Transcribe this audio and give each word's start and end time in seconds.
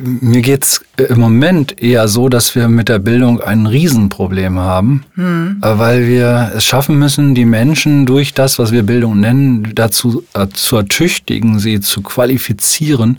Mir 0.00 0.42
geht's 0.42 0.84
im 0.96 1.20
Moment 1.20 1.82
eher 1.82 2.08
so, 2.08 2.28
dass 2.28 2.54
wir 2.54 2.68
mit 2.68 2.88
der 2.88 2.98
Bildung 2.98 3.40
ein 3.40 3.66
Riesenproblem 3.66 4.58
haben, 4.58 5.04
hm. 5.14 5.56
weil 5.60 6.06
wir 6.06 6.52
es 6.54 6.64
schaffen 6.64 6.98
müssen, 6.98 7.34
die 7.34 7.44
Menschen 7.44 8.06
durch 8.06 8.34
das, 8.34 8.58
was 8.58 8.72
wir 8.72 8.84
Bildung 8.84 9.20
nennen, 9.20 9.72
dazu 9.74 10.24
äh, 10.34 10.46
zu 10.52 10.76
ertüchtigen, 10.76 11.58
sie 11.58 11.80
zu 11.80 12.02
qualifizieren, 12.02 13.18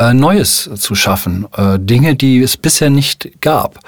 äh, 0.00 0.14
Neues 0.14 0.70
zu 0.76 0.94
schaffen. 0.94 1.46
Äh, 1.56 1.78
Dinge, 1.78 2.14
die 2.14 2.40
es 2.40 2.56
bisher 2.56 2.88
nicht 2.88 3.42
gab. 3.42 3.78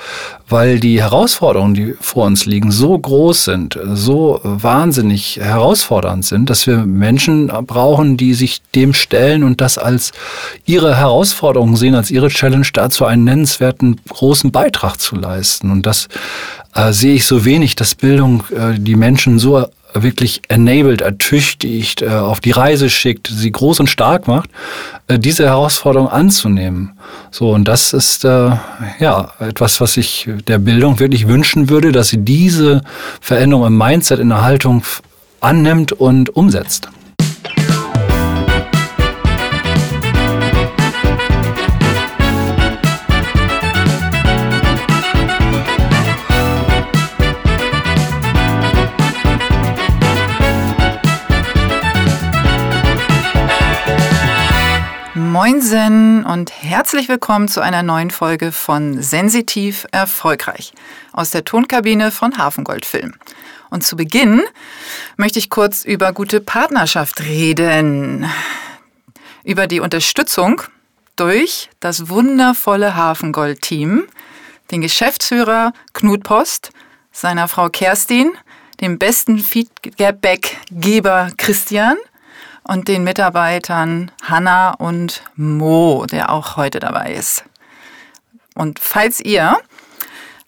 Weil 0.46 0.78
die 0.78 1.00
Herausforderungen, 1.00 1.72
die 1.72 1.94
vor 1.98 2.26
uns 2.26 2.44
liegen, 2.44 2.70
so 2.70 2.98
groß 2.98 3.44
sind, 3.44 3.78
so 3.94 4.38
wahnsinnig 4.42 5.38
herausfordernd 5.40 6.26
sind, 6.26 6.50
dass 6.50 6.66
wir 6.66 6.84
Menschen 6.84 7.46
brauchen, 7.66 8.18
die 8.18 8.34
sich 8.34 8.60
dem 8.74 8.92
stellen 8.92 9.44
und 9.44 9.62
das 9.62 9.78
als 9.78 10.12
ihre 10.66 10.94
Herausforderung 10.94 11.76
sehen, 11.76 11.94
als 11.94 12.10
ihre 12.10 12.28
Challenge 12.28 12.66
dazu 12.74 13.06
einen 13.06 13.21
nennenswerten 13.24 14.00
großen 14.08 14.52
Beitrag 14.52 15.00
zu 15.00 15.16
leisten. 15.16 15.70
Und 15.70 15.86
das 15.86 16.08
äh, 16.74 16.92
sehe 16.92 17.14
ich 17.14 17.26
so 17.26 17.44
wenig, 17.44 17.76
dass 17.76 17.94
Bildung 17.94 18.44
äh, 18.50 18.78
die 18.78 18.96
Menschen 18.96 19.38
so 19.38 19.66
wirklich 19.94 20.42
enabled, 20.48 21.00
ertüchtigt, 21.00 22.02
äh, 22.02 22.08
auf 22.08 22.40
die 22.40 22.50
Reise 22.50 22.88
schickt, 22.88 23.28
sie 23.28 23.52
groß 23.52 23.80
und 23.80 23.88
stark 23.88 24.26
macht, 24.26 24.50
äh, 25.08 25.18
diese 25.18 25.44
Herausforderung 25.44 26.08
anzunehmen. 26.08 26.92
So, 27.30 27.50
und 27.50 27.68
das 27.68 27.92
ist 27.92 28.24
äh, 28.24 28.52
ja 28.98 29.32
etwas, 29.38 29.80
was 29.80 29.96
ich 29.96 30.28
der 30.46 30.58
Bildung 30.58 30.98
wirklich 30.98 31.28
wünschen 31.28 31.68
würde, 31.68 31.92
dass 31.92 32.08
sie 32.08 32.18
diese 32.18 32.82
Veränderung 33.20 33.66
im 33.66 33.76
Mindset, 33.76 34.20
in 34.20 34.30
der 34.30 34.42
Haltung 34.42 34.82
annimmt 35.40 35.92
und 35.92 36.34
umsetzt. 36.34 36.88
Moinsen 55.42 56.24
und 56.24 56.52
herzlich 56.62 57.08
willkommen 57.08 57.48
zu 57.48 57.60
einer 57.60 57.82
neuen 57.82 58.12
Folge 58.12 58.52
von 58.52 59.02
Sensitiv 59.02 59.88
Erfolgreich 59.90 60.72
aus 61.12 61.30
der 61.30 61.44
Tonkabine 61.44 62.12
von 62.12 62.38
Hafengold 62.38 62.86
Film. 62.86 63.14
Und 63.68 63.82
zu 63.82 63.96
Beginn 63.96 64.42
möchte 65.16 65.40
ich 65.40 65.50
kurz 65.50 65.84
über 65.84 66.12
gute 66.12 66.40
Partnerschaft 66.40 67.22
reden. 67.22 68.24
Über 69.42 69.66
die 69.66 69.80
Unterstützung 69.80 70.62
durch 71.16 71.70
das 71.80 72.08
wundervolle 72.08 72.94
Hafengold-Team, 72.94 74.04
den 74.70 74.80
Geschäftsführer 74.80 75.72
Knut 75.92 76.22
Post, 76.22 76.70
seiner 77.10 77.48
Frau 77.48 77.68
Kerstin, 77.68 78.30
dem 78.80 78.96
besten 78.96 79.40
Feedbackgeber 79.40 81.32
Christian– 81.36 81.96
und 82.64 82.88
den 82.88 83.04
Mitarbeitern 83.04 84.10
Hanna 84.22 84.72
und 84.72 85.22
Mo, 85.36 86.06
der 86.10 86.30
auch 86.30 86.56
heute 86.56 86.80
dabei 86.80 87.14
ist. 87.14 87.44
Und 88.54 88.78
falls 88.78 89.20
ihr 89.20 89.58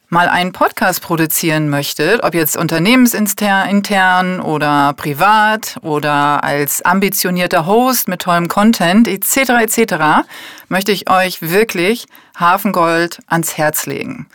mal 0.08 0.28
einen 0.28 0.52
Podcast 0.52 1.02
produzieren 1.02 1.68
möchtet, 1.68 2.22
ob 2.22 2.34
jetzt 2.34 2.56
unternehmensintern 2.56 4.40
oder 4.40 4.92
privat 4.92 5.76
oder 5.82 6.44
als 6.44 6.82
ambitionierter 6.82 7.66
Host 7.66 8.06
mit 8.06 8.22
tollem 8.22 8.46
Content 8.46 9.08
etc. 9.08 9.50
etc., 9.62 9.94
möchte 10.68 10.92
ich 10.92 11.10
euch 11.10 11.42
wirklich 11.42 12.06
Hafengold 12.38 13.18
ans 13.26 13.56
Herz 13.58 13.86
legen. 13.86 14.26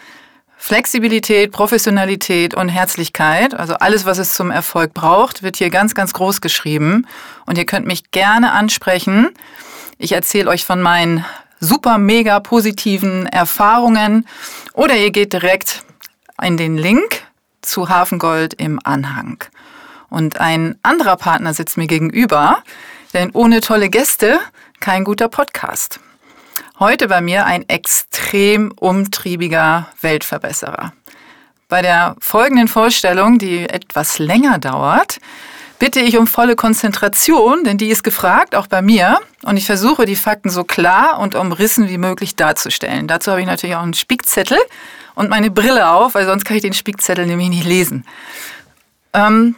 Flexibilität, 0.62 1.54
Professionalität 1.54 2.54
und 2.54 2.68
Herzlichkeit, 2.68 3.54
also 3.54 3.76
alles, 3.76 4.06
was 4.06 4.18
es 4.18 4.34
zum 4.34 4.52
Erfolg 4.52 4.94
braucht, 4.94 5.42
wird 5.42 5.56
hier 5.56 5.70
ganz, 5.70 5.96
ganz 5.96 6.12
groß 6.12 6.42
geschrieben. 6.42 7.08
Und 7.46 7.58
ihr 7.58 7.66
könnt 7.66 7.88
mich 7.88 8.12
gerne 8.12 8.52
ansprechen. 8.52 9.30
Ich 9.98 10.12
erzähle 10.12 10.50
euch 10.50 10.66
von 10.66 10.82
meinen 10.82 11.26
super, 11.62 11.98
mega 11.98 12.42
positiven 12.42 13.26
Erfahrungen 13.26 14.28
oder 14.74 14.98
ihr 14.98 15.12
geht 15.12 15.32
direkt 15.32 15.84
in 16.44 16.58
den 16.58 16.78
Link 16.78 17.24
zu 17.62 17.88
Hafengold 17.88 18.54
im 18.54 18.82
Anhang. 18.84 19.42
Und 20.10 20.42
ein 20.42 20.78
anderer 20.84 21.16
Partner 21.16 21.54
sitzt 21.54 21.78
mir 21.78 21.88
gegenüber, 21.88 22.64
denn 23.14 23.32
ohne 23.32 23.62
tolle 23.62 23.90
Gäste 23.90 24.40
kein 24.82 25.06
guter 25.06 25.30
Podcast. 25.30 26.02
Heute 26.80 27.10
bei 27.10 27.20
mir 27.20 27.46
ein 27.46 27.68
extrem 27.68 28.72
umtriebiger 28.72 29.90
Weltverbesserer. 30.00 30.94
Bei 31.68 31.82
der 31.82 32.16
folgenden 32.22 32.70
Vorstellung, 32.70 33.38
die 33.38 33.68
etwas 33.68 34.18
länger 34.18 34.60
dauert, 34.60 35.20
bitte 35.78 36.00
ich 36.00 36.18
um 36.18 36.26
volle 36.26 36.56
Konzentration, 36.56 37.66
denn 37.66 37.78
die 37.78 37.90
ist 37.90 38.04
gefragt, 38.04 38.56
auch 38.56 38.68
bei 38.68 38.82
mir. 38.82 39.20
Und 39.44 39.58
ich 39.58 39.66
versuche, 39.66 40.06
die 40.06 40.16
Fakten 40.16 40.50
so 40.50 40.64
klar 40.64 41.20
und 41.20 41.36
umrissen 41.36 41.90
wie 41.90 41.98
möglich 41.98 42.38
darzustellen. 42.38 43.10
Dazu 43.10 43.32
habe 43.32 43.42
ich 43.42 43.48
natürlich 43.48 43.76
auch 43.76 43.84
einen 43.84 43.94
Spickzettel 43.94 44.58
und 45.16 45.30
meine 45.30 45.52
Brille 45.52 45.90
auf, 45.90 46.16
weil 46.16 46.26
sonst 46.26 46.46
kann 46.46 46.56
ich 46.56 46.64
den 46.64 46.72
Spickzettel 46.72 47.26
nämlich 47.26 47.50
nicht 47.50 47.66
lesen. 47.66 48.06
Ähm, 49.12 49.56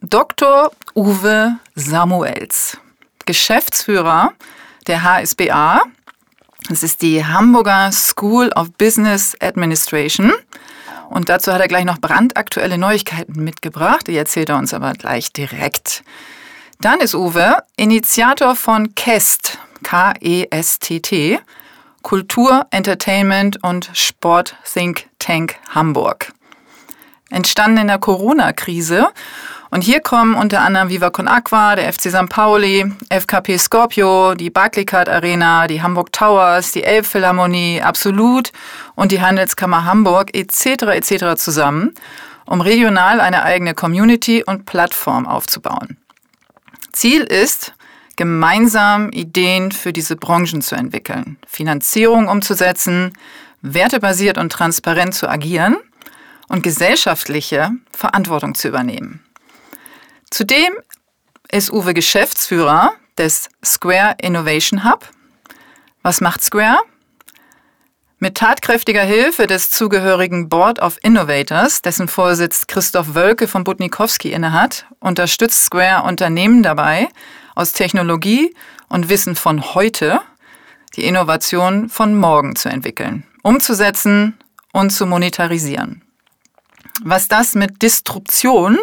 Dr. 0.00 0.72
Uwe 0.96 1.58
Samuels, 1.76 2.78
Geschäftsführer 3.26 4.32
der 4.88 5.04
HSBA, 5.04 5.82
das 6.72 6.82
ist 6.82 7.02
die 7.02 7.22
Hamburger 7.22 7.92
School 7.92 8.50
of 8.56 8.72
Business 8.72 9.36
Administration. 9.40 10.32
Und 11.10 11.28
dazu 11.28 11.52
hat 11.52 11.60
er 11.60 11.68
gleich 11.68 11.84
noch 11.84 11.98
brandaktuelle 11.98 12.78
Neuigkeiten 12.78 13.44
mitgebracht. 13.44 14.06
Die 14.06 14.16
erzählt 14.16 14.48
er 14.48 14.56
uns 14.56 14.72
aber 14.72 14.94
gleich 14.94 15.34
direkt. 15.34 16.02
Dann 16.80 17.00
ist 17.00 17.14
Uwe 17.14 17.58
Initiator 17.76 18.56
von 18.56 18.94
KEST, 18.94 19.58
K-E-S-T-T, 19.82 21.40
Kultur, 22.00 22.66
Entertainment 22.70 23.62
und 23.62 23.90
Sport 23.92 24.56
Think 24.64 25.04
Tank 25.18 25.56
Hamburg. 25.68 26.32
Entstanden 27.28 27.82
in 27.82 27.86
der 27.88 27.98
Corona-Krise 27.98 29.08
und 29.72 29.82
hier 29.84 30.00
kommen 30.00 30.34
unter 30.34 30.60
anderem 30.60 30.90
Viva 30.90 31.08
Con 31.08 31.26
Aqua, 31.26 31.76
der 31.76 31.90
FC 31.90 32.10
St. 32.10 32.28
Pauli, 32.28 32.84
FKP 33.08 33.56
Scorpio, 33.56 34.34
die 34.34 34.50
Barclaycard 34.50 35.08
Arena, 35.08 35.66
die 35.66 35.80
Hamburg 35.80 36.12
Towers, 36.12 36.72
die 36.72 36.84
Elbphilharmonie, 36.84 37.80
Absolut 37.80 38.52
und 38.96 39.12
die 39.12 39.22
Handelskammer 39.22 39.86
Hamburg 39.86 40.36
etc. 40.36 40.82
etc. 40.92 41.40
zusammen, 41.42 41.94
um 42.44 42.60
regional 42.60 43.18
eine 43.18 43.44
eigene 43.44 43.72
Community 43.72 44.44
und 44.44 44.66
Plattform 44.66 45.26
aufzubauen. 45.26 45.96
Ziel 46.92 47.22
ist, 47.22 47.72
gemeinsam 48.16 49.08
Ideen 49.08 49.72
für 49.72 49.94
diese 49.94 50.16
Branchen 50.16 50.60
zu 50.60 50.74
entwickeln, 50.74 51.38
Finanzierung 51.46 52.28
umzusetzen, 52.28 53.14
wertebasiert 53.62 54.36
und 54.36 54.52
transparent 54.52 55.14
zu 55.14 55.30
agieren 55.30 55.78
und 56.48 56.62
gesellschaftliche 56.62 57.70
Verantwortung 57.90 58.54
zu 58.54 58.68
übernehmen. 58.68 59.20
Zudem 60.32 60.72
ist 61.50 61.70
Uwe 61.70 61.92
Geschäftsführer 61.92 62.94
des 63.18 63.50
Square 63.62 64.16
Innovation 64.18 64.82
Hub. 64.82 65.06
Was 66.00 66.22
macht 66.22 66.42
Square? 66.42 66.78
Mit 68.18 68.38
tatkräftiger 68.38 69.02
Hilfe 69.02 69.46
des 69.46 69.68
zugehörigen 69.68 70.48
Board 70.48 70.78
of 70.78 70.96
Innovators, 71.02 71.82
dessen 71.82 72.08
Vorsitz 72.08 72.66
Christoph 72.66 73.14
Wölke 73.14 73.46
von 73.46 73.62
Butnikowski 73.62 74.32
innehat, 74.32 74.86
unterstützt 75.00 75.66
Square 75.66 76.04
Unternehmen 76.04 76.62
dabei, 76.62 77.10
aus 77.54 77.72
Technologie 77.72 78.54
und 78.88 79.10
Wissen 79.10 79.36
von 79.36 79.74
heute 79.74 80.22
die 80.96 81.04
Innovation 81.04 81.90
von 81.90 82.16
morgen 82.16 82.56
zu 82.56 82.70
entwickeln, 82.70 83.24
umzusetzen 83.42 84.38
und 84.72 84.94
zu 84.94 85.04
monetarisieren. 85.04 86.00
Was 87.02 87.28
das 87.28 87.54
mit 87.54 87.82
Disruption 87.82 88.78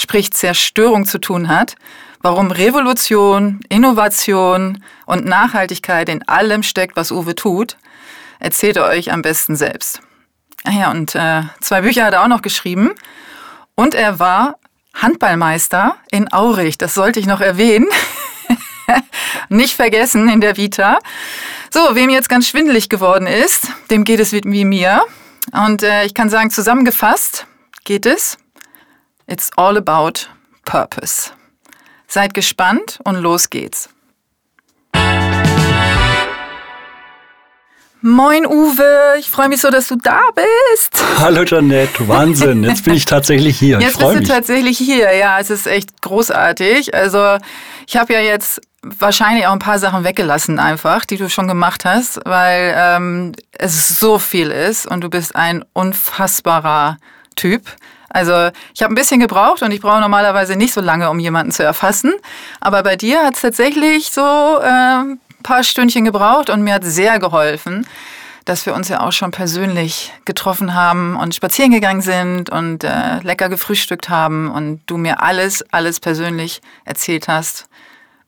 sprich 0.00 0.32
Zerstörung 0.32 1.04
zu 1.04 1.18
tun 1.18 1.48
hat, 1.48 1.76
warum 2.22 2.50
Revolution, 2.50 3.60
Innovation 3.68 4.82
und 5.06 5.24
Nachhaltigkeit 5.26 6.08
in 6.08 6.26
allem 6.26 6.62
steckt, 6.62 6.96
was 6.96 7.12
Uwe 7.12 7.34
tut, 7.34 7.76
erzählt 8.38 8.76
er 8.76 8.86
euch 8.86 9.12
am 9.12 9.22
besten 9.22 9.56
selbst. 9.56 10.00
Ah 10.64 10.72
ja, 10.72 10.90
und 10.90 11.14
äh, 11.14 11.42
zwei 11.60 11.82
Bücher 11.82 12.04
hat 12.04 12.14
er 12.14 12.22
auch 12.22 12.28
noch 12.28 12.42
geschrieben. 12.42 12.92
Und 13.74 13.94
er 13.94 14.18
war 14.18 14.56
Handballmeister 14.94 15.96
in 16.10 16.32
Aurich. 16.32 16.76
Das 16.76 16.94
sollte 16.94 17.20
ich 17.20 17.26
noch 17.26 17.40
erwähnen. 17.40 17.88
Nicht 19.48 19.74
vergessen 19.74 20.28
in 20.28 20.40
der 20.40 20.56
Vita. 20.56 20.98
So, 21.70 21.94
wem 21.94 22.10
jetzt 22.10 22.28
ganz 22.28 22.48
schwindelig 22.48 22.88
geworden 22.88 23.26
ist, 23.26 23.68
dem 23.90 24.04
geht 24.04 24.20
es 24.20 24.32
wie 24.32 24.64
mir. 24.64 25.02
Und 25.52 25.82
äh, 25.82 26.04
ich 26.04 26.14
kann 26.14 26.28
sagen, 26.28 26.50
zusammengefasst 26.50 27.46
geht 27.84 28.04
es 28.04 28.38
It's 29.30 29.48
all 29.56 29.76
about 29.76 30.26
purpose. 30.64 31.30
Seid 32.08 32.34
gespannt 32.34 32.98
und 33.04 33.14
los 33.14 33.48
geht's. 33.48 33.88
Moin 38.02 38.44
Uwe, 38.44 39.18
ich 39.20 39.30
freue 39.30 39.48
mich 39.48 39.60
so, 39.60 39.70
dass 39.70 39.86
du 39.86 39.94
da 39.94 40.20
bist. 40.34 41.00
Hallo 41.20 41.44
Janette, 41.44 42.08
Wahnsinn, 42.08 42.64
jetzt 42.64 42.84
bin 42.84 42.94
ich 42.94 43.04
tatsächlich 43.06 43.56
hier. 43.56 43.78
Jetzt 43.78 44.00
bist 44.00 44.14
du 44.14 44.24
tatsächlich 44.24 44.78
hier, 44.78 45.14
ja, 45.14 45.38
es 45.38 45.50
ist 45.50 45.68
echt 45.68 46.02
großartig. 46.02 46.92
Also 46.92 47.36
ich 47.86 47.96
habe 47.96 48.12
ja 48.14 48.20
jetzt 48.20 48.60
wahrscheinlich 48.82 49.46
auch 49.46 49.52
ein 49.52 49.60
paar 49.60 49.78
Sachen 49.78 50.02
weggelassen 50.02 50.58
einfach, 50.58 51.04
die 51.04 51.18
du 51.18 51.30
schon 51.30 51.46
gemacht 51.46 51.84
hast, 51.84 52.18
weil 52.24 52.74
ähm, 52.76 53.32
es 53.52 54.00
so 54.00 54.18
viel 54.18 54.50
ist 54.50 54.88
und 54.88 55.02
du 55.02 55.08
bist 55.08 55.36
ein 55.36 55.64
unfassbarer 55.72 56.96
Typ. 57.36 57.62
Also 58.10 58.50
ich 58.74 58.82
habe 58.82 58.92
ein 58.92 58.96
bisschen 58.96 59.20
gebraucht 59.20 59.62
und 59.62 59.70
ich 59.70 59.80
brauche 59.80 60.00
normalerweise 60.00 60.56
nicht 60.56 60.74
so 60.74 60.80
lange, 60.80 61.08
um 61.10 61.18
jemanden 61.18 61.52
zu 61.52 61.62
erfassen. 61.62 62.12
Aber 62.60 62.82
bei 62.82 62.96
dir 62.96 63.24
hat 63.24 63.34
es 63.34 63.40
tatsächlich 63.40 64.10
so 64.10 64.20
äh, 64.20 65.16
paar 65.42 65.62
Stündchen 65.62 66.04
gebraucht 66.04 66.50
und 66.50 66.62
mir 66.62 66.74
hat 66.74 66.84
sehr 66.84 67.18
geholfen, 67.18 67.86
dass 68.44 68.66
wir 68.66 68.74
uns 68.74 68.88
ja 68.88 69.00
auch 69.00 69.12
schon 69.12 69.30
persönlich 69.30 70.12
getroffen 70.24 70.74
haben 70.74 71.16
und 71.16 71.34
spazieren 71.34 71.70
gegangen 71.70 72.00
sind 72.00 72.50
und 72.50 72.84
äh, 72.84 73.20
lecker 73.22 73.48
gefrühstückt 73.48 74.08
haben 74.08 74.50
und 74.50 74.80
du 74.86 74.96
mir 74.96 75.22
alles, 75.22 75.64
alles 75.70 76.00
persönlich 76.00 76.60
erzählt 76.84 77.28
hast, 77.28 77.68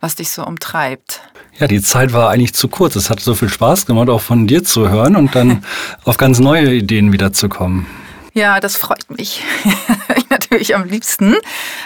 was 0.01 0.17
dich 0.17 0.31
so 0.31 0.45
umtreibt. 0.45 1.23
Ja, 1.59 1.67
die 1.67 1.83
Zeit 1.83 2.13
war 2.13 2.31
eigentlich 2.31 2.55
zu 2.55 2.69
kurz. 2.69 2.97
Es 2.97 3.11
hat 3.11 3.21
so 3.21 3.35
viel 3.35 3.49
Spaß 3.49 3.87
gemacht, 3.87 4.09
auch 4.09 4.21
von 4.21 4.47
dir 4.47 4.65
zu 4.65 4.89
hören 4.89 5.17
und 5.17 5.35
dann 5.35 5.65
auf 6.05 6.17
ganz 6.17 6.39
neue 6.39 6.73
Ideen 6.73 7.13
wiederzukommen. 7.13 7.87
Ja, 8.35 8.61
das 8.61 8.77
freut 8.77 9.11
mich 9.11 9.45
natürlich 10.31 10.75
am 10.75 10.85
liebsten. 10.85 11.37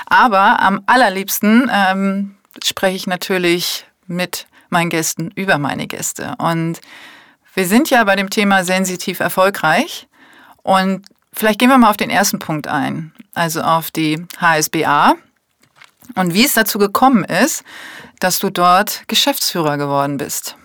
Aber 0.07 0.61
am 0.61 0.83
allerliebsten 0.87 1.71
ähm, 1.73 2.37
spreche 2.65 2.97
ich 2.97 3.07
natürlich 3.07 3.87
mit 4.07 4.47
meinen 4.69 4.91
Gästen 4.91 5.31
über 5.35 5.59
meine 5.59 5.87
Gäste. 5.87 6.35
Und 6.39 6.81
wir 7.55 7.67
sind 7.67 7.91
ja 7.91 8.05
bei 8.05 8.17
dem 8.17 8.31
Thema 8.31 8.65
sensitiv 8.65 9.21
erfolgreich. 9.21 10.07
Und 10.63 11.07
vielleicht 11.33 11.59
gehen 11.59 11.69
wir 11.69 11.79
mal 11.79 11.91
auf 11.91 11.97
den 11.97 12.11
ersten 12.11 12.39
Punkt 12.39 12.69
ein, 12.69 13.13
also 13.35 13.63
auf 13.63 13.91
die 13.91 14.25
HSBA 14.41 15.15
und 16.15 16.35
wie 16.35 16.45
es 16.45 16.55
dazu 16.55 16.79
gekommen 16.79 17.25
ist, 17.25 17.65
dass 18.21 18.39
du 18.39 18.51
dort 18.51 19.03
Geschäftsführer 19.09 19.77
geworden 19.77 20.17
bist. 20.17 20.57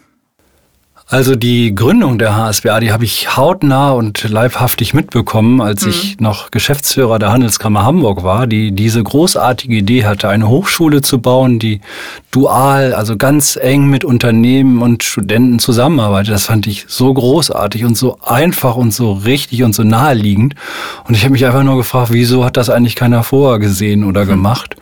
Also 1.12 1.36
die 1.36 1.76
Gründung 1.76 2.20
der 2.20 2.38
HSBA, 2.38 2.80
die 2.80 2.94
habe 2.94 3.04
ich 3.04 3.36
hautnah 3.36 3.92
und 3.92 4.24
leibhaftig 4.30 4.94
mitbekommen, 4.94 5.60
als 5.60 5.84
mhm. 5.84 5.90
ich 5.90 6.20
noch 6.22 6.52
Geschäftsführer 6.52 7.20
der 7.20 7.34
Handelskammer 7.34 7.84
Hamburg 7.84 8.24
war, 8.24 8.48
die 8.48 8.72
diese 8.72 9.04
großartige 9.04 9.76
Idee 9.76 10.06
hatte, 10.06 10.30
eine 10.30 10.48
Hochschule 10.48 11.02
zu 11.02 11.20
bauen, 11.20 11.60
die 11.60 11.82
dual, 12.32 12.94
also 12.94 13.18
ganz 13.18 13.58
eng 13.62 13.90
mit 13.90 14.06
Unternehmen 14.06 14.82
und 14.82 15.04
Studenten 15.04 15.60
zusammenarbeitet. 15.60 16.34
Das 16.34 16.46
fand 16.46 16.66
ich 16.66 16.86
so 16.88 17.14
großartig 17.14 17.84
und 17.84 17.98
so 17.98 18.18
einfach 18.22 18.78
und 18.78 18.94
so 18.94 19.12
richtig 19.12 19.64
und 19.64 19.76
so 19.76 19.84
naheliegend. 19.84 20.56
Und 21.10 21.18
ich 21.18 21.24
habe 21.24 21.34
mich 21.34 21.46
einfach 21.46 21.64
nur 21.64 21.76
gefragt, 21.76 22.14
wieso 22.14 22.46
hat 22.46 22.56
das 22.56 22.70
eigentlich 22.70 22.96
keiner 22.96 23.24
vorher 23.24 23.60
gesehen 23.60 24.06
oder 24.06 24.24
mhm. 24.24 24.30
gemacht? 24.30 24.78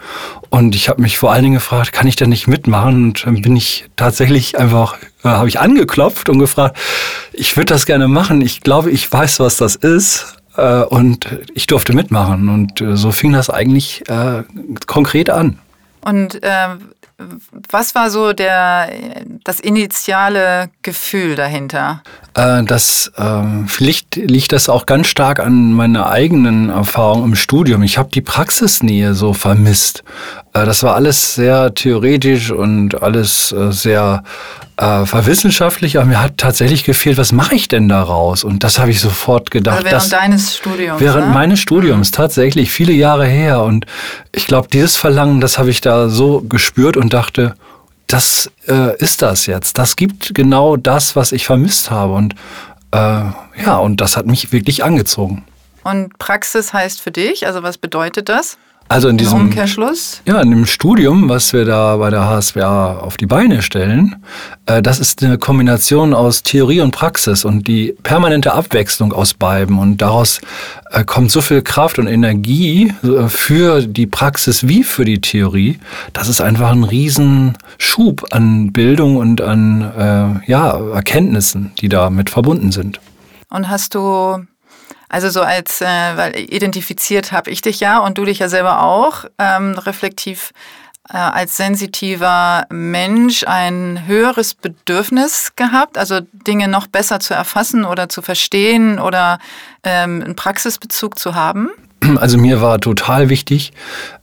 Und 0.52 0.76
ich 0.76 0.90
habe 0.90 1.02
mich 1.02 1.18
vor 1.18 1.32
allen 1.32 1.42
Dingen 1.42 1.56
gefragt, 1.56 1.92
kann 1.92 2.06
ich 2.06 2.18
da 2.18 2.28
nicht 2.28 2.48
mitmachen? 2.48 3.06
Und 3.06 3.26
dann 3.26 3.42
bin 3.42 3.56
ich 3.56 3.86
tatsächlich 3.96 4.60
einfach, 4.60 4.96
äh, 5.24 5.30
habe 5.30 5.50
ich 5.50 5.60
angeklopft 5.60 6.30
und 6.30 6.40
gefragt, 6.40 6.78
ich 7.34 7.58
würde 7.58 7.74
das 7.74 7.86
gerne 7.86 8.08
machen. 8.08 8.42
Ich 8.42 8.62
glaube, 8.62 8.90
ich 8.92 9.12
weiß, 9.12 9.40
was 9.40 9.58
das 9.58 9.76
ist. 9.76 10.38
Äh, 10.56 10.84
und 10.84 11.28
ich 11.54 11.68
durfte 11.68 11.94
mitmachen. 11.94 12.50
Und 12.50 12.82
äh, 12.82 12.96
so 12.96 13.12
fing 13.12 13.34
das 13.34 13.50
eigentlich 13.50 14.04
konkret 14.86 15.30
an. 15.30 15.60
Und 16.02 16.40
was 17.70 17.94
war 17.96 18.10
so 18.10 18.32
der, 18.32 18.90
das 19.44 19.60
initiale 19.60 20.70
Gefühl 20.82 21.36
dahinter? 21.36 22.02
Das, 22.34 23.12
vielleicht 23.68 24.16
liegt 24.16 24.54
das 24.54 24.70
auch 24.70 24.86
ganz 24.86 25.08
stark 25.08 25.42
an 25.42 25.74
meiner 25.74 26.10
eigenen 26.10 26.70
Erfahrung 26.70 27.26
im 27.26 27.36
Studium. 27.36 27.84
Ich 27.84 27.98
habe 27.98 28.10
die 28.10 28.22
Praxisnähe 28.22 29.14
so 29.14 29.34
vermisst. 29.34 30.06
Äh, 30.54 30.66
das 30.66 30.84
war 30.84 30.96
alles 30.96 31.36
sehr 31.36 31.74
theoretisch 31.74 32.52
und 32.52 33.02
alles 33.02 33.52
äh, 33.52 33.72
sehr 33.72 34.24
äh, 34.78 35.06
verwissenschaftlich, 35.06 35.98
aber 35.98 36.08
mir 36.08 36.22
hat 36.22 36.38
tatsächlich 36.38 36.84
gefehlt, 36.84 37.18
was 37.18 37.32
mache 37.32 37.56
ich 37.56 37.68
denn 37.68 37.90
daraus? 37.90 38.44
Und 38.44 38.64
das 38.64 38.80
habe 38.80 38.92
ich 38.92 39.02
sofort 39.02 39.52
gedacht. 39.52 39.78
Also 39.78 39.86
während 39.86 40.02
dass, 40.02 40.10
deines 40.10 40.56
Studiums. 40.56 41.02
Während 41.02 41.28
ne? 41.28 41.34
meines 41.34 41.60
Studiums, 41.60 42.12
mhm. 42.12 42.16
tatsächlich, 42.16 42.72
viele 42.72 42.94
Jahre 42.94 43.26
her. 43.26 43.62
Und 43.64 43.86
ich 44.32 44.48
glaube, 44.48 44.68
dieses 44.72 44.96
Verlangen, 44.96 45.42
das 45.42 45.58
habe 45.58 45.70
ich 45.70 45.82
da 45.82 46.10
so 46.10 46.42
gespürt 46.42 46.98
und 46.98 47.14
dachte, 47.14 47.56
das 48.08 48.50
äh, 48.68 48.98
ist 48.98 49.22
das 49.22 49.46
jetzt. 49.46 49.78
Das 49.78 49.96
gibt 49.96 50.34
genau 50.34 50.78
das, 50.78 51.16
was 51.16 51.32
ich 51.32 51.46
vermisst 51.46 51.92
habe. 51.92 52.14
Und 52.14 52.34
äh, 52.92 52.98
ja, 52.98 53.78
und 53.78 54.02
das 54.02 54.18
hat 54.18 54.26
mich 54.26 54.52
wirklich 54.52 54.84
angezogen. 54.84 55.44
Und 55.84 56.18
Praxis 56.20 56.74
heißt 56.74 57.02
für 57.02 57.12
dich, 57.12 57.46
also 57.48 57.64
was 57.64 57.78
bedeutet 57.78 58.30
das? 58.30 58.58
Also 58.90 59.08
in 59.08 59.18
diesem 59.18 59.42
Umkehrschluss? 59.42 60.24
Ja, 60.26 60.42
in 60.42 60.50
dem 60.50 60.66
Studium, 60.66 61.30
was 61.30 61.54
wir 61.54 61.64
da 61.64 61.96
bei 61.98 62.10
der 62.10 62.28
HSWA 62.28 62.98
auf 62.98 63.18
die 63.18 63.28
Beine 63.28 63.62
stellen, 63.62 64.16
äh, 64.66 64.82
das 64.82 65.00
ist 65.00 65.24
eine 65.24 65.38
Kombination 65.38 66.16
aus 66.16 66.42
Theorie 66.42 66.82
und 66.82 66.90
Praxis 66.90 67.46
und 67.46 67.68
die 67.68 67.96
permanente 68.02 68.52
Abwechslung 68.52 69.14
aus 69.14 69.36
beiden. 69.36 69.78
Und 69.78 70.02
daraus 70.02 70.42
äh, 70.90 71.04
kommt 71.04 71.30
so 71.30 71.42
viel 71.42 71.62
Kraft 71.62 72.00
und 72.00 72.08
Energie 72.08 72.92
äh, 73.04 73.30
für 73.30 73.84
die 73.84 74.08
Praxis 74.08 74.68
wie 74.68 74.84
für 74.84 75.06
die 75.06 75.22
Theorie. 75.22 75.78
Das 76.14 76.28
ist 76.28 76.42
einfach 76.42 76.72
ein 76.72 76.84
Riesenschub 76.84 78.26
an 78.32 78.74
Bildung 78.74 79.18
und 79.18 79.40
an 79.42 80.42
ja, 80.48 80.80
Erkenntnissen, 80.94 81.72
die 81.80 81.90
damit 81.90 82.30
verbunden 82.30 82.72
sind. 82.72 83.00
Und 83.50 83.70
hast 83.70 83.96
du 83.96 84.46
also 85.10 85.30
so 85.30 85.42
als, 85.42 85.82
äh, 85.82 85.86
weil 85.86 86.40
identifiziert 86.40 87.32
habe 87.32 87.50
ich 87.50 87.62
dich 87.62 87.80
ja 87.80 88.00
und 88.00 88.18
du 88.18 88.26
dich 88.26 88.40
ja 88.40 88.50
selber 88.50 88.84
auch, 88.84 89.26
ähm, 89.40 89.74
reflektiv 89.78 90.52
äh, 91.12 91.18
als 91.18 91.58
sensitiver 91.58 92.66
Mensch 92.70 93.44
ein 93.44 94.06
höheres 94.06 94.54
Bedürfnis 94.54 95.54
gehabt, 95.56 95.98
also 95.98 96.20
Dinge 96.32 96.68
noch 96.68 96.88
besser 96.88 97.20
zu 97.20 97.34
erfassen 97.34 97.84
oder 97.84 98.10
zu 98.10 98.22
verstehen 98.22 99.00
oder 99.00 99.40
ähm, 99.84 100.22
einen 100.24 100.36
Praxisbezug 100.36 101.18
zu 101.18 101.34
haben? 101.34 101.70
Also 102.18 102.38
mir 102.38 102.62
war 102.62 102.80
total 102.80 103.30
wichtig, 103.30 103.74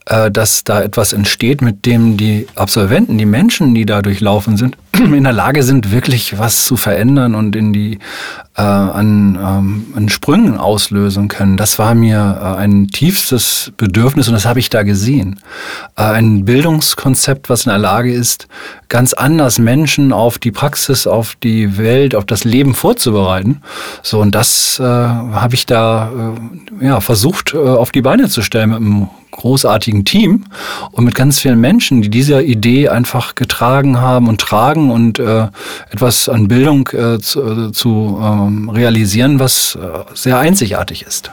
äh, 0.07 0.31
dass 0.31 0.65
da 0.65 0.81
etwas 0.83 1.13
entsteht, 1.13 1.61
mit 1.61 1.85
dem 1.87 2.17
die 2.17 2.47
Absolventen, 2.55 3.19
die 3.19 3.27
Menschen, 3.27 3.75
die 3.75 3.85
da 3.85 4.01
durchlaufen 4.01 4.57
sind, 4.57 4.77
in 5.01 5.25
der 5.25 5.33
Lage 5.33 5.63
sind, 5.63 5.91
wirklich 5.93 6.39
was 6.39 6.65
zu 6.65 6.77
verändern 6.77 7.35
und 7.35 7.55
in 7.57 7.73
die 7.73 7.99
äh, 8.57 8.63
an, 8.63 9.39
ähm, 9.41 9.87
an 9.95 10.09
Sprüngen 10.09 10.57
auslösen 10.57 11.29
können. 11.29 11.57
Das 11.57 11.79
war 11.79 11.95
mir 11.95 12.39
äh, 12.41 12.61
ein 12.61 12.89
tiefstes 12.89 13.73
Bedürfnis 13.77 14.29
und 14.29 14.35
das 14.35 14.47
habe 14.47 14.61
ich 14.61 14.71
da 14.71 14.83
gesehen. 14.83 15.41
Äh, 15.97 16.03
ein 16.03 16.45
Bildungskonzept, 16.45 17.51
was 17.51 17.67
in 17.67 17.71
der 17.71 17.79
Lage 17.79 18.13
ist, 18.13 18.49
ganz 18.89 19.13
anders 19.13 19.59
Menschen 19.59 20.13
auf 20.13 20.39
die 20.39 20.53
Praxis, 20.53 21.07
auf 21.07 21.37
die 21.37 21.77
Welt, 21.77 22.15
auf 22.15 22.25
das 22.25 22.45
Leben 22.45 22.75
vorzubereiten. 22.75 23.61
So 24.03 24.21
und 24.21 24.35
das 24.35 24.79
äh, 24.81 24.85
habe 24.85 25.55
ich 25.55 25.67
da 25.67 26.11
äh, 26.81 26.87
ja 26.87 27.01
versucht 27.01 27.53
äh, 27.53 27.59
auf 27.59 27.93
die 27.93 28.03
Beine 28.03 28.29
zu 28.29 28.43
stellen 28.43 28.71
mit 28.71 28.79
einem 28.79 29.09
großartigen 29.37 30.05
Team 30.05 30.45
und 30.93 31.05
mit 31.05 31.15
ganz 31.15 31.41
vielen 31.41 31.61
Menschen, 31.61 32.03
die 32.03 32.11
diese 32.11 32.43
Idee 32.43 32.89
einfach 32.89 33.35
getragen 33.35 34.01
haben 34.01 34.29
und 34.29 34.41
tragen 34.41 34.91
und 34.91 35.19
äh, 35.19 35.49
etwas 35.91 36.29
an 36.29 36.49
Bildung 36.49 36.89
äh, 36.89 37.19
zu, 37.19 37.69
äh, 37.69 37.73
zu 37.73 38.21
ähm, 38.23 38.69
realisieren, 38.69 39.39
was 39.39 39.77
äh, 39.77 40.05
sehr 40.15 40.39
einzigartig 40.39 41.03
ist. 41.03 41.31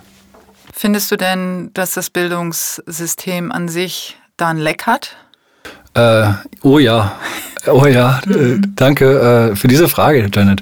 Findest 0.72 1.12
du 1.12 1.18
denn, 1.18 1.72
dass 1.74 1.94
das 1.94 2.10
Bildungssystem 2.10 3.52
an 3.52 3.70
sich 3.70 4.18
da 4.38 4.50
ein 4.50 4.58
Leck 4.58 4.86
hat? 4.86 5.16
Äh, 5.94 6.32
oh 6.64 6.80
ja, 6.80 7.14
oh 7.68 7.86
ja, 7.86 8.20
äh, 8.30 8.60
danke 8.76 9.52
äh, 9.52 9.56
für 9.56 9.68
diese 9.68 9.88
Frage, 9.88 10.30
Janet. 10.34 10.62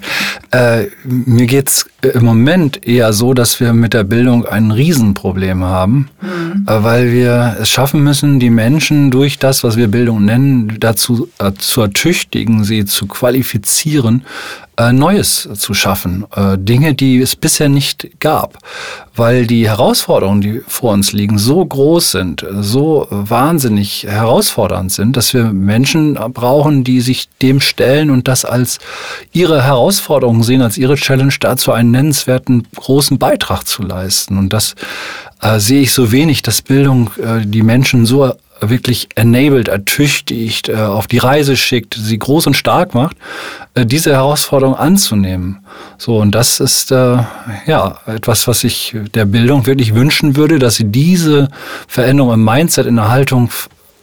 Äh, 0.52 0.88
mir 1.04 1.48
geht's 1.48 1.88
im 2.02 2.26
Moment 2.26 2.86
eher 2.88 3.14
so, 3.14 3.34
dass 3.34 3.60
wir 3.60 3.74
mit 3.74 3.94
der 3.94 4.04
Bildung 4.04 4.46
ein 4.46 4.72
Riesenproblem 4.72 5.64
haben, 5.64 6.10
mhm. 6.22 6.66
Äh, 6.68 6.84
weil 6.84 7.12
wir 7.12 7.58
es 7.62 7.70
schaffen 7.70 8.04
müssen, 8.04 8.40
die 8.40 8.50
Menschen 8.50 9.12
durch 9.12 9.40
das, 9.40 9.64
was 9.64 9.78
wir 9.78 9.88
Bildung 9.88 10.26
nennen, 10.26 10.78
dazu 10.80 11.30
zu 11.58 11.82
ertüchtigen, 11.82 12.64
sie 12.64 12.86
zu 12.86 13.08
qualifizieren, 13.08 14.24
äh, 14.82 14.94
Neues 14.94 15.48
zu 15.54 15.74
schaffen. 15.74 16.26
Äh, 16.36 16.58
Dinge, 16.58 16.94
die 16.94 17.20
es 17.20 17.36
bisher 17.36 17.70
nicht 17.70 18.20
gab, 18.20 18.58
weil 19.16 19.46
die 19.46 19.68
Herausforderungen, 19.68 20.42
die 20.42 20.62
vor 20.68 20.94
uns 20.94 21.12
liegen, 21.12 21.38
so 21.38 21.64
groß 21.64 22.12
sind, 22.12 22.46
so 22.62 23.08
wahnsinnig 23.10 24.06
herausfordernd 24.08 24.92
sind, 24.92 25.18
dass 25.18 25.34
wir 25.34 25.46
Menschen 25.46 26.16
brauchen, 26.34 26.84
die 26.84 27.02
sich 27.02 27.30
dem 27.42 27.60
stellen 27.60 28.10
und 28.10 28.28
das 28.28 28.46
als 28.46 28.80
ihre 29.32 29.64
Herausforderung 29.64 30.44
sehen, 30.44 30.62
als 30.62 30.78
ihre 30.78 30.96
Challenge 30.96 31.34
dazu 31.40 31.72
einen 31.72 31.92
nennenswerten 31.92 32.68
großen 32.76 33.20
Beitrag 33.20 33.68
zu 33.68 33.84
leisten. 33.84 34.38
Und 34.38 34.54
das 34.54 34.76
äh, 35.42 35.60
sehe 35.60 35.82
ich 35.82 35.92
so 35.92 36.12
wenig, 36.12 36.42
dass 36.42 36.62
Bildung 36.62 37.12
äh, 37.18 37.46
die 37.46 37.64
Menschen 37.64 38.06
so 38.06 38.34
wirklich 38.62 39.10
enabled, 39.16 39.68
ertüchtigt, 39.68 40.70
äh, 40.70 40.76
auf 40.76 41.08
die 41.08 41.18
Reise 41.18 41.58
schickt, 41.58 41.96
sie 41.96 42.20
groß 42.20 42.48
und 42.48 42.54
stark 42.54 42.94
macht, 42.94 43.18
äh, 43.74 43.86
diese 43.86 44.12
Herausforderung 44.12 44.76
anzunehmen. 44.76 45.66
So, 45.98 46.18
und 46.18 46.32
das 46.32 46.60
ist 46.60 46.92
äh, 46.92 47.18
ja 47.66 47.98
etwas, 48.06 48.48
was 48.48 48.64
ich 48.64 48.96
der 49.14 49.26
Bildung 49.26 49.66
wirklich 49.66 49.96
wünschen 49.96 50.36
würde, 50.36 50.60
dass 50.60 50.76
sie 50.76 50.86
diese 50.86 51.50
Veränderung 51.88 52.34
im 52.34 52.46
Mindset, 52.46 52.86
in 52.86 52.98
der 52.98 53.10
Haltung 53.10 53.50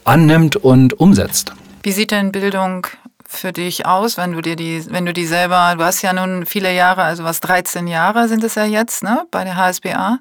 annimmt 0.04 0.56
und 0.56 0.98
umsetzt. 0.98 1.52
Wie 1.82 1.92
sieht 1.92 2.10
denn 2.10 2.32
Bildung 2.32 2.86
für 3.28 3.52
dich 3.52 3.84
aus, 3.84 4.16
wenn 4.16 4.32
du 4.32 4.40
dir 4.40 4.56
die, 4.56 4.82
wenn 4.88 5.04
du 5.04 5.12
die 5.12 5.26
selber, 5.26 5.74
du 5.76 5.84
hast 5.84 6.00
ja 6.02 6.14
nun 6.14 6.46
viele 6.46 6.74
Jahre, 6.74 7.02
also 7.02 7.24
was 7.24 7.40
13 7.40 7.86
Jahre 7.86 8.26
sind 8.26 8.42
es 8.42 8.54
ja 8.54 8.64
jetzt, 8.64 9.02
ne, 9.02 9.26
bei 9.30 9.44
der 9.44 9.56
HSBA. 9.56 10.18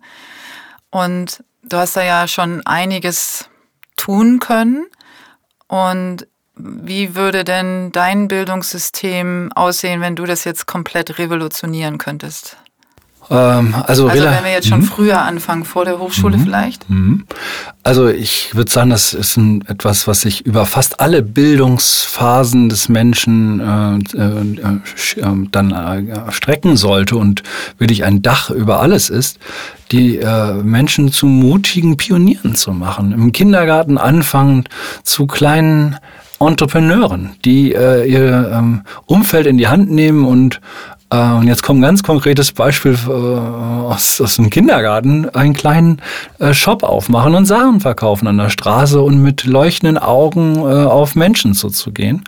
Und 0.92 1.44
du 1.64 1.78
hast 1.78 1.96
da 1.96 2.04
ja 2.04 2.28
schon 2.28 2.66
einiges 2.66 3.50
tun 3.98 4.40
können. 4.40 4.88
Und 5.68 6.28
wie 6.56 7.16
würde 7.16 7.44
denn 7.44 7.92
dein 7.92 8.28
Bildungssystem 8.28 9.52
aussehen, 9.54 10.02
wenn 10.02 10.16
du 10.16 10.26
das 10.26 10.44
jetzt 10.46 10.66
komplett 10.66 11.20
revolutionieren 11.20 11.98
könntest? 11.98 12.58
Ähm, 13.30 13.76
also, 13.86 14.08
also 14.08 14.24
wenn 14.24 14.44
wir 14.44 14.52
jetzt 14.52 14.68
schon 14.68 14.80
mhm. 14.80 14.86
früher 14.86 15.22
anfangen, 15.22 15.66
vor 15.66 15.86
der 15.86 16.00
Hochschule 16.00 16.38
mhm. 16.38 16.44
vielleicht? 16.44 16.90
Mhm. 16.90 17.26
Also 17.84 18.08
ich 18.08 18.56
würde 18.56 18.72
sagen, 18.72 18.90
das 18.90 19.14
ist 19.14 19.38
ein, 19.38 19.64
etwas, 19.68 20.08
was 20.08 20.22
sich 20.22 20.46
über 20.46 20.66
fast 20.66 21.00
alle 21.00 21.22
Bildungsphasen 21.22 22.70
des 22.70 22.90
Menschen 22.90 23.60
äh, 23.60 24.18
äh, 24.18 25.22
äh 25.22 25.48
dann 25.52 25.72
äh, 25.72 26.32
strecken 26.32 26.78
sollte 26.78 27.18
und 27.18 27.44
wirklich 27.78 28.04
ein 28.04 28.22
Dach 28.22 28.50
über 28.50 28.80
alles 28.80 29.10
ist, 29.10 29.40
die 29.92 30.18
äh, 30.18 30.54
Menschen 30.54 31.12
zu 31.12 31.26
mutigen 31.28 31.98
Pionieren 31.98 32.56
zu 32.56 32.72
machen. 32.72 33.12
Im 33.12 33.32
Kindergarten 33.32 33.98
anfangend 33.98 34.70
zu 35.04 35.28
kleinen 35.28 35.98
Entrepreneuren, 36.40 37.32
die 37.46 37.74
äh, 37.74 38.06
ihr 38.06 38.52
ähm, 38.54 38.84
Umfeld 39.06 39.48
in 39.48 39.58
die 39.58 39.68
Hand 39.68 39.90
nehmen 39.90 40.26
und 40.26 40.62
und 41.10 41.48
jetzt 41.48 41.64
kommt 41.64 41.80
ein 41.80 41.84
ganz 41.84 42.04
konkretes 42.04 42.52
Beispiel 42.52 42.98
äh, 43.08 43.12
aus, 43.12 44.20
aus 44.20 44.36
dem 44.36 44.50
Kindergarten, 44.50 45.30
einen 45.30 45.54
kleinen 45.54 46.02
äh, 46.40 46.54
Shop 46.54 46.84
aufmachen 46.84 47.34
und 47.34 47.46
Sachen 47.46 47.80
verkaufen 47.80 48.28
an 48.28 48.38
der 48.38 48.50
Straße 48.50 49.00
und 49.00 49.22
mit 49.22 49.46
leuchtenden 49.46 49.98
Augen 49.98 50.58
auf 50.58 51.16
Menschen 51.16 51.54
zuzugehen. 51.54 52.24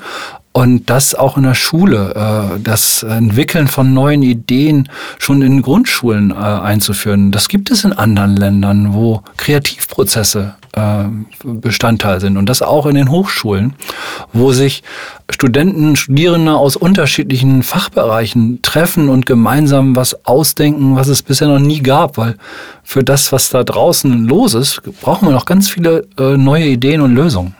Und 0.51 0.89
das 0.89 1.13
auch 1.13 1.38
in 1.38 1.43
der 1.43 1.53
Schule, 1.53 2.59
das 2.63 3.03
Entwickeln 3.03 3.67
von 3.67 3.93
neuen 3.93 4.24
Ideen 4.24 4.89
schon 5.19 5.41
in 5.41 5.62
Grundschulen 5.62 6.31
einzuführen. 6.33 7.31
Das 7.31 7.50
gibt 7.50 7.69
es 7.71 7.83
in 7.83 7.93
anderen 7.93 8.36
Ländern, 8.36 8.93
wo 8.93 9.21
Kreativprozesse 9.38 10.55
Bestandteil 11.43 12.19
sind. 12.19 12.38
Und 12.38 12.47
das 12.47 12.61
auch 12.61 12.85
in 12.85 12.95
den 12.95 13.09
Hochschulen, 13.09 13.73
wo 14.33 14.51
sich 14.51 14.83
Studenten, 15.29 15.95
Studierende 15.95 16.53
aus 16.53 16.75
unterschiedlichen 16.75 17.63
Fachbereichen 17.63 18.61
treffen 18.61 19.09
und 19.09 19.25
gemeinsam 19.25 19.95
was 19.95 20.25
ausdenken, 20.25 20.95
was 20.95 21.07
es 21.07 21.21
bisher 21.21 21.47
noch 21.47 21.59
nie 21.59 21.81
gab. 21.81 22.17
Weil 22.17 22.35
für 22.83 23.03
das, 23.03 23.31
was 23.31 23.49
da 23.49 23.63
draußen 23.63 24.25
los 24.25 24.53
ist, 24.53 24.81
brauchen 25.01 25.27
wir 25.27 25.31
noch 25.31 25.45
ganz 25.45 25.69
viele 25.69 26.07
äh, 26.17 26.38
neue 26.38 26.65
Ideen 26.65 27.01
und 27.01 27.15
Lösungen. 27.15 27.55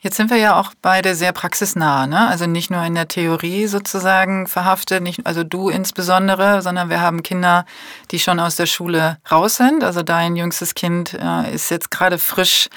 Jetzt 0.00 0.16
sind 0.16 0.30
wir 0.30 0.36
ja 0.36 0.60
auch 0.60 0.74
beide 0.80 1.16
sehr 1.16 1.32
praxisnah, 1.32 2.06
ne? 2.06 2.28
Also 2.28 2.46
nicht 2.46 2.70
nur 2.70 2.84
in 2.84 2.94
der 2.94 3.08
Theorie 3.08 3.66
sozusagen 3.66 4.46
verhaftet, 4.46 5.02
nicht, 5.02 5.26
also 5.26 5.42
du 5.42 5.70
insbesondere, 5.70 6.62
sondern 6.62 6.88
wir 6.88 7.00
haben 7.00 7.24
Kinder, 7.24 7.66
die 8.12 8.20
schon 8.20 8.38
aus 8.38 8.54
der 8.54 8.66
Schule 8.66 9.18
raus 9.28 9.56
sind. 9.56 9.82
Also 9.82 10.04
dein 10.04 10.36
jüngstes 10.36 10.74
Kind 10.74 11.14
äh, 11.14 11.52
ist 11.52 11.70
jetzt 11.72 11.90
gerade 11.90 12.18
frisch 12.18 12.68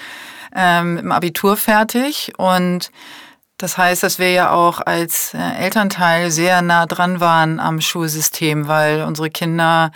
ähm, 0.56 0.98
im 0.98 1.12
Abitur 1.12 1.58
fertig 1.58 2.34
und 2.38 2.90
das 3.60 3.78
heißt, 3.78 4.02
dass 4.02 4.18
wir 4.18 4.32
ja 4.32 4.50
auch 4.52 4.82
als 4.84 5.36
äh, 5.36 5.38
Elternteil 5.38 6.32
sehr 6.32 6.64
nah 6.64 6.88
dran 6.88 7.20
waren 7.20 7.60
am 7.60 7.80
Schulsystem, 7.80 8.68
weil 8.68 9.04
unsere 9.04 9.30
Kinder 9.30 9.92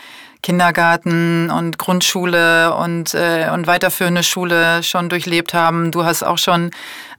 Kindergarten 0.45 1.49
und 1.49 1.79
Grundschule 1.79 2.75
und, 2.75 3.15
äh, 3.15 3.49
und 3.51 3.65
weiterführende 3.65 4.21
Schule 4.21 4.83
schon 4.83 5.09
durchlebt 5.09 5.55
haben. 5.55 5.89
Du 5.89 6.05
hast 6.05 6.21
auch 6.21 6.37
schon 6.37 6.69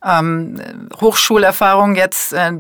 ähm, 0.05 0.61
Hochschulerfahrung 1.01 1.95
jetzt 1.95 2.33
äh, 2.33 2.53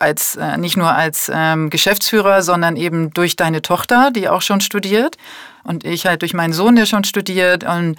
als 0.00 0.36
äh, 0.36 0.56
nicht 0.56 0.76
nur 0.76 0.92
als 0.92 1.30
ähm, 1.32 1.70
Geschäftsführer, 1.70 2.42
sondern 2.42 2.76
eben 2.76 3.12
durch 3.12 3.36
deine 3.36 3.62
Tochter, 3.62 4.10
die 4.10 4.28
auch 4.28 4.42
schon 4.42 4.60
studiert 4.60 5.16
und 5.64 5.84
ich 5.84 6.06
halt 6.06 6.22
durch 6.22 6.34
meinen 6.34 6.52
Sohn, 6.52 6.76
der 6.76 6.86
schon 6.86 7.04
studiert 7.04 7.64
und 7.64 7.96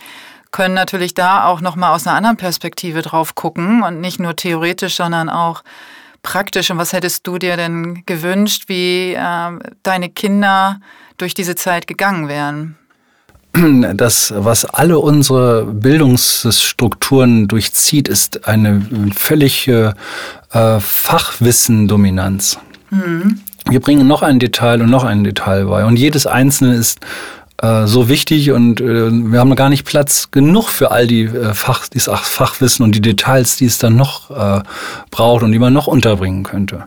können 0.52 0.76
natürlich 0.76 1.14
da 1.14 1.46
auch 1.46 1.62
noch 1.62 1.76
mal 1.76 1.94
aus 1.94 2.06
einer 2.06 2.16
anderen 2.16 2.38
Perspektive 2.38 3.02
drauf 3.02 3.36
gucken 3.36 3.84
und 3.84 4.00
nicht 4.00 4.20
nur 4.20 4.36
theoretisch, 4.36 4.96
sondern 4.96 5.30
auch 5.30 5.64
praktisch. 6.22 6.70
Und 6.72 6.78
was 6.78 6.94
hättest 6.94 7.28
du 7.28 7.38
dir 7.38 7.58
denn 7.58 8.04
gewünscht, 8.06 8.66
wie 8.68 9.14
äh, 9.14 9.60
deine 9.82 10.10
Kinder 10.10 10.80
durch 11.18 11.34
diese 11.34 11.56
Zeit 11.56 11.88
gegangen 11.88 12.28
wären? 12.28 12.78
Das, 13.94 14.34
was 14.36 14.66
alle 14.66 15.00
unsere 15.00 15.66
Bildungsstrukturen 15.66 17.48
durchzieht, 17.48 18.08
ist 18.08 18.48
eine 18.48 18.82
völlige 19.16 19.94
äh, 20.52 20.80
Fachwissendominanz. 20.80 22.58
Mhm. 22.90 23.42
Wir 23.70 23.80
bringen 23.80 24.08
noch 24.08 24.24
ein 24.24 24.40
Detail 24.40 24.82
und 24.82 24.90
noch 24.90 25.04
ein 25.04 25.24
Detail 25.24 25.66
bei. 25.66 25.86
Und 25.86 25.98
jedes 25.98 26.28
einzelne 26.28 26.76
ist 26.76 27.00
äh, 27.62 27.88
so 27.88 28.10
wichtig 28.10 28.52
und 28.52 28.82
äh, 28.82 29.10
wir 29.10 29.40
haben 29.40 29.56
gar 29.56 29.70
nicht 29.70 29.86
Platz 29.86 30.32
genug 30.32 30.70
für 30.70 30.92
all 30.92 31.08
die 31.08 31.24
äh, 31.24 31.54
Fach, 31.54 31.88
dieses 31.88 32.14
Fachwissen 32.14 32.84
und 32.84 32.94
die 32.94 33.02
Details, 33.02 33.56
die 33.58 33.66
es 33.66 33.78
dann 33.78 33.96
noch 33.96 34.32
äh, 34.32 34.64
braucht 35.12 35.44
und 35.44 35.52
die 35.52 35.60
man 35.60 35.72
noch 35.72 35.88
unterbringen 35.88 36.44
könnte. 36.44 36.86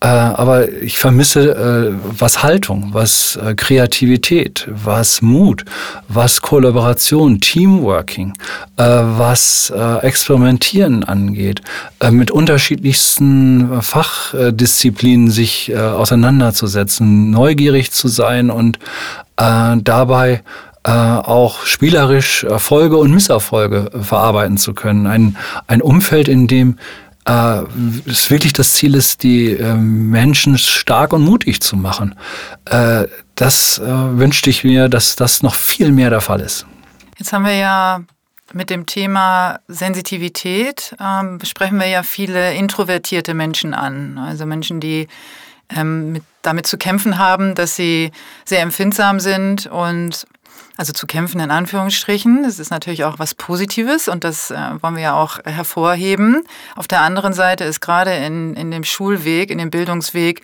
Äh, 0.00 0.08
aber 0.08 0.70
ich 0.70 0.98
vermisse 0.98 1.52
äh, 1.56 1.94
was 2.18 2.42
Haltung, 2.42 2.90
was 2.92 3.36
äh, 3.36 3.54
Kreativität, 3.54 4.68
was 4.68 5.22
Mut, 5.22 5.64
was 6.06 6.42
Kollaboration, 6.42 7.40
Teamworking, 7.40 8.34
äh, 8.76 8.82
was 8.84 9.72
äh, 9.74 9.98
Experimentieren 10.00 11.02
angeht, 11.02 11.62
mit 12.10 12.30
unterschiedlichsten 12.30 13.80
Fachdisziplinen 13.80 15.30
sich 15.30 15.74
auseinanderzusetzen, 15.74 17.30
neugierig 17.30 17.90
zu 17.90 18.08
sein 18.08 18.50
und 18.50 18.78
dabei 19.34 20.42
auch 20.84 21.64
spielerisch 21.64 22.44
Erfolge 22.44 22.96
und 22.98 23.12
Misserfolge 23.12 23.90
verarbeiten 24.02 24.58
zu 24.58 24.74
können. 24.74 25.06
Ein, 25.06 25.36
ein 25.66 25.80
Umfeld, 25.80 26.28
in 26.28 26.46
dem 26.46 26.78
äh, 27.26 27.62
es 28.06 28.30
wirklich 28.30 28.52
das 28.52 28.72
Ziel 28.72 28.94
ist, 28.94 29.22
die 29.22 29.52
äh, 29.52 29.74
Menschen 29.74 30.58
stark 30.58 31.12
und 31.12 31.22
mutig 31.22 31.60
zu 31.60 31.76
machen. 31.76 32.14
Äh, 32.66 33.06
das 33.34 33.78
äh, 33.78 33.84
wünschte 33.84 34.50
ich 34.50 34.64
mir, 34.64 34.88
dass 34.88 35.16
das 35.16 35.42
noch 35.42 35.54
viel 35.54 35.92
mehr 35.92 36.10
der 36.10 36.20
Fall 36.20 36.40
ist. 36.40 36.66
Jetzt 37.18 37.32
haben 37.32 37.44
wir 37.44 37.54
ja 37.54 38.00
mit 38.52 38.70
dem 38.70 38.86
Thema 38.86 39.58
Sensitivität 39.66 40.94
ähm, 41.00 41.40
sprechen 41.42 41.78
wir 41.78 41.88
ja 41.88 42.02
viele 42.02 42.54
introvertierte 42.54 43.34
Menschen 43.34 43.74
an, 43.74 44.18
also 44.18 44.46
Menschen, 44.46 44.80
die 44.80 45.08
ähm, 45.74 46.12
mit, 46.12 46.22
damit 46.42 46.66
zu 46.66 46.78
kämpfen 46.78 47.18
haben, 47.18 47.54
dass 47.56 47.74
sie 47.74 48.12
sehr 48.44 48.60
empfindsam 48.60 49.18
sind 49.18 49.66
und 49.66 50.26
also 50.76 50.92
zu 50.92 51.06
kämpfen 51.06 51.40
in 51.40 51.50
Anführungsstrichen. 51.50 52.42
Das 52.42 52.58
ist 52.58 52.70
natürlich 52.70 53.04
auch 53.04 53.18
was 53.18 53.34
Positives 53.34 54.08
und 54.08 54.24
das 54.24 54.50
äh, 54.50 54.56
wollen 54.80 54.96
wir 54.96 55.02
ja 55.02 55.14
auch 55.14 55.38
hervorheben. 55.44 56.44
Auf 56.74 56.88
der 56.88 57.00
anderen 57.00 57.32
Seite 57.32 57.64
ist 57.64 57.80
gerade 57.80 58.14
in, 58.14 58.54
in 58.54 58.70
dem 58.70 58.84
Schulweg, 58.84 59.50
in 59.50 59.58
dem 59.58 59.70
Bildungsweg, 59.70 60.42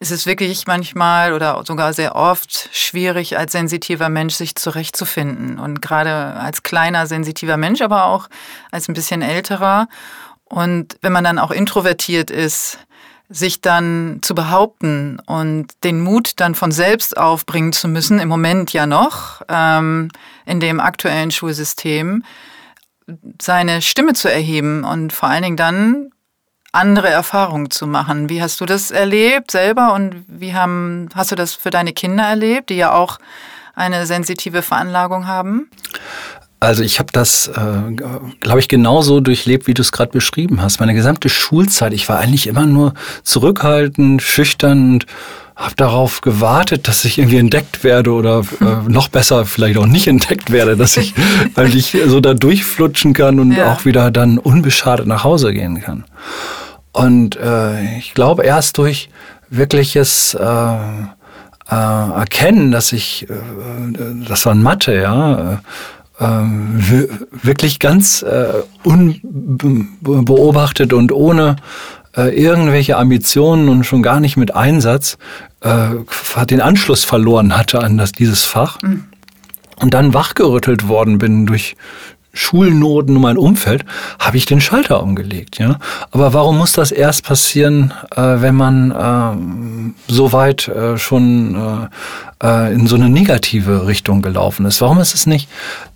ist 0.00 0.12
es 0.12 0.26
wirklich 0.26 0.66
manchmal 0.66 1.32
oder 1.32 1.62
sogar 1.66 1.92
sehr 1.92 2.14
oft 2.14 2.70
schwierig, 2.72 3.36
als 3.36 3.52
sensitiver 3.52 4.08
Mensch 4.08 4.34
sich 4.34 4.54
zurechtzufinden. 4.54 5.58
Und 5.58 5.82
gerade 5.82 6.34
als 6.34 6.62
kleiner, 6.62 7.06
sensitiver 7.06 7.56
Mensch, 7.56 7.82
aber 7.82 8.04
auch 8.04 8.28
als 8.70 8.88
ein 8.88 8.94
bisschen 8.94 9.22
älterer. 9.22 9.88
Und 10.44 10.96
wenn 11.02 11.12
man 11.12 11.24
dann 11.24 11.38
auch 11.38 11.50
introvertiert 11.50 12.30
ist, 12.30 12.78
sich 13.28 13.60
dann 13.60 14.20
zu 14.22 14.34
behaupten 14.34 15.20
und 15.26 15.68
den 15.84 16.00
Mut 16.00 16.32
dann 16.36 16.54
von 16.54 16.72
selbst 16.72 17.16
aufbringen 17.16 17.72
zu 17.72 17.86
müssen, 17.88 18.18
im 18.20 18.28
Moment 18.28 18.72
ja 18.72 18.86
noch, 18.86 19.42
ähm, 19.48 20.10
in 20.46 20.60
dem 20.60 20.80
aktuellen 20.80 21.30
Schulsystem, 21.30 22.24
seine 23.40 23.82
Stimme 23.82 24.14
zu 24.14 24.30
erheben 24.30 24.84
und 24.84 25.12
vor 25.12 25.28
allen 25.28 25.42
Dingen 25.42 25.56
dann 25.56 26.10
andere 26.72 27.08
Erfahrungen 27.08 27.70
zu 27.70 27.86
machen. 27.86 28.28
Wie 28.28 28.42
hast 28.42 28.60
du 28.60 28.66
das 28.66 28.90
erlebt 28.90 29.50
selber 29.50 29.94
und 29.94 30.24
wie 30.26 30.54
haben, 30.54 31.08
hast 31.14 31.32
du 31.32 31.34
das 31.34 31.54
für 31.54 31.70
deine 31.70 31.92
Kinder 31.92 32.24
erlebt, 32.24 32.70
die 32.70 32.76
ja 32.76 32.92
auch 32.92 33.18
eine 33.74 34.06
sensitive 34.06 34.62
Veranlagung 34.62 35.26
haben? 35.26 35.70
Also 36.60 36.82
ich 36.82 36.98
habe 36.98 37.12
das, 37.12 37.48
äh, 37.48 37.92
glaube 38.40 38.58
ich, 38.58 38.68
genauso 38.68 39.20
durchlebt, 39.20 39.68
wie 39.68 39.74
du 39.74 39.82
es 39.82 39.92
gerade 39.92 40.10
beschrieben 40.10 40.60
hast. 40.60 40.80
Meine 40.80 40.94
gesamte 40.94 41.28
Schulzeit, 41.28 41.92
ich 41.92 42.08
war 42.08 42.18
eigentlich 42.18 42.48
immer 42.48 42.66
nur 42.66 42.94
zurückhaltend, 43.22 44.22
schüchtern 44.22 44.94
und 44.94 45.06
habe 45.54 45.74
darauf 45.76 46.20
gewartet, 46.20 46.88
dass 46.88 47.04
ich 47.04 47.18
irgendwie 47.18 47.38
entdeckt 47.38 47.84
werde 47.84 48.12
oder 48.12 48.42
äh, 48.60 48.88
noch 48.88 49.08
besser 49.08 49.44
vielleicht 49.44 49.78
auch 49.78 49.86
nicht 49.86 50.08
entdeckt 50.08 50.50
werde, 50.50 50.76
dass 50.76 50.96
ich 50.96 51.14
eigentlich 51.54 51.96
so 52.06 52.20
da 52.20 52.34
durchflutschen 52.34 53.12
kann 53.12 53.38
und 53.38 53.52
ja. 53.52 53.72
auch 53.72 53.84
wieder 53.84 54.10
dann 54.10 54.38
unbeschadet 54.38 55.06
nach 55.06 55.22
Hause 55.22 55.52
gehen 55.52 55.80
kann. 55.80 56.04
Und 56.92 57.36
äh, 57.36 57.98
ich 57.98 58.14
glaube, 58.14 58.44
erst 58.44 58.78
durch 58.78 59.10
wirkliches 59.50 60.34
äh, 60.34 60.44
äh, 60.44 61.74
Erkennen, 61.74 62.72
dass 62.72 62.92
ich, 62.92 63.28
äh, 63.28 63.34
das 64.28 64.46
war 64.46 64.54
Mathe, 64.54 64.94
ja, 64.94 65.52
äh, 65.52 65.56
wirklich 66.20 67.78
ganz 67.78 68.22
äh, 68.22 68.62
unbeobachtet 68.82 70.92
und 70.92 71.12
ohne 71.12 71.56
äh, 72.16 72.36
irgendwelche 72.36 72.96
Ambitionen 72.96 73.68
und 73.68 73.84
schon 73.84 74.02
gar 74.02 74.18
nicht 74.18 74.36
mit 74.36 74.54
Einsatz 74.54 75.16
äh, 75.60 75.90
den 76.50 76.60
Anschluss 76.60 77.04
verloren 77.04 77.56
hatte 77.56 77.80
an 77.80 77.96
das, 77.96 78.12
dieses 78.12 78.44
Fach. 78.44 78.82
Mhm. 78.82 79.04
Und 79.76 79.94
dann 79.94 80.12
wachgerüttelt 80.12 80.88
worden 80.88 81.18
bin 81.18 81.46
durch 81.46 81.76
Schulnoten 82.38 83.16
und 83.16 83.22
mein 83.22 83.36
Umfeld, 83.36 83.84
habe 84.20 84.36
ich 84.36 84.46
den 84.46 84.60
Schalter 84.60 85.02
umgelegt. 85.02 85.58
Ja? 85.58 85.78
Aber 86.12 86.32
warum 86.32 86.58
muss 86.58 86.72
das 86.72 86.92
erst 86.92 87.24
passieren, 87.24 87.92
äh, 88.14 88.20
wenn 88.20 88.54
man 88.54 88.90
äh, 88.92 90.12
so 90.12 90.32
weit 90.32 90.68
äh, 90.68 90.96
schon 90.98 91.88
äh, 92.40 92.46
äh, 92.46 92.72
in 92.72 92.86
so 92.86 92.94
eine 92.94 93.08
negative 93.08 93.88
Richtung 93.88 94.22
gelaufen 94.22 94.66
ist? 94.66 94.80
Warum 94.80 95.00
ist 95.00 95.14
es 95.14 95.26
nicht 95.26 95.48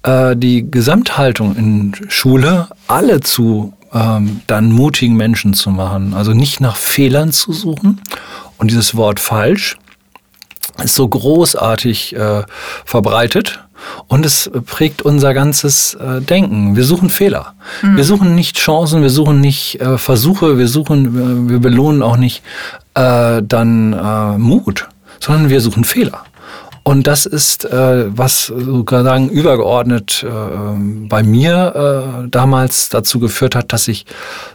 äh, 0.03 0.37
die 0.37 0.69
Gesamthaltung 0.69 1.55
in 1.57 1.93
Schule, 2.09 2.69
alle 2.89 3.21
zu 3.21 3.73
ähm, 3.95 4.41
dann 4.49 4.73
mutigen 4.73 5.17
Menschen 5.17 5.55
zu 5.55 5.71
machen? 5.71 6.13
Also 6.13 6.33
nicht 6.33 6.61
nach 6.61 6.77
Fehlern 6.77 7.31
zu 7.31 7.53
suchen 7.53 8.01
und 8.59 8.71
dieses 8.71 8.97
Wort 8.97 9.21
falsch 9.21 9.77
ist 10.83 10.97
so 10.97 11.07
großartig 11.07 12.17
äh, 12.17 12.43
verbreitet 12.85 13.61
und 14.09 14.27
es 14.27 14.51
prägt 14.67 15.03
unser 15.03 15.35
ganzes 15.35 15.95
äh, 15.95 16.21
Denken. 16.21 16.77
Wir 16.77 16.85
suchen 16.85 17.11
Fehler. 17.11 17.55
Mhm. 17.83 17.97
Wir 17.97 18.05
suchen 18.05 18.35
nicht 18.35 18.59
Chancen, 18.59 19.03
wir 19.03 19.11
suchen 19.11 19.41
nicht 19.41 19.81
äh, 19.81 19.99
Versuche, 19.99 20.59
wir 20.59 20.69
suchen, 20.69 21.49
äh, 21.49 21.51
wir 21.51 21.59
belohnen 21.59 22.03
auch 22.03 22.17
nicht 22.17 22.43
dann 22.95 24.39
Mut, 24.39 24.87
sondern 25.19 25.49
wir 25.49 25.63
suchen 25.63 25.85
Fehler. 25.85 26.25
Und 26.85 27.07
das 27.07 27.27
ist, 27.27 27.65
äh, 27.65 28.07
was 28.17 28.47
sozusagen 28.47 29.29
übergeordnet 29.29 30.25
äh, 30.27 30.31
bei 31.09 31.23
mir 31.23 32.25
äh, 32.25 32.29
damals 32.29 32.89
dazu 32.89 33.21
geführt 33.21 33.55
hat, 33.55 33.73
dass 33.73 33.87
ich 33.87 34.05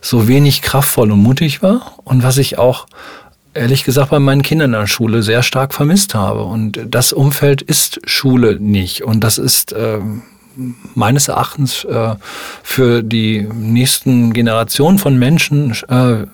so 0.02 0.28
wenig 0.28 0.62
kraftvoll 0.62 1.12
und 1.12 1.24
mutig 1.24 1.64
war 1.64 1.94
und 2.04 2.24
was 2.24 2.38
ich 2.38 2.58
auch 2.58 2.86
ehrlich 3.58 3.84
gesagt 3.84 4.12
bei 4.12 4.20
meinen 4.20 4.42
Kindern 4.42 4.74
in 4.74 4.80
der 4.80 4.88
Schule 4.88 5.24
sehr 5.24 5.44
stark 5.44 5.74
vermisst 5.74 6.16
habe. 6.16 6.44
Und 6.44 6.80
das 6.86 7.14
Umfeld 7.14 7.62
ist 7.62 8.00
Schule 8.06 8.60
nicht. 8.60 9.04
Und 9.04 9.24
das 9.24 9.38
ist 9.38 9.74
äh, 9.74 10.00
meines 10.96 11.28
Erachtens 11.28 11.84
äh, 11.84 12.16
für 12.64 13.04
die 13.04 13.48
nächsten 13.54 14.34
Generationen 14.34 14.98
von 14.98 15.18
Menschen 15.18 15.76
äh, 15.88 16.26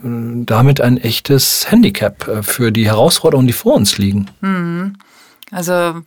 damit 0.45 0.81
ein 0.81 0.97
echtes 0.97 1.69
Handicap 1.69 2.27
äh, 2.27 2.43
für 2.43 2.71
die 2.71 2.85
Herausforderungen, 2.85 3.47
die 3.47 3.53
vor 3.53 3.75
uns 3.75 3.97
liegen. 3.97 4.29
Mhm. 4.41 4.95
Also 5.51 6.01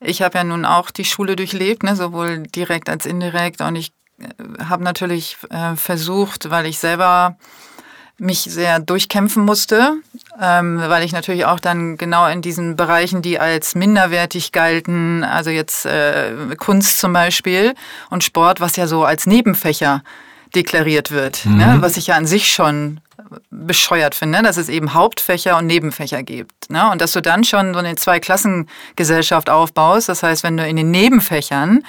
ich 0.00 0.22
habe 0.22 0.38
ja 0.38 0.44
nun 0.44 0.64
auch 0.64 0.90
die 0.90 1.04
Schule 1.04 1.36
durchlebt, 1.36 1.82
ne, 1.82 1.96
sowohl 1.96 2.42
direkt 2.42 2.88
als 2.88 3.06
indirekt. 3.06 3.60
Und 3.60 3.76
ich 3.76 3.92
äh, 4.18 4.64
habe 4.64 4.84
natürlich 4.84 5.36
äh, 5.50 5.76
versucht, 5.76 6.50
weil 6.50 6.66
ich 6.66 6.78
selber 6.78 7.36
mich 8.18 8.40
sehr 8.40 8.78
durchkämpfen 8.78 9.44
musste, 9.44 9.94
ähm, 10.40 10.78
weil 10.78 11.04
ich 11.04 11.12
natürlich 11.12 11.44
auch 11.44 11.60
dann 11.60 11.98
genau 11.98 12.26
in 12.26 12.40
diesen 12.40 12.76
Bereichen, 12.76 13.20
die 13.20 13.38
als 13.38 13.74
minderwertig 13.74 14.52
galten, 14.52 15.22
also 15.22 15.50
jetzt 15.50 15.84
äh, 15.84 16.32
Kunst 16.56 16.98
zum 16.98 17.12
Beispiel 17.12 17.74
und 18.08 18.24
Sport, 18.24 18.60
was 18.60 18.76
ja 18.76 18.86
so 18.86 19.04
als 19.04 19.26
Nebenfächer 19.26 20.02
deklariert 20.54 21.10
wird, 21.10 21.44
ne, 21.44 21.50
mhm. 21.50 21.58
ne, 21.58 21.76
was 21.82 21.96
ich 21.96 22.06
ja 22.06 22.16
an 22.16 22.26
sich 22.26 22.50
schon 22.50 23.00
bescheuert 23.50 24.14
finde, 24.14 24.42
dass 24.42 24.56
es 24.56 24.68
eben 24.68 24.94
Hauptfächer 24.94 25.56
und 25.58 25.66
Nebenfächer 25.66 26.22
gibt. 26.22 26.70
Ne? 26.70 26.90
Und 26.90 27.00
dass 27.00 27.12
du 27.12 27.22
dann 27.22 27.44
schon 27.44 27.72
so 27.72 27.80
eine 27.80 27.96
Zweiklassengesellschaft 27.96 29.50
aufbaust. 29.50 30.08
Das 30.08 30.22
heißt, 30.22 30.42
wenn 30.42 30.56
du 30.56 30.66
in 30.66 30.76
den 30.76 30.90
Nebenfächern 30.90 31.82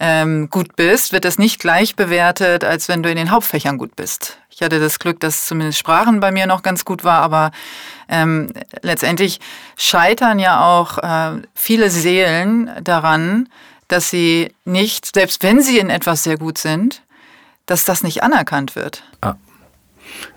ähm, 0.00 0.48
gut 0.50 0.76
bist, 0.76 1.12
wird 1.12 1.24
das 1.24 1.38
nicht 1.38 1.60
gleich 1.60 1.96
bewertet, 1.96 2.64
als 2.64 2.88
wenn 2.88 3.02
du 3.02 3.10
in 3.10 3.16
den 3.16 3.30
Hauptfächern 3.30 3.78
gut 3.78 3.96
bist. 3.96 4.38
Ich 4.50 4.62
hatte 4.62 4.80
das 4.80 4.98
Glück, 4.98 5.20
dass 5.20 5.46
zumindest 5.46 5.78
Sprachen 5.78 6.20
bei 6.20 6.30
mir 6.30 6.46
noch 6.46 6.62
ganz 6.62 6.84
gut 6.84 7.04
war, 7.04 7.20
aber 7.20 7.52
ähm, 8.08 8.48
letztendlich 8.82 9.40
scheitern 9.76 10.38
ja 10.38 10.64
auch 10.64 10.98
äh, 10.98 11.42
viele 11.54 11.90
Seelen 11.90 12.70
daran, 12.82 13.48
dass 13.88 14.10
sie 14.10 14.52
nicht, 14.64 15.14
selbst 15.14 15.42
wenn 15.42 15.62
sie 15.62 15.78
in 15.78 15.90
etwas 15.90 16.24
sehr 16.24 16.36
gut 16.36 16.58
sind, 16.58 17.02
dass 17.66 17.84
das 17.84 18.02
nicht 18.02 18.22
anerkannt 18.22 18.76
wird. 18.76 19.04
Ah. 19.20 19.34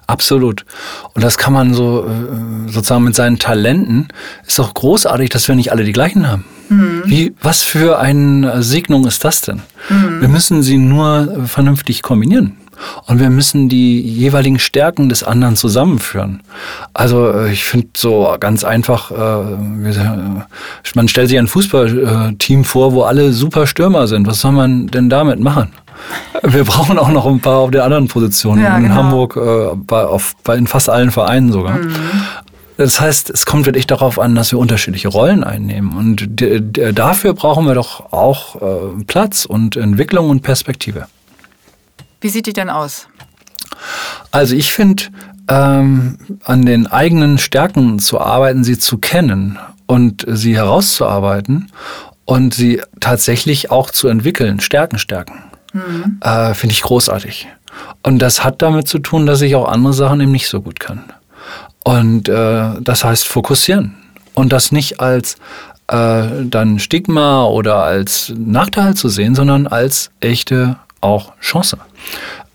Absolut. 0.08 0.66
Und 1.14 1.24
das 1.24 1.38
kann 1.38 1.54
man 1.54 1.74
so 1.74 2.06
äh, 2.06 2.70
sozusagen 2.70 3.06
mit 3.06 3.16
seinen 3.16 3.40
Talenten, 3.40 4.10
ist 4.46 4.60
doch 4.60 4.74
großartig, 4.74 5.30
dass 5.30 5.48
wir 5.48 5.56
nicht 5.56 5.72
alle 5.72 5.86
die 5.86 5.94
gleichen 5.94 6.28
haben. 6.28 6.44
Mhm. 6.72 7.04
Wie, 7.06 7.34
was 7.42 7.64
für 7.64 8.00
eine 8.00 8.64
Segnung 8.64 9.06
ist 9.06 9.24
das 9.26 9.42
denn? 9.42 9.62
Mhm. 9.90 10.22
Wir 10.22 10.30
müssen 10.30 10.64
sie 10.64 10.78
nur 10.78 11.46
vernünftig 11.46 12.02
kombinieren. 12.02 12.58
Und 13.06 13.20
wir 13.20 13.30
müssen 13.30 13.70
die 13.70 14.02
jeweiligen 14.02 14.58
Stärken 14.58 15.10
des 15.10 15.24
anderen 15.24 15.56
zusammenführen. 15.56 16.42
Also 16.94 17.32
äh, 17.32 17.52
ich 17.52 17.64
finde 17.64 17.90
so 17.96 18.36
ganz 18.40 18.64
einfach, 18.64 19.12
äh, 19.12 19.56
man 20.96 21.08
stellt 21.08 21.30
sich 21.30 21.38
ein 21.38 21.48
Fußballteam 21.48 22.64
vor, 22.64 22.94
wo 22.94 23.04
alle 23.04 23.34
super 23.34 23.68
Stürmer 23.68 24.08
sind. 24.08 24.26
Was 24.26 24.42
soll 24.42 24.54
man 24.54 24.88
denn 24.88 25.10
damit 25.10 25.40
machen? 25.40 25.74
Wir 26.42 26.64
brauchen 26.64 26.98
auch 26.98 27.10
noch 27.10 27.28
ein 27.28 27.40
paar 27.40 27.58
auf 27.58 27.72
der 27.72 27.84
anderen 27.84 28.08
Positionen. 28.08 28.64
Ja, 28.64 28.78
in 28.78 28.84
genau. 28.84 28.96
Hamburg, 28.96 29.36
äh, 29.36 29.76
bei, 29.76 30.04
auf, 30.04 30.36
bei, 30.44 30.56
in 30.56 30.66
fast 30.66 30.90
allen 30.90 31.12
Vereinen 31.12 31.52
sogar. 31.52 31.78
Mhm. 31.78 31.94
Das 32.78 33.00
heißt, 33.00 33.30
es 33.30 33.46
kommt 33.46 33.66
wirklich 33.66 33.88
darauf 33.88 34.20
an, 34.20 34.36
dass 34.36 34.52
wir 34.52 34.60
unterschiedliche 34.60 35.08
Rollen 35.08 35.44
einnehmen. 35.44 35.96
Und 35.96 36.28
dafür 36.98 37.34
brauchen 37.34 37.66
wir 37.66 37.76
doch 37.76 38.12
auch 38.12 38.56
äh, 38.56 39.04
Platz 39.06 39.46
und 39.46 39.76
Entwicklung 39.76 40.30
und 40.30 40.42
Perspektive. 40.42 41.08
Wie 42.22 42.30
sieht 42.30 42.46
die 42.46 42.54
denn 42.54 42.70
aus? 42.70 43.08
Also 44.32 44.56
ich 44.56 44.74
finde, 44.74 45.04
ähm, 45.48 46.18
an 46.44 46.66
den 46.66 46.88
eigenen 46.88 47.38
Stärken 47.38 48.00
zu 48.00 48.20
arbeiten, 48.20 48.64
sie 48.64 48.78
zu 48.78 48.98
kennen 48.98 49.60
und 49.86 50.26
sie 50.28 50.56
herauszuarbeiten 50.56 51.72
und 52.26 52.54
sie 52.54 52.82
tatsächlich 53.00 53.72
auch 53.72 53.92
zu 53.92 54.08
entwickeln, 54.08 54.60
Stärken 54.60 54.98
stärken. 55.00 55.44
Mhm. 55.74 56.20
Äh, 56.22 56.54
Finde 56.54 56.74
ich 56.74 56.82
großartig. 56.82 57.48
Und 58.04 58.20
das 58.20 58.44
hat 58.44 58.62
damit 58.62 58.88
zu 58.88 59.00
tun, 59.00 59.26
dass 59.26 59.42
ich 59.42 59.56
auch 59.56 59.68
andere 59.68 59.94
Sachen 59.94 60.22
eben 60.22 60.32
nicht 60.32 60.48
so 60.48 60.62
gut 60.62 60.80
kann. 60.80 61.04
Und 61.84 62.30
äh, 62.30 62.70
das 62.80 63.04
heißt 63.04 63.28
fokussieren. 63.28 63.96
Und 64.34 64.54
das 64.54 64.72
nicht 64.72 65.00
als 65.00 65.36
äh, 65.88 66.24
dann 66.46 66.80
Stigma 66.80 67.46
oder 67.46 67.84
als 67.84 68.34
Nachteil 68.38 68.96
zu 68.96 69.10
sehen, 69.10 69.36
sondern 69.36 69.68
als 69.68 70.12
echte 70.20 70.78
auch 71.02 71.34
Chance. 71.42 71.78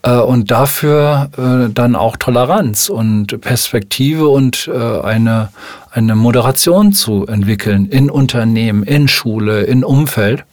Äh, 0.02 0.12
und 0.12 0.50
dafür 0.50 1.30
äh, 1.36 1.72
dann 1.72 1.96
auch 1.96 2.16
Toleranz 2.16 2.88
und 2.88 3.40
Perspektive 3.40 4.28
und 4.28 4.70
äh, 4.72 5.00
eine, 5.00 5.48
eine 5.90 6.14
Moderation 6.14 6.92
zu 6.92 7.26
entwickeln 7.26 7.86
in 7.86 8.10
Unternehmen, 8.10 8.84
in 8.84 9.08
Schule, 9.08 9.62
in 9.62 9.84
Umfeld 9.84 10.44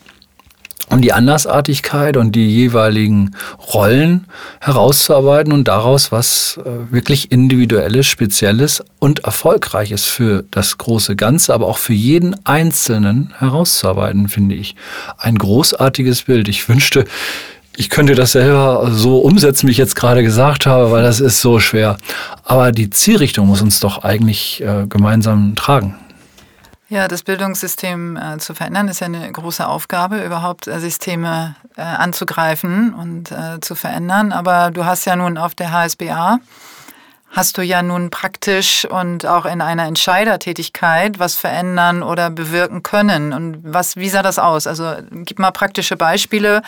um 0.89 1.01
die 1.01 1.13
Andersartigkeit 1.13 2.17
und 2.17 2.33
die 2.33 2.47
jeweiligen 2.47 3.31
Rollen 3.73 4.25
herauszuarbeiten 4.61 5.51
und 5.51 5.67
daraus 5.67 6.11
was 6.11 6.59
äh, 6.63 6.93
wirklich 6.93 7.31
individuelles, 7.31 8.05
spezielles 8.05 8.83
und 8.99 9.19
erfolgreiches 9.19 10.05
für 10.05 10.43
das 10.51 10.77
große 10.77 11.15
Ganze, 11.15 11.53
aber 11.53 11.67
auch 11.67 11.77
für 11.77 11.93
jeden 11.93 12.35
Einzelnen 12.45 13.33
herauszuarbeiten, 13.37 14.27
finde 14.27 14.55
ich. 14.55 14.75
Ein 15.17 15.37
großartiges 15.37 16.23
Bild. 16.23 16.47
Ich 16.47 16.67
wünschte, 16.69 17.05
ich 17.75 17.89
könnte 17.89 18.13
das 18.13 18.33
selber 18.33 18.91
so 18.91 19.17
umsetzen, 19.17 19.67
wie 19.67 19.71
ich 19.71 19.77
jetzt 19.77 19.95
gerade 19.95 20.21
gesagt 20.21 20.67
habe, 20.67 20.91
weil 20.91 21.01
das 21.01 21.19
ist 21.19 21.41
so 21.41 21.59
schwer. 21.59 21.97
Aber 22.43 22.71
die 22.71 22.89
Zielrichtung 22.89 23.47
muss 23.47 23.61
uns 23.61 23.79
doch 23.79 24.03
eigentlich 24.03 24.61
äh, 24.61 24.85
gemeinsam 24.87 25.55
tragen. 25.55 25.95
Ja, 26.93 27.07
das 27.07 27.23
Bildungssystem 27.23 28.17
äh, 28.17 28.37
zu 28.37 28.53
verändern 28.53 28.87
ist 28.87 28.99
ja 28.99 29.07
eine 29.07 29.31
große 29.31 29.67
Aufgabe, 29.67 30.23
überhaupt 30.23 30.67
äh, 30.67 30.79
Systeme 30.79 31.55
äh, 31.75 31.81
anzugreifen 31.81 32.93
und 32.93 33.31
äh, 33.31 33.59
zu 33.61 33.73
verändern. 33.73 34.31
Aber 34.31 34.69
du 34.69 34.85
hast 34.85 35.05
ja 35.05 35.15
nun 35.15 35.39
auf 35.39 35.55
der 35.55 35.71
HSBA, 35.71 36.37
hast 37.31 37.57
du 37.57 37.63
ja 37.63 37.81
nun 37.81 38.11
praktisch 38.11 38.85
und 38.85 39.25
auch 39.25 39.47
in 39.47 39.59
einer 39.61 39.87
Entscheidertätigkeit 39.87 41.17
was 41.17 41.33
verändern 41.33 42.03
oder 42.03 42.29
bewirken 42.29 42.83
können. 42.83 43.33
Und 43.33 43.57
was, 43.63 43.95
wie 43.95 44.09
sah 44.09 44.21
das 44.21 44.37
aus? 44.37 44.67
Also 44.67 44.93
gib 45.09 45.39
mal 45.39 45.49
praktische 45.49 45.97
Beispiele, 45.97 46.61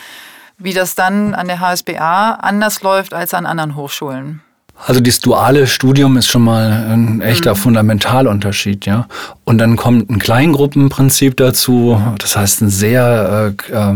wie 0.58 0.74
das 0.74 0.96
dann 0.96 1.36
an 1.36 1.46
der 1.46 1.60
HSBA 1.60 2.32
anders 2.32 2.82
läuft 2.82 3.14
als 3.14 3.32
an 3.32 3.46
anderen 3.46 3.76
Hochschulen. 3.76 4.42
Also 4.84 5.00
das 5.00 5.20
duale 5.20 5.66
Studium 5.66 6.16
ist 6.16 6.26
schon 6.26 6.42
mal 6.42 6.70
ein 6.90 7.20
echter 7.22 7.54
mhm. 7.54 7.58
Fundamentalunterschied, 7.58 8.84
ja. 8.84 9.06
Und 9.44 9.58
dann 9.58 9.76
kommt 9.76 10.10
ein 10.10 10.18
Kleingruppenprinzip 10.18 11.36
dazu, 11.36 12.00
das 12.18 12.36
heißt 12.36 12.60
ein 12.60 12.68
sehr 12.68 13.54
äh, 13.70 13.72
äh, 13.72 13.94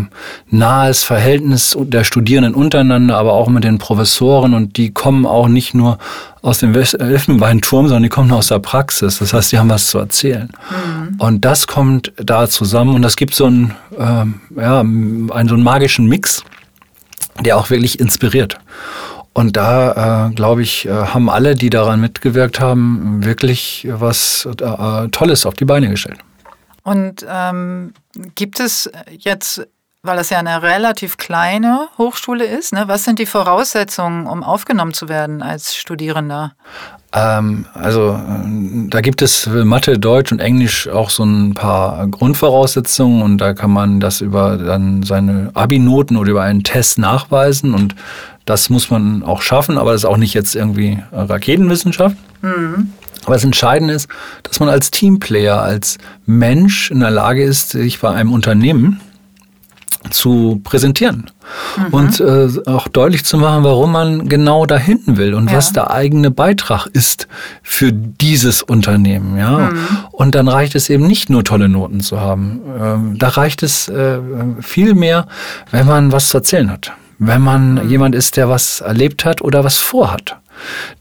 nahes 0.49 1.03
Verhältnis 1.03 1.77
der 1.79 2.05
Studierenden 2.05 2.55
untereinander, 2.55 3.19
aber 3.19 3.35
auch 3.35 3.49
mit 3.49 3.65
den 3.65 3.79
Professoren 3.79 4.55
und 4.55 4.79
die 4.79 4.91
kommen 4.91 5.27
auch 5.27 5.49
nicht 5.49 5.75
nur 5.75 5.99
aus 6.41 6.59
dem 6.59 6.75
Elfenbeinturm, 6.75 7.87
sondern 7.87 8.05
die 8.05 8.09
kommen 8.09 8.33
aus 8.33 8.49
der 8.49 8.59
Praxis. 8.59 9.19
Das 9.19 9.35
heißt, 9.35 9.53
die 9.53 9.59
haben 9.59 9.69
was 9.69 9.89
zu 9.89 9.99
erzählen. 9.99 10.49
Mhm. 10.71 11.17
Und 11.19 11.45
das 11.45 11.67
kommt 11.67 12.13
da 12.17 12.49
zusammen 12.49 12.95
und 12.95 13.03
das 13.03 13.17
gibt 13.17 13.35
so 13.35 13.45
einen, 13.45 13.75
äh, 13.99 14.25
ja, 14.61 14.81
einen 14.81 15.29
so 15.29 15.55
einen 15.55 15.63
magischen 15.63 16.07
Mix, 16.07 16.43
der 17.45 17.59
auch 17.59 17.69
wirklich 17.69 18.01
inspiriert. 18.01 18.59
Und 19.41 19.57
da, 19.57 20.27
äh, 20.29 20.35
glaube 20.35 20.61
ich, 20.61 20.85
äh, 20.85 20.91
haben 20.91 21.31
alle, 21.31 21.55
die 21.55 21.71
daran 21.71 21.99
mitgewirkt 21.99 22.61
haben, 22.61 23.25
wirklich 23.25 23.89
was 23.91 24.47
äh, 24.47 25.09
Tolles 25.09 25.47
auf 25.47 25.55
die 25.55 25.65
Beine 25.65 25.89
gestellt. 25.89 26.19
Und 26.83 27.25
ähm, 27.27 27.95
gibt 28.35 28.61
es 28.61 28.91
jetzt, 29.09 29.67
weil 30.03 30.19
das 30.19 30.29
ja 30.29 30.41
eine 30.41 30.61
relativ 30.63 31.17
kleine 31.17 31.89
Hochschule 31.97 32.45
ist, 32.45 32.75
ne, 32.75 32.85
was 32.87 33.05
sind 33.05 33.19
die 33.19 33.25
Voraussetzungen, 33.25 34.27
um 34.27 34.45
aufgenommen 34.45 34.93
zu 34.93 35.09
werden 35.09 35.41
als 35.41 35.75
Studierender? 35.75 36.53
Ähm, 37.13 37.65
also 37.73 38.21
da 38.89 39.01
gibt 39.01 39.23
es 39.23 39.39
für 39.39 39.65
Mathe, 39.65 39.99
Deutsch 39.99 40.33
und 40.33 40.41
Englisch 40.41 40.87
auch 40.87 41.09
so 41.09 41.25
ein 41.25 41.55
paar 41.55 42.07
Grundvoraussetzungen 42.09 43.23
und 43.23 43.39
da 43.39 43.55
kann 43.55 43.71
man 43.71 44.01
das 44.01 44.21
über 44.21 44.59
dann 44.59 45.03
seine 45.03 45.51
Abi-Noten 45.55 46.19
oder 46.19 46.31
über 46.31 46.43
einen 46.43 46.63
Test 46.63 46.99
nachweisen 46.99 47.75
und 47.75 47.97
das 48.51 48.69
muss 48.69 48.91
man 48.91 49.23
auch 49.23 49.43
schaffen, 49.43 49.79
aber 49.79 49.93
das 49.93 50.03
ist 50.03 50.07
auch 50.07 50.17
nicht 50.17 50.35
jetzt 50.35 50.57
irgendwie 50.57 50.99
Raketenwissenschaft. 51.13 52.17
Mhm. 52.43 52.91
Aber 53.25 53.35
das 53.35 53.45
Entscheidende 53.45 53.95
ist, 53.95 54.09
dass 54.43 54.59
man 54.59 54.69
als 54.69 54.91
Teamplayer, 54.91 55.63
als 55.63 55.99
Mensch 56.27 56.91
in 56.91 56.99
der 56.99 57.13
Lage 57.13 57.45
ist, 57.45 57.71
sich 57.71 58.01
bei 58.01 58.11
einem 58.11 58.33
Unternehmen 58.33 59.01
zu 60.11 60.61
präsentieren 60.65 61.31
mhm. 61.77 61.95
und 61.95 62.21
äh, 62.21 62.49
auch 62.67 62.89
deutlich 62.89 63.25
zu 63.25 63.39
machen, 63.39 63.63
warum 63.63 63.93
man 63.93 64.29
genau 64.29 64.67
dahin 64.67 65.01
will 65.05 65.35
und 65.35 65.51
ja. 65.51 65.57
was 65.57 65.73
der 65.73 65.93
eigene 65.93 66.33
Beitrag 66.33 66.87
ist 66.87 67.29
für 67.63 67.93
dieses 67.93 68.63
Unternehmen. 68.63 69.37
Ja? 69.37 69.59
Mhm. 69.59 69.79
Und 70.11 70.35
dann 70.35 70.49
reicht 70.49 70.75
es 70.75 70.91
eben 70.91 71.07
nicht 71.07 71.31
nur 71.31 71.45
tolle 71.45 71.69
Noten 71.69 72.01
zu 72.01 72.19
haben. 72.19 72.61
Ähm, 72.81 73.19
da 73.19 73.29
reicht 73.29 73.63
es 73.63 73.89
äh, 73.89 74.19
viel 74.61 74.95
mehr, 74.95 75.29
wenn 75.71 75.87
man 75.87 76.11
was 76.11 76.31
zu 76.31 76.39
erzählen 76.39 76.71
hat. 76.71 76.93
Wenn 77.21 77.43
man 77.43 77.89
jemand 77.89 78.15
ist, 78.15 78.37
der 78.37 78.49
was 78.49 78.81
erlebt 78.81 79.25
hat 79.25 79.43
oder 79.43 79.63
was 79.63 79.79
vorhat 79.79 80.37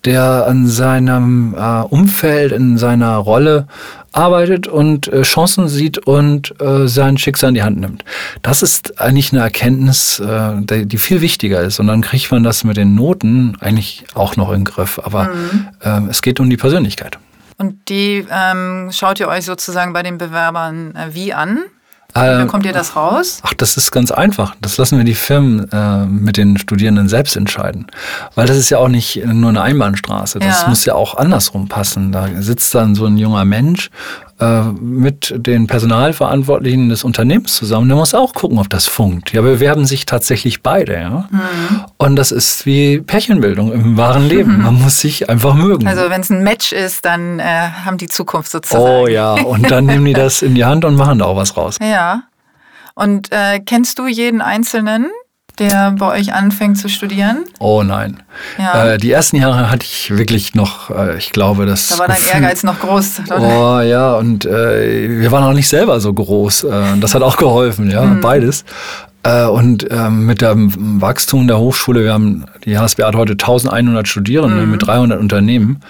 der 0.06 0.46
an 0.48 0.68
seinem 0.68 1.54
äh, 1.54 1.82
Umfeld, 1.82 2.52
in 2.52 2.78
seiner 2.78 3.18
Rolle 3.18 3.68
arbeitet 4.12 4.68
und 4.68 5.08
äh, 5.08 5.22
Chancen 5.22 5.68
sieht 5.68 6.00
und 6.00 6.60
äh, 6.62 6.88
sein 6.88 7.18
Schicksal 7.18 7.50
in 7.50 7.56
die 7.56 7.64
Hand 7.64 7.80
nimmt. 7.80 8.04
Das 8.42 8.64
ist 8.64 9.00
eigentlich 9.00 9.32
eine 9.32 9.42
Erkenntnis, 9.42 10.20
äh, 10.20 10.54
die, 10.62 10.86
die, 10.86 10.98
viel 10.98 11.22
wichtiger 11.22 11.62
ist. 11.62 11.80
Und 11.80 11.88
dann 11.88 12.02
kriegt 12.02 12.32
man 12.32 12.44
das 12.44 12.64
mit 12.64 12.78
den 12.78 12.96
Noten 12.96 13.58
eigentlich 13.60 14.06
auch 14.16 14.36
noch 14.36 14.50
in 14.50 14.62
den 14.62 14.66
Griff. 14.66 15.00
Aber 15.04 15.26
mhm. 15.26 15.68
Ähm, 15.82 16.08
es 16.10 16.22
geht 16.22 16.40
um 16.40 16.50
die 16.50 16.58
Persönlichkeit. 16.58 17.20
Und 17.58 17.90
die 17.90 18.26
ähm, 18.32 18.90
schaut 18.92 19.20
ihr 19.20 19.28
euch 19.28 19.46
sozusagen 19.46 19.94
bei 19.94 20.02
den 20.02 20.18
Bewerbern 20.18 20.96
äh, 20.96 21.14
wie 21.14 21.34
an? 21.34 21.60
Wie 22.14 22.20
ähm, 22.20 22.46
bekommt 22.46 22.66
ihr 22.66 22.74
das 22.74 22.96
raus? 22.96 23.40
Ach, 23.44 23.54
das 23.54 23.78
ist 23.78 23.92
ganz 23.92 24.12
einfach. 24.12 24.56
Das 24.62 24.78
lassen 24.78 24.98
wir 24.98 25.06
die 25.06 25.14
Firmen 25.14 25.72
äh, 25.72 26.06
mit 26.06 26.38
den 26.38 26.58
Studierenden 26.58 27.08
selbst 27.08 27.36
entscheiden. 27.36 27.88
Weil 28.36 28.48
das 28.48 28.58
ist 28.58 28.70
ja 28.70 28.80
auch 28.80 28.88
nicht 28.88 29.24
nur 29.26 29.50
eine 29.50 29.62
Einbahnstraße. 29.62 30.40
Das 30.40 30.64
ja. 30.64 30.70
muss 30.70 30.86
ja 30.86 30.96
auch 30.96 31.18
andersrum 31.18 31.68
passen. 31.68 32.12
Da 32.12 32.28
sitzt 32.40 32.74
dann 32.74 32.96
so 32.96 33.06
ein 33.06 33.18
junger 33.18 33.46
Mensch 33.46 33.90
äh, 34.40 34.62
mit 34.82 35.34
den 35.36 35.68
Personalverantwortlichen 35.68 36.88
des 36.88 37.04
Unternehmens 37.04 37.56
zusammen. 37.56 37.90
Der 37.90 37.98
muss 37.98 38.14
auch 38.14 38.34
gucken, 38.34 38.58
ob 38.58 38.70
das 38.70 38.86
funkt. 38.86 39.34
Ja, 39.34 39.42
bewerben 39.42 39.86
sich 39.86 40.06
tatsächlich 40.06 40.64
beide. 40.64 40.94
Ja? 40.94 41.28
Mhm. 41.30 41.82
Und 41.98 42.16
das 42.16 42.32
ist 42.32 42.66
wie 42.66 43.00
Pärchenbildung 43.00 43.74
im 43.74 43.98
wahren 43.98 44.28
Leben. 44.28 44.58
Mhm. 44.58 44.64
Man 44.70 44.82
muss 44.82 45.00
sich 45.00 45.30
einfach 45.30 45.56
mögen. 45.56 45.88
Also 45.88 46.10
wenn 46.10 46.22
es 46.22 46.30
ein 46.30 46.44
Match 46.44 46.72
ist, 46.72 47.04
dann 47.04 47.40
äh, 47.40 47.44
haben 47.44 47.98
die 47.98 48.08
Zukunft 48.08 48.50
sozusagen. 48.50 48.84
Oh 48.84 49.08
ja, 49.08 49.34
und 49.34 49.70
dann 49.70 49.86
nehmen 49.86 50.06
die 50.06 50.14
das 50.14 50.42
in 50.42 50.56
die 50.56 50.64
Hand 50.64 50.86
und 50.86 50.96
machen 50.96 51.20
da 51.20 51.26
auch 51.26 51.36
was 51.36 51.56
raus. 51.58 51.78
Ja. 51.90 51.99
Und 52.96 53.32
äh, 53.32 53.60
kennst 53.60 54.00
du 54.00 54.08
jeden 54.08 54.42
Einzelnen? 54.42 55.08
der 55.60 55.92
bei 55.92 56.18
euch 56.18 56.34
anfängt 56.34 56.78
zu 56.78 56.90
studieren? 56.90 57.44
Oh 57.60 57.84
nein. 57.84 58.24
Ja. 58.58 58.94
Äh, 58.94 58.98
die 58.98 59.12
ersten 59.12 59.36
Jahre 59.36 59.70
hatte 59.70 59.86
ich 59.86 60.18
wirklich 60.18 60.56
noch, 60.56 60.90
äh, 60.90 61.18
ich 61.18 61.32
glaube, 61.32 61.66
das. 61.66 61.88
Da 61.88 62.00
war 62.00 62.08
dein 62.08 62.24
Ehrgeiz 62.34 62.64
noch 62.64 62.80
groß, 62.80 63.22
oder? 63.28 63.42
Oh 63.42 63.82
ja, 63.82 64.16
und 64.16 64.46
äh, 64.46 65.20
wir 65.20 65.32
waren 65.32 65.44
auch 65.44 65.54
nicht 65.54 65.68
selber 65.68 66.00
so 66.00 66.14
groß. 66.14 66.64
Äh, 66.64 66.98
das 67.00 67.14
hat 67.14 67.22
auch 67.22 67.38
geholfen, 67.38 67.92
ja, 67.92 68.02
mhm. 68.04 68.22
beides. 68.22 68.64
Äh, 69.24 69.46
und 69.46 69.86
ähm, 69.92 70.26
mit 70.26 70.42
dem 70.42 71.02
Wachstum 71.02 71.48
der 71.48 71.60
Hochschule, 71.60 72.06
wir 72.06 72.14
haben, 72.14 72.46
die 72.64 72.78
HSB 72.78 73.04
hat 73.04 73.16
heute 73.16 73.34
1100 73.34 74.08
Studierende 74.08 74.66
mhm. 74.66 74.72
mit 74.72 74.88
300 74.88 75.20
Unternehmen, 75.20 75.82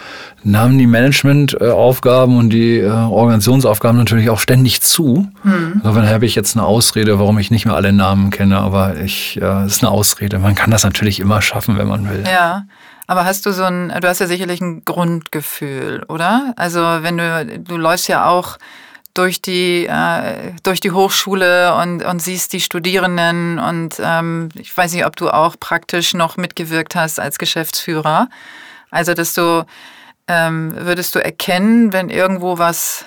nahmen 0.43 0.79
die 0.79 0.87
Managementaufgaben 0.87 2.37
und 2.37 2.49
die 2.49 2.79
äh, 2.79 2.89
Organisationsaufgaben 2.89 3.99
natürlich 3.99 4.31
auch 4.31 4.39
ständig 4.39 4.81
zu. 4.81 5.27
Mhm. 5.43 5.73
Insofern 5.75 6.09
habe 6.09 6.25
ich 6.25 6.33
jetzt 6.33 6.57
eine 6.57 6.65
Ausrede, 6.65 7.19
warum 7.19 7.37
ich 7.37 7.51
nicht 7.51 7.65
mehr 7.65 7.75
alle 7.75 7.93
Namen 7.93 8.31
kenne, 8.31 8.57
aber 8.57 8.99
ich, 8.99 9.39
äh, 9.39 9.45
es 9.65 9.73
ist 9.73 9.83
eine 9.83 9.91
Ausrede. 9.91 10.39
Man 10.39 10.55
kann 10.55 10.71
das 10.71 10.83
natürlich 10.83 11.19
immer 11.19 11.41
schaffen, 11.41 11.77
wenn 11.77 11.87
man 11.87 12.09
will. 12.09 12.23
Ja. 12.25 12.63
Aber 13.05 13.25
hast 13.25 13.45
du 13.47 13.51
so 13.51 13.63
ein, 13.63 13.89
du 13.89 14.07
hast 14.07 14.19
ja 14.19 14.27
sicherlich 14.27 14.61
ein 14.61 14.85
Grundgefühl, 14.85 16.03
oder? 16.09 16.53
Also 16.57 16.79
wenn 16.79 17.17
du, 17.17 17.59
du 17.59 17.75
läufst 17.75 18.07
ja 18.07 18.27
auch 18.27 18.57
durch 19.19 19.41
die, 19.41 19.85
äh, 19.85 20.53
durch 20.63 20.79
die 20.79 20.91
Hochschule 20.91 21.75
und, 21.75 22.05
und 22.05 22.21
siehst 22.21 22.53
die 22.53 22.61
Studierenden 22.61 23.59
und 23.59 23.95
ähm, 24.01 24.47
ich 24.55 24.75
weiß 24.75 24.93
nicht, 24.93 25.05
ob 25.05 25.17
du 25.17 25.29
auch 25.29 25.57
praktisch 25.59 26.13
noch 26.13 26.37
mitgewirkt 26.37 26.95
hast 26.95 27.19
als 27.19 27.37
Geschäftsführer. 27.37 28.29
Also, 28.91 29.13
dass 29.13 29.33
du, 29.33 29.65
ähm, 30.29 30.71
würdest 30.73 31.15
du 31.15 31.19
erkennen, 31.19 31.91
wenn 31.91 32.09
irgendwo 32.09 32.59
was 32.59 33.03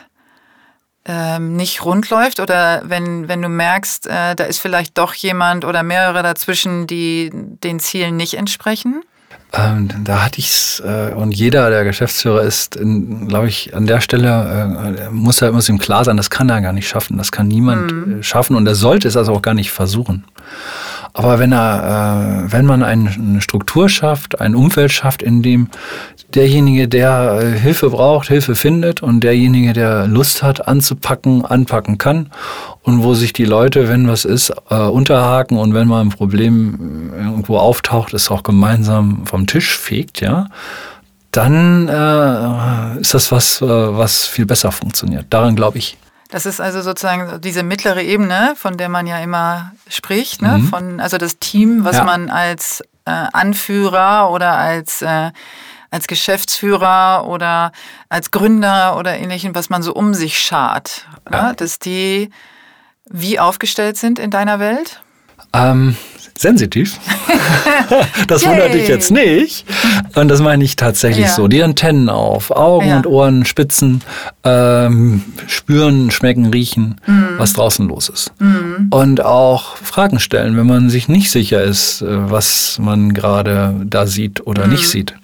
ähm, 1.07 1.57
nicht 1.57 1.83
rund 1.83 2.11
läuft 2.11 2.41
oder 2.41 2.83
wenn, 2.85 3.27
wenn 3.27 3.41
du 3.41 3.49
merkst, 3.49 4.07
äh, 4.07 4.35
da 4.37 4.45
ist 4.45 4.59
vielleicht 4.59 4.99
doch 4.99 5.15
jemand 5.15 5.65
oder 5.65 5.83
mehrere 5.83 6.23
dazwischen, 6.23 6.87
die 6.87 7.31
den 7.33 7.81
Zielen 7.81 8.19
nicht 8.19 8.35
entsprechen? 8.35 9.03
Ähm, 9.55 9.89
da 10.05 10.25
hatte 10.25 10.39
ich's 10.39 10.81
äh, 10.81 11.13
und 11.15 11.33
jeder, 11.33 11.69
der 11.69 11.85
Geschäftsführer 11.85 12.43
ist, 12.43 12.79
glaube 13.29 13.49
ich, 13.49 13.75
an 13.75 13.87
der 13.87 14.01
Stelle 14.01 14.97
äh, 14.99 15.11
muss 15.11 15.43
er 15.43 15.53
muss 15.53 15.69
ihm 15.69 15.79
klar 15.79 16.05
sein, 16.05 16.17
das 16.17 16.31
kann 16.31 16.49
er 16.49 16.63
gar 16.63 16.73
nicht 16.73 16.89
schaffen, 16.89 17.19
das 17.19 17.33
kann 17.33 17.49
niemand 17.49 17.93
mhm. 17.93 18.21
Äh, 18.21 18.23
schaffen 18.23 18.57
und 18.57 18.67
er 18.67 18.75
sollte 18.75 19.09
es 19.09 19.17
also 19.17 19.33
auch 19.35 19.43
gar 19.43 19.53
nicht 19.53 19.71
versuchen. 19.71 20.25
Aber 21.15 21.39
wenn 21.39 21.53
er, 21.53 22.47
äh, 22.47 22.53
wenn 22.53 22.65
man 22.65 22.83
eine 22.83 23.41
Struktur 23.41 23.89
schafft, 23.89 24.41
ein 24.41 24.55
Umfeld 24.55 24.93
schafft, 24.93 25.23
in 25.23 25.43
dem 25.43 25.69
derjenige, 26.35 26.89
der 26.89 27.41
äh, 27.43 27.59
Hilfe 27.59 27.91
braucht, 27.91 28.29
Hilfe 28.29 28.55
findet 28.55 29.03
und 29.03 29.21
derjenige, 29.21 29.75
der 29.75 30.07
Lust 30.07 30.43
hat, 30.43 30.67
anzupacken, 30.67 31.45
anpacken 31.45 31.99
kann 31.99 32.31
und 32.83 33.03
wo 33.03 33.13
sich 33.13 33.35
die 33.35 33.45
Leute, 33.45 33.89
wenn 33.89 34.09
was 34.09 34.25
ist, 34.25 34.55
äh, 34.71 34.77
unterhaken 34.77 35.59
und 35.59 35.75
wenn 35.75 35.89
mal 35.89 36.01
ein 36.01 36.09
Problem 36.09 37.13
irgendwo 37.15 37.59
auftaucht, 37.59 38.15
es 38.15 38.31
auch 38.31 38.43
gemeinsam 38.43 39.27
vom 39.27 39.47
Tisch 39.47 39.77
fegt, 39.77 40.23
ja, 40.23 40.47
dann 41.31 41.89
äh, 41.89 43.01
ist 43.01 43.15
das 43.15 43.33
was, 43.33 43.61
äh, 43.61 43.67
was 43.67 44.27
viel 44.27 44.47
besser 44.47 44.73
funktioniert. 44.73 45.27
Daran 45.31 45.57
glaube 45.57 45.79
ich. 45.79 45.97
Das 46.33 46.47
ist 46.47 46.63
also 46.63 46.81
sozusagen 46.81 47.43
diese 47.43 47.63
mittlere 47.63 48.03
Ebene, 48.03 48.55
von 48.57 48.79
der 48.79 48.89
man 48.89 49.07
ja 49.07 49.19
immer 49.19 49.73
spricht, 49.87 50.41
ne? 50.41 50.57
Mhm. 50.57 50.69
von, 50.69 50.99
also 50.99 51.19
das 51.19 51.39
Team, 51.39 51.85
was 51.85 51.97
ja. 51.97 52.05
man 52.05 52.31
als 52.31 52.81
äh, 53.05 53.11
Anführer 53.11 54.31
oder 54.31 54.53
als, 54.53 55.03
äh, 55.03 55.31
als 55.91 56.07
Geschäftsführer 56.07 57.27
oder 57.29 57.71
als 58.09 58.31
Gründer 58.31 58.97
oder 58.97 59.15
ähnlichem, 59.19 59.55
was 59.55 59.69
man 59.69 59.83
so 59.83 59.93
um 59.93 60.15
sich 60.15 60.39
schart. 60.39 61.07
Ja. 61.31 61.53
Dass 61.53 61.79
die 61.79 62.31
wie 63.05 63.39
aufgestellt 63.39 63.99
sind 63.99 64.19
in 64.19 64.31
deiner 64.31 64.59
Welt? 64.59 65.03
Ähm, 65.53 65.99
sensitiv. 66.37 66.99
das 68.29 68.47
wundert 68.47 68.75
dich 68.75 68.89
jetzt 68.89 69.11
nicht. 69.11 69.65
Und 70.15 70.29
das 70.29 70.41
meine 70.41 70.65
ich 70.65 70.77
tatsächlich 70.77 71.27
ja. 71.27 71.33
so. 71.33 71.49
Die 71.49 71.63
Antennen 71.63 72.09
auf, 72.09 72.51
Augen 72.51 72.89
ja. 72.89 72.97
und 72.99 73.07
Ohren 73.07 73.45
spitzen, 73.45 74.03
ähm, 74.45 75.23
spüren, 75.47 76.11
schmecken, 76.11 76.47
riechen, 76.47 77.01
mhm. 77.07 77.35
was 77.39 77.53
draußen 77.53 77.87
los 77.89 78.09
ist. 78.09 78.33
Mhm. 78.39 78.89
Und 78.91 79.25
auch 79.25 79.77
Fragen 79.77 80.19
stellen, 80.19 80.57
wenn 80.57 80.67
man 80.67 80.91
sich 80.91 81.09
nicht 81.09 81.31
sicher 81.31 81.63
ist, 81.63 82.03
äh, 82.03 82.07
was 82.31 82.79
man 82.81 83.15
gerade 83.15 83.75
da 83.85 84.07
sieht 84.07 84.47
oder 84.47 84.67
mhm. 84.67 84.73
nicht 84.73 84.89
sieht 84.89 85.15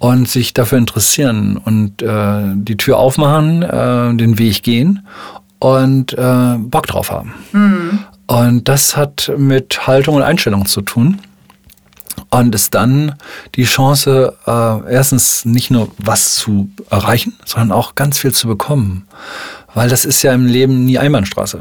und 0.00 0.28
sich 0.28 0.54
dafür 0.54 0.78
interessieren 0.78 1.58
und 1.58 2.02
äh, 2.02 2.42
die 2.54 2.76
Tür 2.76 2.98
aufmachen, 2.98 3.62
äh, 3.62 4.14
den 4.16 4.38
Weg 4.38 4.62
gehen 4.62 5.06
und 5.58 6.14
äh, 6.14 6.56
Bock 6.58 6.86
drauf 6.86 7.12
haben. 7.12 7.34
Mhm. 7.52 7.98
Und 8.30 8.68
das 8.68 8.96
hat 8.96 9.32
mit 9.36 9.88
Haltung 9.88 10.14
und 10.14 10.22
Einstellung 10.22 10.64
zu 10.64 10.82
tun. 10.82 11.18
und 12.30 12.54
ist 12.54 12.74
dann 12.74 13.16
die 13.56 13.64
Chance, 13.64 14.36
äh, 14.46 14.92
erstens 14.92 15.44
nicht 15.44 15.72
nur 15.72 15.90
was 15.98 16.36
zu 16.36 16.70
erreichen, 16.90 17.36
sondern 17.44 17.72
auch 17.72 17.96
ganz 17.96 18.18
viel 18.18 18.30
zu 18.32 18.46
bekommen. 18.46 19.08
Weil 19.74 19.88
das 19.88 20.04
ist 20.04 20.22
ja 20.22 20.32
im 20.32 20.46
Leben 20.46 20.84
nie 20.84 20.96
Einbahnstraße. 20.96 21.60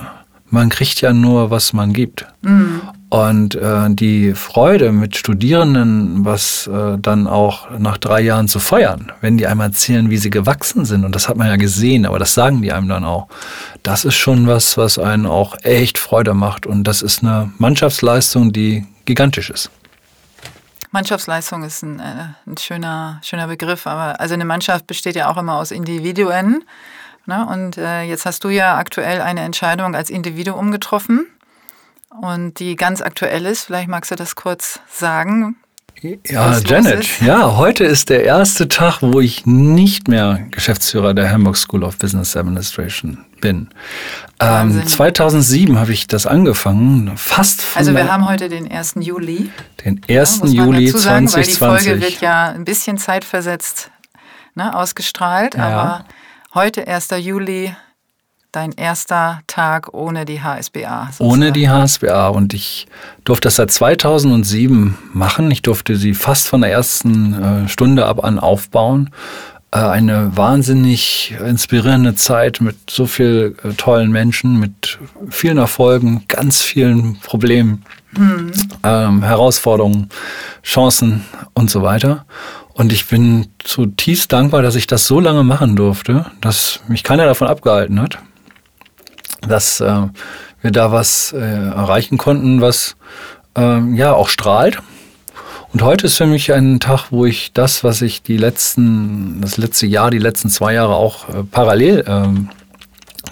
Man 0.52 0.70
kriegt 0.70 1.02
ja 1.02 1.14
nur, 1.14 1.52
was 1.52 1.74
man 1.74 1.94
gibt. 1.94 2.26
Mhm. 2.42 2.82
Und 3.10 3.56
äh, 3.56 3.90
die 3.90 4.34
Freude 4.34 4.92
mit 4.92 5.18
Studierenden, 5.18 6.26
was 6.26 6.68
äh, 6.68 6.98
dann 7.00 7.28
auch 7.28 7.70
nach 7.80 7.98
drei 7.98 8.22
Jahren 8.22 8.48
zu 8.48 8.60
feiern, 8.60 9.12
wenn 9.22 9.38
die 9.38 9.48
einmal 9.48 9.68
erzählen, 9.68 10.12
wie 10.12 10.18
sie 10.18 10.30
gewachsen 10.30 10.86
sind, 10.86 11.06
und 11.06 11.16
das 11.16 11.28
hat 11.28 11.36
man 11.36 11.48
ja 11.48 11.56
gesehen, 11.56 12.06
aber 12.06 12.20
das 12.20 12.36
sagen 12.36 12.62
die 12.62 12.72
einem 12.72 12.88
dann 12.88 13.04
auch, 13.04 13.28
das 13.82 14.06
ist 14.06 14.16
schon 14.16 14.46
was, 14.46 14.78
was 14.78 15.00
einen 15.00 15.26
auch 15.26 15.56
echt 15.64 15.98
Freude 15.98 16.34
macht. 16.34 16.68
Und 16.68 16.84
das 16.84 17.02
ist 17.02 17.24
eine 17.24 17.52
Mannschaftsleistung, 17.58 18.54
die 18.54 18.86
gigantisch 19.06 19.50
ist. 19.50 19.72
Mannschaftsleistung 20.92 21.64
ist 21.64 21.84
ein, 21.84 22.00
äh, 22.00 22.30
ein 22.48 22.58
schöner, 22.58 23.20
schöner 23.24 23.48
Begriff, 23.48 23.86
aber 23.86 24.20
also 24.20 24.34
eine 24.34 24.46
Mannschaft 24.46 24.88
besteht 24.88 25.16
ja 25.16 25.32
auch 25.32 25.38
immer 25.38 25.56
aus 25.56 25.72
Individuen. 25.72 26.64
Ne? 27.30 27.46
Und 27.46 27.78
äh, 27.78 28.02
jetzt 28.02 28.26
hast 28.26 28.44
du 28.44 28.50
ja 28.50 28.76
aktuell 28.76 29.22
eine 29.22 29.42
Entscheidung 29.42 29.96
als 29.96 30.10
Individuum 30.10 30.72
getroffen 30.72 31.28
und 32.22 32.60
die 32.60 32.76
ganz 32.76 33.02
aktuell 33.02 33.46
ist. 33.46 33.66
Vielleicht 33.66 33.88
magst 33.88 34.10
du 34.10 34.16
das 34.16 34.36
kurz 34.36 34.80
sagen. 34.90 35.56
Ja, 36.02 36.58
Janet, 36.60 37.22
ja, 37.22 37.58
heute 37.58 37.84
ist 37.84 38.10
der 38.10 38.24
erste 38.24 38.68
Tag, 38.68 39.02
wo 39.02 39.20
ich 39.20 39.46
nicht 39.46 40.08
mehr 40.08 40.40
Geschäftsführer 40.50 41.14
der 41.14 41.30
Hamburg 41.30 41.58
School 41.58 41.84
of 41.84 41.98
Business 41.98 42.36
Administration 42.36 43.26
bin. 43.42 43.70
Ähm, 44.40 44.88
2007 44.88 45.78
habe 45.78 45.92
ich 45.92 46.08
das 46.08 46.26
angefangen, 46.26 47.16
fast 47.18 47.62
von 47.62 47.80
Also 47.80 47.94
wir 47.94 48.12
haben 48.12 48.28
heute 48.28 48.50
den 48.50 48.72
1. 48.72 48.96
Juli. 49.02 49.52
Den 49.86 50.02
1. 50.10 50.42
Ja, 50.46 50.64
Juli 50.64 50.88
sagen, 50.88 51.28
2020. 51.28 51.36
Weil 51.36 51.44
die 51.44 51.52
Folge 51.86 52.02
wird 52.02 52.22
ja 52.22 52.48
ein 52.48 52.66
bisschen 52.66 52.98
zeitversetzt 52.98 53.92
ne, 54.56 54.76
ausgestrahlt, 54.76 55.56
ja. 55.56 55.68
aber 55.68 56.06
heute 56.54 56.88
1. 56.88 57.10
Juli 57.20 57.76
dein 58.52 58.72
erster 58.72 59.42
Tag 59.48 59.94
ohne 59.94 60.26
die 60.26 60.42
HSBA. 60.42 61.10
Sozusagen. 61.12 61.30
Ohne 61.30 61.52
die 61.52 61.70
HSBA. 61.70 62.30
Und 62.30 62.54
ich 62.54 62.88
durfte 63.24 63.48
das 63.48 63.58
seit 63.58 63.72
2007 63.72 64.98
machen. 65.14 65.52
Ich 65.52 65.62
durfte 65.62 65.96
sie 65.96 66.14
fast 66.14 66.48
von 66.48 66.62
der 66.62 66.72
ersten 66.72 67.34
äh, 67.34 67.70
Stunde 67.70 68.06
ab 68.08 68.24
an 68.24 68.40
aufbauen. 68.40 69.12
Äh, 69.72 69.78
eine 69.78 70.36
wahnsinnig 70.36 71.36
inspirierende 71.46 72.16
Zeit 72.16 72.60
mit 72.60 72.90
so 72.90 73.06
vielen 73.06 73.58
äh, 73.60 73.74
tollen 73.78 74.12
Menschen, 74.12 74.60
mit 74.60 74.98
vielen 75.30 75.60
Erfolgen, 75.60 76.24
ganz 76.28 76.64
vielen 76.64 77.20
Problemen, 77.20 77.86
mhm. 78.12 78.52
ähm, 78.84 79.24
Herausforderungen, 79.24 80.10
Chancen 80.64 81.26
und 81.54 81.70
so 81.70 81.82
weiter. 81.82 82.26
Und 82.74 82.94
ich 82.94 83.08
bin 83.08 83.48
zutiefst 83.60 84.32
dankbar, 84.32 84.62
dass 84.62 84.76
ich 84.76 84.88
das 84.88 85.06
so 85.06 85.20
lange 85.20 85.44
machen 85.44 85.76
durfte, 85.76 86.26
dass 86.40 86.80
mich 86.88 87.04
keiner 87.04 87.26
davon 87.26 87.48
abgehalten 87.48 88.02
hat 88.02 88.20
dass 89.48 89.80
äh, 89.80 90.08
wir 90.62 90.72
da 90.72 90.92
was 90.92 91.34
äh, 91.34 91.40
erreichen 91.40 92.18
konnten, 92.18 92.62
was 92.62 92.96
äh, 93.58 93.80
ja 93.96 94.14
auch 94.14 94.30
strahlt. 94.30 94.82
Und 95.72 95.84
heute 95.84 96.08
ist 96.08 96.18
für 96.18 96.26
mich 96.26 96.52
ein 96.52 96.80
Tag, 96.80 97.12
wo 97.12 97.26
ich 97.26 97.54
das, 97.54 97.84
was 97.84 98.02
ich 98.02 98.24
die 98.24 98.38
letzten, 98.38 99.40
das 99.42 99.58
letzte 99.58 99.86
Jahr, 99.86 100.10
die 100.10 100.18
letzten 100.18 100.50
zwei 100.50 100.74
Jahre 100.74 100.96
auch 100.96 101.30
äh, 101.30 101.44
parallel 101.44 102.04
ähm, 102.08 102.50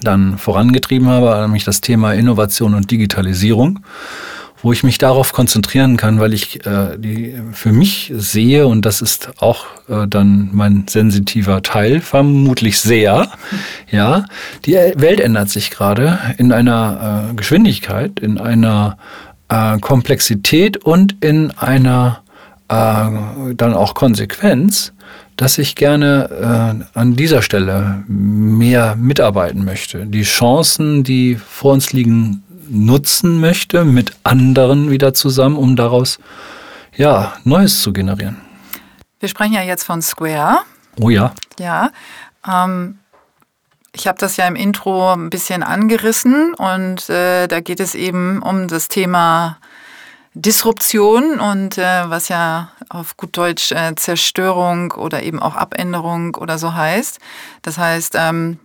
dann 0.02 0.38
vorangetrieben 0.38 1.08
habe, 1.08 1.42
nämlich 1.42 1.64
das 1.64 1.82
Thema 1.82 2.14
Innovation 2.14 2.76
und 2.76 2.92
Digitalisierung 2.92 3.80
wo 4.62 4.72
ich 4.74 4.84
mich 4.84 4.98
darauf 4.98 5.34
konzentrieren 5.34 5.98
kann, 5.98 6.20
weil 6.20 6.34
ich 6.34 6.66
äh, 6.66 6.98
die 6.98 7.36
für 7.54 7.72
mich 7.72 8.12
sehe, 8.16 8.68
und 8.68 8.86
das 8.86 9.02
ist 9.02 9.30
auch 9.40 9.66
äh, 9.88 10.08
dann 10.08 10.50
mein 10.52 10.86
sensitiver 10.88 11.62
Teil, 11.62 12.02
vermutlich 12.02 12.80
sehr, 12.80 13.30
ja, 13.92 14.26
die 14.66 14.74
Welt 14.74 15.20
ändert 15.20 15.50
sich 15.50 15.70
gerade 15.70 16.20
in 16.38 16.52
einer 16.52 17.30
äh, 17.32 17.34
Geschwindigkeit, 17.36 18.20
in 18.20 18.40
einer 18.40 18.98
äh, 19.50 19.78
Komplexität 19.80 20.78
und 20.78 21.16
in 21.24 21.52
einer 21.52 22.22
äh, 22.68 23.54
dann 23.56 23.74
auch 23.74 23.94
Konsequenz, 23.94 24.94
dass 25.38 25.60
ich 25.60 25.76
gerne 25.76 26.84
äh, 26.94 27.00
an 27.00 27.16
dieser 27.16 27.42
Stelle 27.44 28.04
mehr 28.08 28.96
mitarbeiten 28.96 29.64
möchte. 29.64 30.06
Die 30.08 30.24
Chancen, 30.24 31.04
die 31.04 31.36
vor 31.36 31.74
uns 31.74 31.94
liegen, 31.94 32.44
nutzen 32.70 33.40
möchte 33.40 33.86
mit 33.86 34.16
anderen 34.24 34.90
wieder 34.90 35.14
zusammen, 35.14 35.56
um 35.58 35.76
daraus 35.76 36.20
ja, 36.96 37.34
Neues 37.44 37.82
zu 37.82 37.94
generieren. 37.94 38.38
Wir 39.20 39.30
sprechen 39.30 39.54
ja 39.54 39.62
jetzt 39.62 39.84
von 39.84 40.02
Square. 40.02 40.60
Oh 41.00 41.10
ja. 41.10 41.34
Ja. 41.60 41.92
Ähm, 42.48 43.00
ich 43.94 44.08
habe 44.08 44.18
das 44.20 44.38
ja 44.38 44.48
im 44.48 44.56
Intro 44.56 45.14
ein 45.14 45.30
bisschen 45.30 45.64
angerissen 45.64 46.54
und 46.54 47.10
äh, 47.10 47.48
da 47.48 47.60
geht 47.62 47.80
es 47.80 47.96
eben 47.96 48.42
um 48.42 48.68
das 48.68 48.90
Thema 48.90 49.58
Disruption 50.34 51.40
und 51.40 51.80
äh, 51.80 52.10
was 52.10 52.30
ja 52.30 52.70
auf 52.90 53.18
gut 53.18 53.36
Deutsch 53.36 53.72
äh, 53.72 53.96
Zerstörung 53.96 54.92
oder 54.92 55.24
eben 55.24 55.40
auch 55.40 55.56
Abänderung 55.56 56.36
oder 56.36 56.60
so 56.60 56.74
heißt. 56.74 57.20
Das 57.64 57.80
heißt, 57.80 58.14
ähm, 58.16 58.60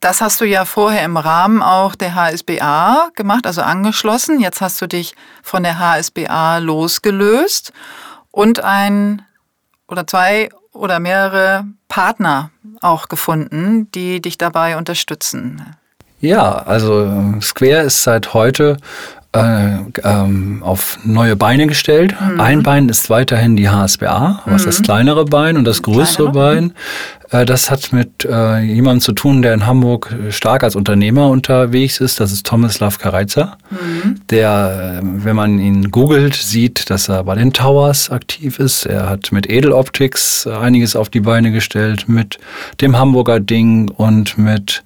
das 0.00 0.20
hast 0.20 0.40
du 0.40 0.44
ja 0.44 0.64
vorher 0.64 1.04
im 1.04 1.16
Rahmen 1.16 1.62
auch 1.62 1.94
der 1.94 2.14
HSBA 2.14 3.10
gemacht, 3.14 3.46
also 3.46 3.62
angeschlossen. 3.62 4.40
Jetzt 4.40 4.60
hast 4.60 4.80
du 4.80 4.86
dich 4.86 5.14
von 5.42 5.62
der 5.62 5.78
HSBA 5.78 6.58
losgelöst 6.58 7.72
und 8.30 8.60
ein 8.60 9.22
oder 9.88 10.06
zwei 10.06 10.48
oder 10.72 10.98
mehrere 10.98 11.64
Partner 11.88 12.50
auch 12.80 13.08
gefunden, 13.08 13.90
die 13.92 14.20
dich 14.20 14.38
dabei 14.38 14.76
unterstützen. 14.76 15.76
Ja, 16.20 16.56
also 16.56 17.34
Square 17.40 17.82
ist 17.82 18.02
seit 18.02 18.34
heute 18.34 18.78
äh, 19.32 19.76
ähm, 20.02 20.62
auf 20.62 20.98
neue 21.04 21.36
Beine 21.36 21.66
gestellt. 21.66 22.14
Mhm. 22.18 22.40
Ein 22.40 22.62
Bein 22.62 22.88
ist 22.88 23.10
weiterhin 23.10 23.56
die 23.56 23.68
HSBA, 23.68 24.42
was 24.46 24.62
mhm. 24.62 24.66
das 24.66 24.82
kleinere 24.82 25.24
Bein 25.24 25.56
und 25.56 25.64
das 25.64 25.82
größere 25.82 26.32
Bein. 26.32 26.72
Äh, 27.30 27.44
das 27.44 27.70
hat 27.70 27.92
mit 27.92 28.24
äh, 28.24 28.60
jemandem 28.60 29.00
zu 29.00 29.12
tun, 29.12 29.42
der 29.42 29.54
in 29.54 29.66
Hamburg 29.66 30.14
stark 30.30 30.64
als 30.64 30.76
Unternehmer 30.76 31.28
unterwegs 31.28 32.00
ist. 32.00 32.20
Das 32.20 32.32
ist 32.32 32.46
Tomislav 32.46 32.98
Kareiza, 32.98 33.58
mhm. 33.70 34.20
der, 34.30 35.00
äh, 35.02 35.04
wenn 35.04 35.36
man 35.36 35.58
ihn 35.58 35.90
googelt, 35.90 36.34
sieht, 36.34 36.90
dass 36.90 37.08
er 37.08 37.24
bei 37.24 37.34
den 37.34 37.52
Towers 37.52 38.10
aktiv 38.10 38.58
ist. 38.58 38.86
Er 38.86 39.08
hat 39.08 39.32
mit 39.32 39.50
Edeloptics 39.50 40.46
einiges 40.46 40.96
auf 40.96 41.08
die 41.08 41.20
Beine 41.20 41.52
gestellt, 41.52 42.08
mit 42.08 42.38
dem 42.80 42.96
Hamburger 42.96 43.40
Ding 43.40 43.90
und 43.90 44.38
mit 44.38 44.82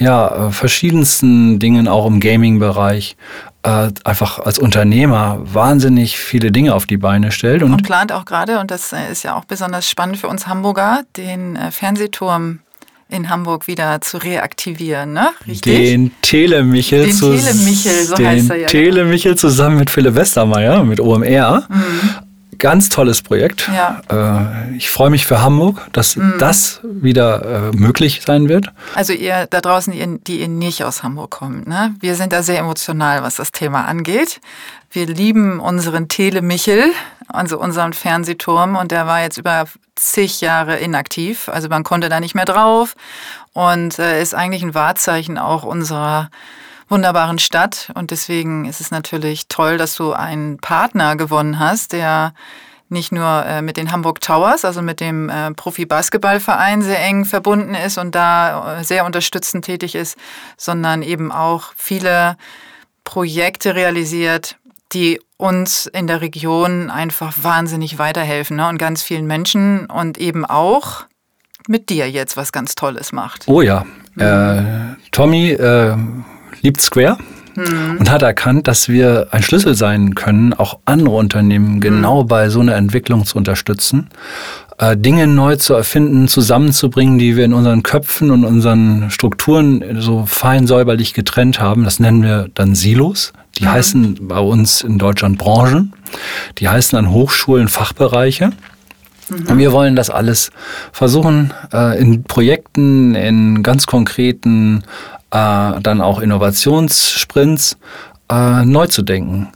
ja, 0.00 0.48
äh, 0.48 0.50
verschiedensten 0.50 1.58
Dingen 1.58 1.86
auch 1.86 2.06
im 2.06 2.20
Gaming-Bereich 2.20 3.16
äh, 3.62 3.90
einfach 4.04 4.38
als 4.38 4.58
Unternehmer 4.58 5.38
wahnsinnig 5.42 6.18
viele 6.18 6.50
Dinge 6.52 6.74
auf 6.74 6.86
die 6.86 6.96
Beine 6.96 7.32
stellt. 7.32 7.62
Und, 7.62 7.72
und 7.72 7.82
plant 7.82 8.12
auch 8.12 8.24
gerade, 8.24 8.58
und 8.58 8.70
das 8.70 8.92
äh, 8.92 9.10
ist 9.10 9.22
ja 9.22 9.36
auch 9.36 9.44
besonders 9.44 9.88
spannend 9.88 10.16
für 10.16 10.28
uns 10.28 10.46
Hamburger, 10.46 11.02
den 11.16 11.56
äh, 11.56 11.70
Fernsehturm 11.70 12.60
in 13.08 13.28
Hamburg 13.28 13.66
wieder 13.66 14.00
zu 14.00 14.18
reaktivieren, 14.18 15.12
ne? 15.12 15.30
Richtig? 15.46 15.62
Den 15.62 16.12
Telemichel, 16.22 17.06
den 17.06 17.16
Telemichel, 17.16 18.04
so 18.04 18.14
den 18.14 18.26
heißt 18.26 18.50
er 18.50 18.56
ja. 18.56 18.68
Telemichel 18.68 19.36
zusammen 19.36 19.78
mit 19.78 19.90
Philipp 19.90 20.14
Westermeier, 20.14 20.84
mit 20.84 21.00
OMR. 21.00 21.66
Mhm 21.68 22.29
ganz 22.60 22.88
tolles 22.88 23.22
Projekt. 23.22 23.68
Ja. 23.74 24.00
Äh, 24.08 24.76
ich 24.76 24.90
freue 24.90 25.10
mich 25.10 25.26
für 25.26 25.42
Hamburg, 25.42 25.88
dass 25.92 26.16
mhm. 26.16 26.34
das 26.38 26.80
wieder 26.84 27.70
äh, 27.72 27.76
möglich 27.76 28.22
sein 28.24 28.48
wird. 28.48 28.72
Also 28.94 29.12
ihr 29.12 29.46
da 29.50 29.60
draußen, 29.60 30.20
die 30.24 30.40
ihr 30.40 30.48
nicht 30.48 30.84
aus 30.84 31.02
Hamburg 31.02 31.30
kommt, 31.30 31.66
ne? 31.66 31.94
wir 32.00 32.14
sind 32.14 32.32
da 32.32 32.42
sehr 32.42 32.58
emotional, 32.58 33.22
was 33.22 33.36
das 33.36 33.50
Thema 33.50 33.86
angeht. 33.86 34.40
Wir 34.92 35.06
lieben 35.06 35.60
unseren 35.60 36.08
Telemichel, 36.08 36.84
also 37.28 37.58
unseren 37.60 37.92
Fernsehturm 37.92 38.76
und 38.76 38.90
der 38.90 39.06
war 39.06 39.22
jetzt 39.22 39.38
über 39.38 39.66
zig 39.94 40.40
Jahre 40.40 40.76
inaktiv. 40.78 41.48
Also 41.48 41.68
man 41.68 41.84
konnte 41.84 42.08
da 42.08 42.20
nicht 42.20 42.34
mehr 42.34 42.44
drauf 42.44 42.94
und 43.52 43.98
äh, 43.98 44.20
ist 44.20 44.34
eigentlich 44.34 44.62
ein 44.62 44.74
Wahrzeichen 44.74 45.38
auch 45.38 45.62
unserer 45.62 46.30
wunderbaren 46.90 47.38
Stadt. 47.38 47.90
Und 47.94 48.10
deswegen 48.10 48.66
ist 48.66 48.80
es 48.80 48.90
natürlich 48.90 49.48
toll, 49.48 49.78
dass 49.78 49.94
du 49.94 50.12
einen 50.12 50.58
Partner 50.58 51.16
gewonnen 51.16 51.58
hast, 51.58 51.92
der 51.92 52.34
nicht 52.90 53.12
nur 53.12 53.46
äh, 53.46 53.62
mit 53.62 53.76
den 53.76 53.92
Hamburg 53.92 54.20
Towers, 54.20 54.64
also 54.64 54.82
mit 54.82 55.00
dem 55.00 55.28
äh, 55.28 55.52
Profi-Basketballverein 55.52 56.82
sehr 56.82 57.00
eng 57.00 57.24
verbunden 57.24 57.74
ist 57.74 57.98
und 57.98 58.14
da 58.16 58.80
äh, 58.80 58.84
sehr 58.84 59.06
unterstützend 59.06 59.64
tätig 59.64 59.94
ist, 59.94 60.18
sondern 60.56 61.02
eben 61.02 61.30
auch 61.30 61.72
viele 61.76 62.36
Projekte 63.04 63.76
realisiert, 63.76 64.56
die 64.92 65.20
uns 65.36 65.86
in 65.86 66.08
der 66.08 66.20
Region 66.20 66.90
einfach 66.90 67.32
wahnsinnig 67.40 67.98
weiterhelfen 67.98 68.56
ne? 68.56 68.68
und 68.68 68.78
ganz 68.78 69.04
vielen 69.04 69.26
Menschen 69.26 69.86
und 69.86 70.18
eben 70.18 70.44
auch 70.44 71.04
mit 71.68 71.90
dir 71.90 72.10
jetzt 72.10 72.36
was 72.36 72.50
ganz 72.50 72.74
Tolles 72.74 73.12
macht. 73.12 73.46
Oh 73.46 73.62
ja, 73.62 73.84
mhm. 74.16 74.22
äh, 74.22 74.96
Tommy 75.12 75.52
äh, 75.52 75.96
liebt 76.62 76.80
Square. 76.80 77.18
mhm. 77.54 77.98
und 77.98 78.10
hat 78.10 78.22
erkannt, 78.22 78.68
dass 78.68 78.88
wir 78.88 79.28
ein 79.30 79.42
Schlüssel 79.42 79.74
sein 79.74 80.14
können, 80.14 80.54
auch 80.54 80.78
andere 80.84 81.16
Unternehmen 81.16 81.80
genau 81.80 82.22
mhm. 82.22 82.28
bei 82.28 82.48
so 82.48 82.60
einer 82.60 82.76
Entwicklung 82.76 83.24
zu 83.24 83.38
unterstützen. 83.38 84.08
Äh, 84.78 84.96
Dinge 84.96 85.26
neu 85.26 85.56
zu 85.56 85.74
erfinden, 85.74 86.28
zusammenzubringen, 86.28 87.18
die 87.18 87.36
wir 87.36 87.44
in 87.44 87.52
unseren 87.52 87.82
Köpfen 87.82 88.30
und 88.30 88.44
unseren 88.44 89.10
Strukturen 89.10 90.00
so 90.00 90.24
fein 90.26 90.66
säuberlich 90.66 91.14
getrennt 91.14 91.60
haben. 91.60 91.84
Das 91.84 92.00
nennen 92.00 92.22
wir 92.22 92.48
dann 92.54 92.74
Silos. 92.74 93.32
Die 93.58 93.64
mhm. 93.64 93.72
heißen 93.72 94.18
bei 94.22 94.38
uns 94.38 94.82
in 94.82 94.98
Deutschland 94.98 95.38
Branchen. 95.38 95.92
Die 96.58 96.68
heißen 96.68 96.96
an 96.98 97.10
Hochschulen 97.10 97.68
Fachbereiche. 97.68 98.52
Mhm. 99.28 99.46
Und 99.48 99.58
wir 99.58 99.72
wollen 99.72 99.96
das 99.96 100.08
alles 100.08 100.50
versuchen, 100.92 101.52
äh, 101.72 102.00
in 102.00 102.24
Projekten, 102.24 103.14
in 103.14 103.62
ganz 103.62 103.86
konkreten, 103.86 104.84
äh, 105.30 105.80
dann 105.80 106.00
auch 106.00 106.20
Innovationssprints 106.20 107.76
neu 108.32 108.86
zu 108.86 109.02
denken 109.02 109.48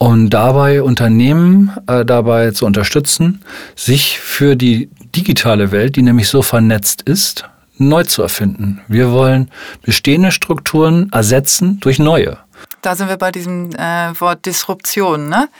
und 0.00 0.30
dabei 0.30 0.82
Unternehmen 0.82 1.72
äh, 1.86 2.06
dabei 2.06 2.52
zu 2.52 2.64
unterstützen, 2.64 3.44
sich 3.76 4.18
für 4.18 4.56
die 4.56 4.88
digitale 5.14 5.72
Welt, 5.72 5.96
die 5.96 6.02
nämlich 6.02 6.28
so 6.28 6.40
vernetzt 6.40 7.02
ist, 7.02 7.44
neu 7.76 8.04
zu 8.04 8.22
erfinden. 8.22 8.80
Wir 8.88 9.12
wollen 9.12 9.50
bestehende 9.82 10.32
Strukturen 10.32 11.12
ersetzen 11.12 11.80
durch 11.80 11.98
neue. 11.98 12.38
Da 12.80 12.96
sind 12.96 13.08
wir 13.08 13.18
bei 13.18 13.30
diesem 13.30 13.72
äh, 13.74 14.18
Wort 14.18 14.46
Disruption, 14.46 15.28
ne? 15.28 15.50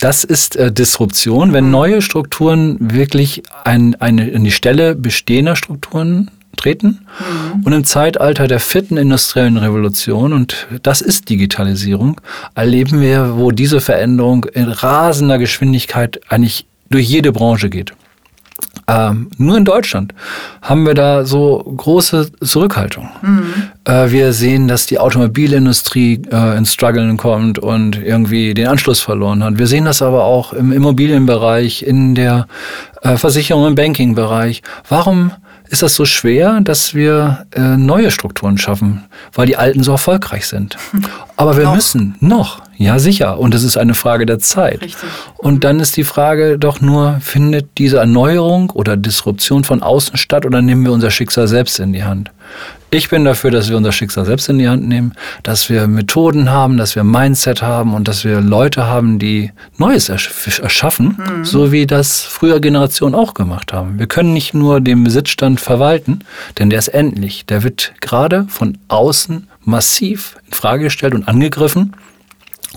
Das 0.00 0.24
ist 0.24 0.56
äh, 0.56 0.72
Disruption, 0.72 1.52
wenn 1.52 1.66
mhm. 1.66 1.70
neue 1.70 2.02
Strukturen 2.02 2.78
wirklich 2.80 3.42
ein, 3.64 3.94
eine, 4.00 4.34
an 4.34 4.44
die 4.44 4.50
Stelle 4.50 4.94
bestehender 4.94 5.56
Strukturen 5.56 6.30
treten. 6.56 7.06
Mhm. 7.54 7.62
Und 7.64 7.72
im 7.72 7.84
Zeitalter 7.84 8.46
der 8.48 8.60
vierten 8.60 8.96
industriellen 8.96 9.56
Revolution, 9.56 10.32
und 10.32 10.66
das 10.82 11.00
ist 11.00 11.28
Digitalisierung, 11.30 12.20
erleben 12.54 13.00
wir, 13.00 13.36
wo 13.36 13.50
diese 13.50 13.80
Veränderung 13.80 14.44
in 14.44 14.68
rasender 14.68 15.38
Geschwindigkeit 15.38 16.20
eigentlich 16.28 16.66
durch 16.90 17.08
jede 17.08 17.32
Branche 17.32 17.70
geht. 17.70 17.92
Ähm, 18.86 19.30
nur 19.38 19.56
in 19.56 19.64
Deutschland 19.64 20.12
haben 20.60 20.86
wir 20.86 20.94
da 20.94 21.24
so 21.24 21.58
große 21.58 22.30
Zurückhaltung. 22.42 23.08
Mhm. 23.22 23.46
Äh, 23.84 24.10
wir 24.10 24.32
sehen, 24.32 24.68
dass 24.68 24.86
die 24.86 24.98
Automobilindustrie 24.98 26.22
äh, 26.30 26.58
ins 26.58 26.72
Struggeln 26.72 27.16
kommt 27.16 27.58
und 27.58 27.96
irgendwie 27.96 28.52
den 28.52 28.66
Anschluss 28.66 29.00
verloren 29.00 29.42
hat. 29.42 29.58
Wir 29.58 29.66
sehen 29.66 29.86
das 29.86 30.02
aber 30.02 30.24
auch 30.24 30.52
im 30.52 30.70
Immobilienbereich, 30.70 31.82
in 31.82 32.14
der 32.14 32.46
äh, 33.02 33.16
Versicherung, 33.16 33.66
im 33.66 33.74
Bankingbereich. 33.74 34.62
Warum 34.88 35.32
ist 35.74 35.82
das 35.82 35.94
so 35.94 36.04
schwer, 36.04 36.60
dass 36.62 36.94
wir 36.94 37.46
äh, 37.54 37.76
neue 37.76 38.10
Strukturen 38.10 38.58
schaffen, 38.58 39.04
weil 39.32 39.46
die 39.46 39.56
alten 39.56 39.82
so 39.82 39.92
erfolgreich 39.92 40.46
sind. 40.46 40.76
Aber 41.36 41.56
wir 41.56 41.64
noch. 41.64 41.74
müssen 41.74 42.14
noch, 42.20 42.62
ja 42.76 42.98
sicher, 42.98 43.38
und 43.38 43.54
es 43.54 43.64
ist 43.64 43.76
eine 43.76 43.94
Frage 43.94 44.24
der 44.24 44.38
Zeit. 44.38 44.80
Richtig. 44.82 45.10
Und 45.36 45.64
dann 45.64 45.80
ist 45.80 45.96
die 45.96 46.04
Frage 46.04 46.58
doch 46.58 46.80
nur, 46.80 47.18
findet 47.20 47.76
diese 47.78 47.98
Erneuerung 47.98 48.70
oder 48.70 48.96
Disruption 48.96 49.64
von 49.64 49.82
außen 49.82 50.16
statt 50.16 50.46
oder 50.46 50.62
nehmen 50.62 50.84
wir 50.84 50.92
unser 50.92 51.10
Schicksal 51.10 51.48
selbst 51.48 51.80
in 51.80 51.92
die 51.92 52.04
Hand? 52.04 52.30
Ich 52.94 53.08
bin 53.08 53.24
dafür, 53.24 53.50
dass 53.50 53.68
wir 53.68 53.76
unser 53.76 53.90
Schicksal 53.90 54.24
selbst 54.24 54.48
in 54.48 54.56
die 54.60 54.68
Hand 54.68 54.86
nehmen, 54.86 55.14
dass 55.42 55.68
wir 55.68 55.88
Methoden 55.88 56.52
haben, 56.52 56.76
dass 56.76 56.94
wir 56.94 57.02
Mindset 57.02 57.60
haben 57.60 57.92
und 57.92 58.06
dass 58.06 58.22
wir 58.22 58.40
Leute 58.40 58.86
haben, 58.86 59.18
die 59.18 59.50
Neues 59.78 60.08
erschaffen, 60.08 61.18
mhm. 61.18 61.44
so 61.44 61.72
wie 61.72 61.88
das 61.88 62.20
früher 62.20 62.60
Generationen 62.60 63.16
auch 63.16 63.34
gemacht 63.34 63.72
haben. 63.72 63.98
Wir 63.98 64.06
können 64.06 64.32
nicht 64.32 64.54
nur 64.54 64.80
den 64.80 65.02
Besitzstand 65.02 65.60
verwalten, 65.60 66.20
denn 66.60 66.70
der 66.70 66.78
ist 66.78 66.86
endlich. 66.86 67.44
Der 67.46 67.64
wird 67.64 67.94
gerade 68.00 68.46
von 68.48 68.78
außen 68.86 69.48
massiv 69.64 70.36
in 70.46 70.52
Frage 70.52 70.84
gestellt 70.84 71.14
und 71.14 71.26
angegriffen. 71.26 71.96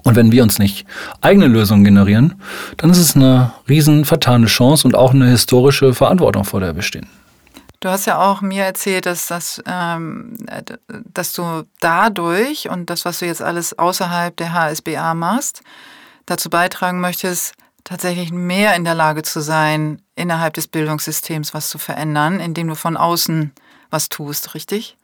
Und 0.02 0.16
wenn 0.16 0.32
wir 0.32 0.42
uns 0.42 0.58
nicht 0.58 0.88
eigene 1.22 1.46
Lösungen 1.46 1.84
generieren, 1.84 2.34
dann 2.78 2.90
ist 2.90 2.98
es 2.98 3.16
eine 3.16 3.52
riesen 3.70 4.04
vertane 4.04 4.48
Chance 4.48 4.88
und 4.88 4.96
auch 4.96 5.14
eine 5.14 5.28
historische 5.28 5.94
Verantwortung, 5.94 6.44
vor 6.44 6.60
der 6.60 6.76
wir 6.76 6.82
stehen. 6.82 7.06
Du 7.80 7.90
hast 7.90 8.06
ja 8.06 8.20
auch 8.20 8.42
mir 8.42 8.64
erzählt, 8.64 9.06
dass, 9.06 9.28
das, 9.28 9.62
ähm, 9.68 10.36
dass 10.90 11.34
du 11.34 11.64
dadurch 11.80 12.70
und 12.70 12.90
das, 12.90 13.06
was 13.06 13.20
du 13.20 13.26
jetzt 13.26 13.42
alles 13.42 13.78
außerhalb 13.78 14.36
der 14.36 14.54
HSBA 14.54 15.14
machst, 15.14 15.62
dazu 16.26 16.50
beitragen 16.50 17.00
möchtest, 17.00 17.54
tatsächlich 17.84 18.32
mehr 18.32 18.76
in 18.76 18.84
der 18.84 18.96
Lage 18.96 19.22
zu 19.22 19.42
sein, 19.42 20.02
innerhalb 20.16 20.56
des 20.56 20.68
Bildungssystems 20.68 21.54
was 21.54 21.70
zu 21.70 21.78
verändern, 21.78 22.40
indem 22.40 22.68
du 22.68 22.76
von 22.76 22.98
außen 22.98 23.54
was 23.90 24.10
tust, 24.10 24.56
richtig? 24.56 24.98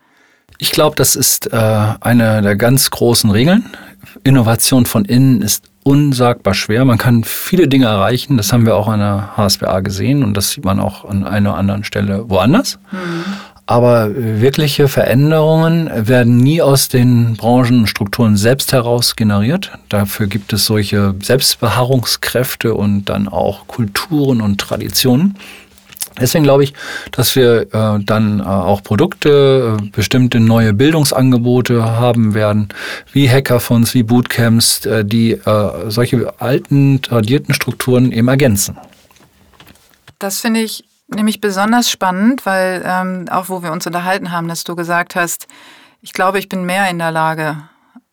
Ich 0.57 0.71
glaube, 0.71 0.95
das 0.95 1.15
ist 1.15 1.51
äh, 1.51 1.57
eine 2.01 2.41
der 2.41 2.55
ganz 2.55 2.89
großen 2.89 3.29
Regeln. 3.29 3.65
Innovation 4.23 4.85
von 4.85 5.05
innen 5.05 5.41
ist 5.41 5.65
unsagbar 5.83 6.53
schwer. 6.53 6.85
Man 6.85 6.97
kann 6.97 7.23
viele 7.23 7.67
Dinge 7.67 7.85
erreichen. 7.85 8.37
Das 8.37 8.53
haben 8.53 8.65
wir 8.65 8.75
auch 8.75 8.87
an 8.87 8.99
der 8.99 9.37
HSBA 9.37 9.81
gesehen 9.81 10.23
und 10.23 10.35
das 10.35 10.51
sieht 10.51 10.65
man 10.65 10.79
auch 10.79 11.05
an 11.05 11.25
einer 11.25 11.51
oder 11.51 11.59
anderen 11.59 11.83
Stelle 11.83 12.29
woanders. 12.29 12.79
Mhm. 12.91 13.23
Aber 13.65 14.09
wirkliche 14.13 14.89
Veränderungen 14.89 15.89
werden 15.95 16.37
nie 16.37 16.61
aus 16.61 16.89
den 16.89 17.35
Branchenstrukturen 17.37 18.35
selbst 18.35 18.73
heraus 18.73 19.15
generiert. 19.15 19.71
Dafür 19.87 20.27
gibt 20.27 20.51
es 20.51 20.65
solche 20.65 21.15
Selbstbeharrungskräfte 21.21 22.73
und 22.73 23.05
dann 23.05 23.29
auch 23.29 23.65
Kulturen 23.67 24.41
und 24.41 24.59
Traditionen. 24.59 25.37
Deswegen 26.19 26.43
glaube 26.43 26.63
ich, 26.63 26.73
dass 27.11 27.35
wir 27.35 27.73
äh, 27.73 28.03
dann 28.03 28.39
äh, 28.39 28.43
auch 28.43 28.83
Produkte, 28.83 29.77
äh, 29.79 29.89
bestimmte 29.89 30.39
neue 30.39 30.73
Bildungsangebote 30.73 31.83
haben 31.83 32.33
werden, 32.33 32.69
wie 33.11 33.29
Hackathons, 33.29 33.93
wie 33.93 34.03
Bootcamps, 34.03 34.85
äh, 34.85 35.03
die 35.03 35.31
äh, 35.31 35.89
solche 35.89 36.39
alten, 36.39 37.01
tradierten 37.01 37.53
Strukturen 37.53 38.11
eben 38.11 38.27
ergänzen. 38.27 38.77
Das 40.19 40.39
finde 40.39 40.61
ich 40.61 40.85
nämlich 41.07 41.41
besonders 41.41 41.89
spannend, 41.89 42.45
weil 42.45 42.83
ähm, 42.85 43.25
auch 43.29 43.49
wo 43.49 43.63
wir 43.63 43.71
uns 43.71 43.85
unterhalten 43.87 44.31
haben, 44.31 44.47
dass 44.47 44.63
du 44.63 44.75
gesagt 44.75 45.15
hast, 45.15 45.47
ich 46.01 46.13
glaube, 46.13 46.39
ich 46.39 46.49
bin 46.49 46.65
mehr 46.65 46.89
in 46.89 46.99
der 46.99 47.11
Lage, 47.11 47.57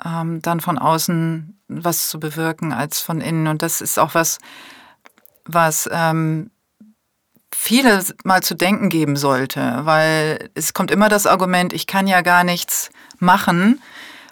ähm, 0.05 0.41
dann 0.43 0.61
von 0.61 0.79
außen 0.79 1.59
was 1.69 2.09
zu 2.09 2.19
bewirken 2.19 2.73
als 2.73 3.01
von 3.01 3.21
innen. 3.21 3.47
Und 3.47 3.63
das 3.63 3.81
ist 3.81 3.99
auch 3.99 4.15
was, 4.15 4.39
was 5.45 5.89
ähm, 5.93 6.51
viele 7.55 8.05
mal 8.25 8.43
zu 8.43 8.55
denken 8.55 8.89
geben 8.89 9.17
sollte, 9.17 9.81
weil 9.85 10.51
es 10.55 10.73
kommt 10.73 10.91
immer 10.91 11.09
das 11.09 11.27
Argument, 11.27 11.73
ich 11.73 11.87
kann 11.87 12.07
ja 12.07 12.21
gar 12.21 12.45
nichts 12.45 12.91
machen, 13.19 13.81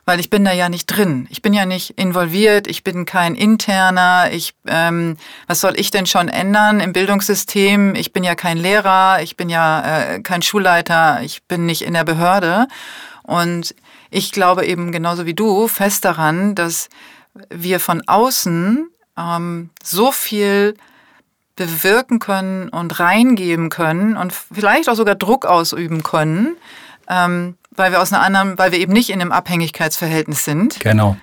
weil 0.05 0.21
ich 0.21 0.31
bin 0.31 0.45
da 0.45 0.53
ja 0.53 0.71
nicht 0.71 0.87
drin. 0.87 1.27
Ich 1.29 1.43
bin 1.43 1.53
ja 1.53 1.67
nicht 1.67 1.91
involviert, 1.99 2.67
ich 2.67 2.83
bin 2.83 3.05
kein 3.05 3.35
Interner, 3.35 4.31
ich, 4.33 4.55
ähm, 4.67 5.19
was 5.47 5.61
soll 5.61 5.79
ich 5.79 5.91
denn 5.91 6.07
schon 6.07 6.29
ändern 6.29 6.81
im 6.81 6.95
Bildungssystem? 6.95 7.95
Ich 7.95 8.15
bin 8.15 8.25
ja 8.25 8.35
kein 8.35 8.57
Lehrer, 8.57 9.21
ich 9.23 9.37
bin 9.37 9.51
ja 9.51 9.83
äh, 9.83 10.21
kein 10.21 10.41
Schulleiter, 10.41 11.21
ich 11.23 11.43
bin 11.43 11.67
nicht 11.67 11.83
in 11.83 11.93
der 11.93 12.05
Behörde. 12.05 12.69
Und 13.23 13.75
ich 14.11 14.33
glaube 14.33 14.65
eben 14.65 14.93
genauso 14.93 15.27
wie 15.27 15.35
du 15.35 15.69
fest 15.69 16.07
daran, 16.07 16.55
dass 16.55 16.89
wir 17.51 17.79
von 17.79 18.03
außen 18.07 18.89
ähm, 19.19 19.71
so 19.83 20.11
viel 20.11 20.75
bewirken 21.67 22.19
können 22.19 22.69
und 22.69 22.99
reingeben 23.01 23.69
können 23.69 24.17
und 24.17 24.33
vielleicht 24.33 24.89
auch 24.89 24.95
sogar 24.95 25.15
Druck 25.15 25.45
ausüben 25.45 26.03
können, 26.03 26.57
ähm, 27.09 27.57
weil 27.71 27.93
wir 27.93 28.01
aus 28.01 28.13
einer 28.13 28.23
anderen, 28.23 28.59
weil 28.59 28.73
wir 28.73 28.79
eben 28.79 28.93
nicht 28.93 29.11
in 29.11 29.21
einem 29.21 29.33
Abhängigkeitsverhältnis 29.33 30.45
sind. 30.45 30.81
Genau. 30.81 31.17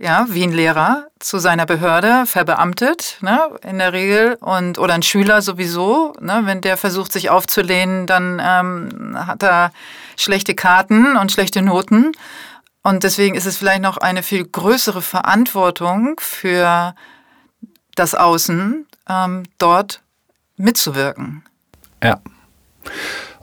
Ja, 0.00 0.26
wie 0.28 0.44
ein 0.44 0.52
Lehrer 0.52 1.08
zu 1.18 1.38
seiner 1.38 1.66
Behörde 1.66 2.24
verbeamtet, 2.26 3.18
ne, 3.20 3.40
in 3.68 3.78
der 3.78 3.92
Regel, 3.92 4.36
und 4.40 4.78
oder 4.78 4.94
ein 4.94 5.02
Schüler 5.02 5.42
sowieso, 5.42 6.12
ne, 6.20 6.42
wenn 6.44 6.60
der 6.60 6.76
versucht, 6.76 7.12
sich 7.12 7.30
aufzulehnen, 7.30 8.06
dann 8.06 8.40
ähm, 8.40 9.26
hat 9.26 9.42
er 9.42 9.72
schlechte 10.16 10.54
Karten 10.54 11.16
und 11.16 11.32
schlechte 11.32 11.62
Noten. 11.62 12.12
Und 12.82 13.02
deswegen 13.02 13.34
ist 13.34 13.46
es 13.46 13.58
vielleicht 13.58 13.82
noch 13.82 13.96
eine 13.96 14.22
viel 14.22 14.44
größere 14.44 15.02
Verantwortung 15.02 16.20
für 16.20 16.94
das 17.96 18.14
Außen, 18.14 18.86
ähm, 19.08 19.44
dort 19.58 20.02
mitzuwirken. 20.56 21.42
Ja. 22.02 22.20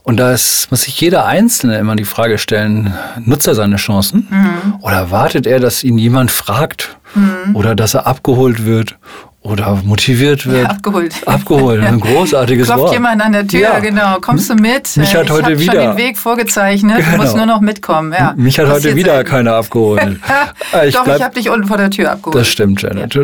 Und 0.03 0.17
da 0.17 0.31
ist, 0.31 0.69
muss 0.69 0.83
sich 0.83 1.01
jeder 1.01 1.25
Einzelne 1.25 1.79
immer 1.79 1.95
die 1.95 2.05
Frage 2.05 2.37
stellen, 2.37 2.93
nutzt 3.19 3.47
er 3.47 3.55
seine 3.55 3.77
Chancen? 3.77 4.27
Mhm. 4.29 4.75
Oder 4.81 5.09
wartet 5.09 5.47
er, 5.47 5.59
dass 5.59 5.83
ihn 5.83 5.97
jemand 5.97 6.29
fragt? 6.29 6.97
Mhm. 7.15 7.55
Oder 7.55 7.75
dass 7.75 7.95
er 7.95 8.05
abgeholt 8.05 8.65
wird? 8.65 8.97
oder 9.45 9.79
motiviert 9.83 10.47
wird. 10.47 10.63
Ja, 10.63 10.69
abgeholt. 10.69 11.15
Abgeholt, 11.27 11.83
ein 11.85 11.99
großartiges 11.99 12.65
Klopft 12.65 12.81
Wort. 12.81 12.93
jemand 12.93 13.21
an 13.21 13.31
der 13.31 13.47
Tür, 13.47 13.59
ja. 13.59 13.79
genau. 13.79 14.17
Kommst 14.19 14.49
du 14.49 14.55
mit? 14.55 14.97
Mich 14.97 15.15
hat 15.15 15.25
ich 15.25 15.31
heute 15.31 15.59
wieder 15.59 15.73
schon 15.73 15.81
den 15.81 15.97
Weg 15.97 16.17
vorgezeichnet, 16.17 16.97
genau. 16.97 17.11
du 17.11 17.17
musst 17.17 17.35
nur 17.35 17.45
noch 17.45 17.61
mitkommen. 17.61 18.11
Ja. 18.11 18.33
Mich 18.35 18.57
hat 18.57 18.67
heute 18.67 18.95
wieder 18.95 19.23
keiner 19.23 19.53
abgeholt. 19.53 20.19
ich 20.85 20.95
Doch, 20.95 21.03
bleib, 21.03 21.17
ich 21.17 21.23
habe 21.23 21.35
dich 21.35 21.49
unten 21.49 21.67
vor 21.67 21.77
der 21.77 21.91
Tür 21.91 22.11
abgeholt. 22.11 22.41
Das 22.41 22.47
stimmt, 22.47 22.81
Janet. 22.81 23.13
Ja. 23.13 23.23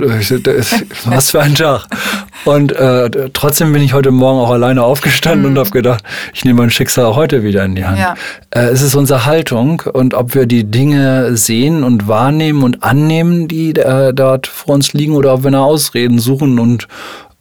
Was 1.06 1.32
für 1.32 1.42
ein 1.42 1.56
Tag. 1.56 1.88
Und 2.46 2.72
äh, 2.72 3.10
trotzdem 3.34 3.74
bin 3.74 3.82
ich 3.82 3.94
heute 3.94 4.12
Morgen 4.12 4.40
auch 4.40 4.50
alleine 4.50 4.84
aufgestanden 4.84 5.42
mhm. 5.42 5.58
und 5.58 5.60
habe 5.60 5.70
gedacht, 5.70 6.04
ich 6.34 6.44
nehme 6.44 6.62
mein 6.62 6.70
Schicksal 6.70 7.06
auch 7.06 7.16
heute 7.16 7.44
wieder 7.44 7.64
in 7.64 7.76
die 7.76 7.86
Hand. 7.86 8.00
Ja. 8.00 8.16
Äh, 8.50 8.70
es 8.70 8.82
ist 8.82 8.96
unsere 8.96 9.26
Haltung 9.26 9.82
und 9.94 10.14
ob 10.14 10.34
wir 10.34 10.46
die 10.46 10.64
Dinge 10.64 11.38
sehen 11.38 11.84
und 11.84 12.08
wahrnehmen 12.08 12.64
und 12.64 12.84
annehmen, 12.84 13.48
die 13.48 13.72
äh, 13.72 14.14
dort 14.14 14.48
vor 14.48 14.76
uns 14.76 14.94
liegen, 14.94 15.14
oder 15.14 15.34
ob 15.34 15.44
wir 15.44 15.48
eine 15.48 15.62
Ausreden 15.62 16.20
suchen 16.20 16.58
und 16.60 16.88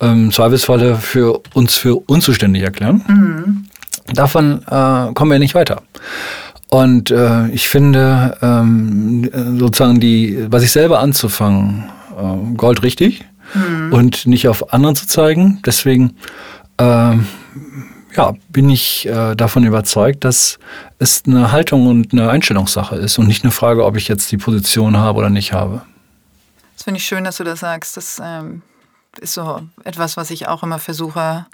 ähm, 0.01 0.32
Zweifelsfalle 0.32 0.96
für 0.96 1.40
uns 1.55 1.76
für 1.76 1.96
unzuständig 1.96 2.62
erklären. 2.62 3.03
Mhm. 3.09 3.64
Davon 4.14 4.62
äh, 4.66 5.12
kommen 5.14 5.30
wir 5.30 5.38
nicht 5.38 5.55
weiter. 5.55 5.82
Und 6.68 7.11
äh, 7.11 7.48
ich 7.48 7.68
finde 7.68 8.36
ähm, 8.42 9.28
sozusagen 9.59 9.98
die, 9.98 10.46
was 10.51 10.62
ich 10.62 10.70
selber 10.70 11.01
anzufangen, 11.01 11.84
äh, 12.16 12.57
Gold 12.57 12.82
richtig 12.82 13.24
mhm. 13.55 13.92
und 13.92 14.26
nicht 14.26 14.48
auf 14.48 14.72
anderen 14.72 14.96
zu 14.96 15.07
zeigen. 15.07 15.61
Deswegen 15.64 16.16
äh, 16.78 17.16
ja, 18.16 18.34
bin 18.48 18.70
ich 18.70 19.07
äh, 19.07 19.34
davon 19.34 19.64
überzeugt, 19.64 20.24
dass 20.24 20.59
es 20.98 21.22
eine 21.26 21.53
Haltung 21.53 21.86
und 21.86 22.12
eine 22.12 22.28
Einstellungssache 22.30 22.96
ist 22.96 23.18
und 23.18 23.26
nicht 23.26 23.44
eine 23.44 23.53
Frage, 23.53 23.84
ob 23.84 23.96
ich 23.96 24.09
jetzt 24.09 24.30
die 24.32 24.36
Position 24.36 24.96
habe 24.96 25.18
oder 25.18 25.30
nicht 25.30 25.53
habe. 25.53 25.82
Das 26.74 26.84
finde 26.84 26.98
ich 26.98 27.05
schön, 27.05 27.24
dass 27.24 27.36
du 27.36 27.44
das 27.44 27.61
sagst. 27.61 27.96
Das 27.96 28.20
ähm, 28.24 28.62
ist 29.20 29.34
so 29.34 29.61
etwas, 29.84 30.16
was 30.16 30.30
ich 30.30 30.48
auch 30.48 30.62
immer 30.62 30.78
versuche 30.78 31.46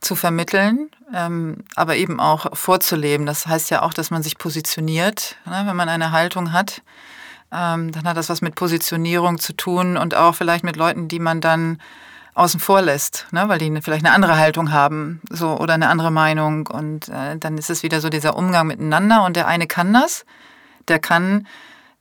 zu 0.00 0.14
vermitteln, 0.14 0.90
ähm, 1.14 1.64
aber 1.74 1.96
eben 1.96 2.20
auch 2.20 2.56
vorzuleben. 2.56 3.26
Das 3.26 3.46
heißt 3.46 3.70
ja 3.70 3.82
auch, 3.82 3.94
dass 3.94 4.10
man 4.10 4.22
sich 4.22 4.38
positioniert. 4.38 5.36
Ne? 5.46 5.62
Wenn 5.66 5.76
man 5.76 5.88
eine 5.88 6.12
Haltung 6.12 6.52
hat, 6.52 6.82
ähm, 7.56 7.92
dann 7.92 8.04
hat 8.04 8.16
das 8.16 8.28
was 8.28 8.42
mit 8.42 8.54
Positionierung 8.54 9.38
zu 9.38 9.54
tun 9.54 9.96
und 9.96 10.14
auch 10.14 10.34
vielleicht 10.34 10.64
mit 10.64 10.76
Leuten, 10.76 11.08
die 11.08 11.18
man 11.18 11.40
dann 11.40 11.78
außen 12.34 12.60
vor 12.60 12.82
lässt, 12.82 13.26
ne? 13.30 13.48
weil 13.48 13.58
die 13.58 13.80
vielleicht 13.80 14.04
eine 14.04 14.14
andere 14.14 14.36
Haltung 14.36 14.70
haben 14.70 15.22
so, 15.30 15.58
oder 15.58 15.74
eine 15.74 15.88
andere 15.88 16.10
Meinung. 16.10 16.66
Und 16.66 17.08
äh, 17.08 17.38
dann 17.38 17.56
ist 17.56 17.70
es 17.70 17.82
wieder 17.82 18.00
so 18.00 18.10
dieser 18.10 18.36
Umgang 18.36 18.66
miteinander 18.66 19.24
und 19.24 19.36
der 19.36 19.46
eine 19.46 19.66
kann 19.66 19.92
das, 19.94 20.26
der 20.88 20.98
kann 20.98 21.46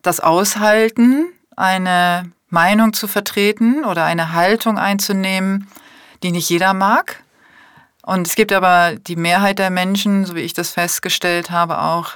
das 0.02 0.20
aushalten, 0.20 1.28
eine 1.56 2.32
Meinung 2.50 2.94
zu 2.94 3.08
vertreten 3.08 3.86
oder 3.86 4.04
eine 4.04 4.34
Haltung 4.34 4.78
einzunehmen, 4.78 5.68
die 6.22 6.32
nicht 6.32 6.50
jeder 6.50 6.74
mag. 6.74 7.24
Und 8.02 8.28
es 8.28 8.36
gibt 8.36 8.52
aber 8.52 8.96
die 8.96 9.16
Mehrheit 9.16 9.58
der 9.58 9.72
Menschen, 9.72 10.26
so 10.26 10.36
wie 10.36 10.42
ich 10.42 10.54
das 10.54 10.72
festgestellt 10.72 11.50
habe, 11.50 11.80
auch, 11.82 12.12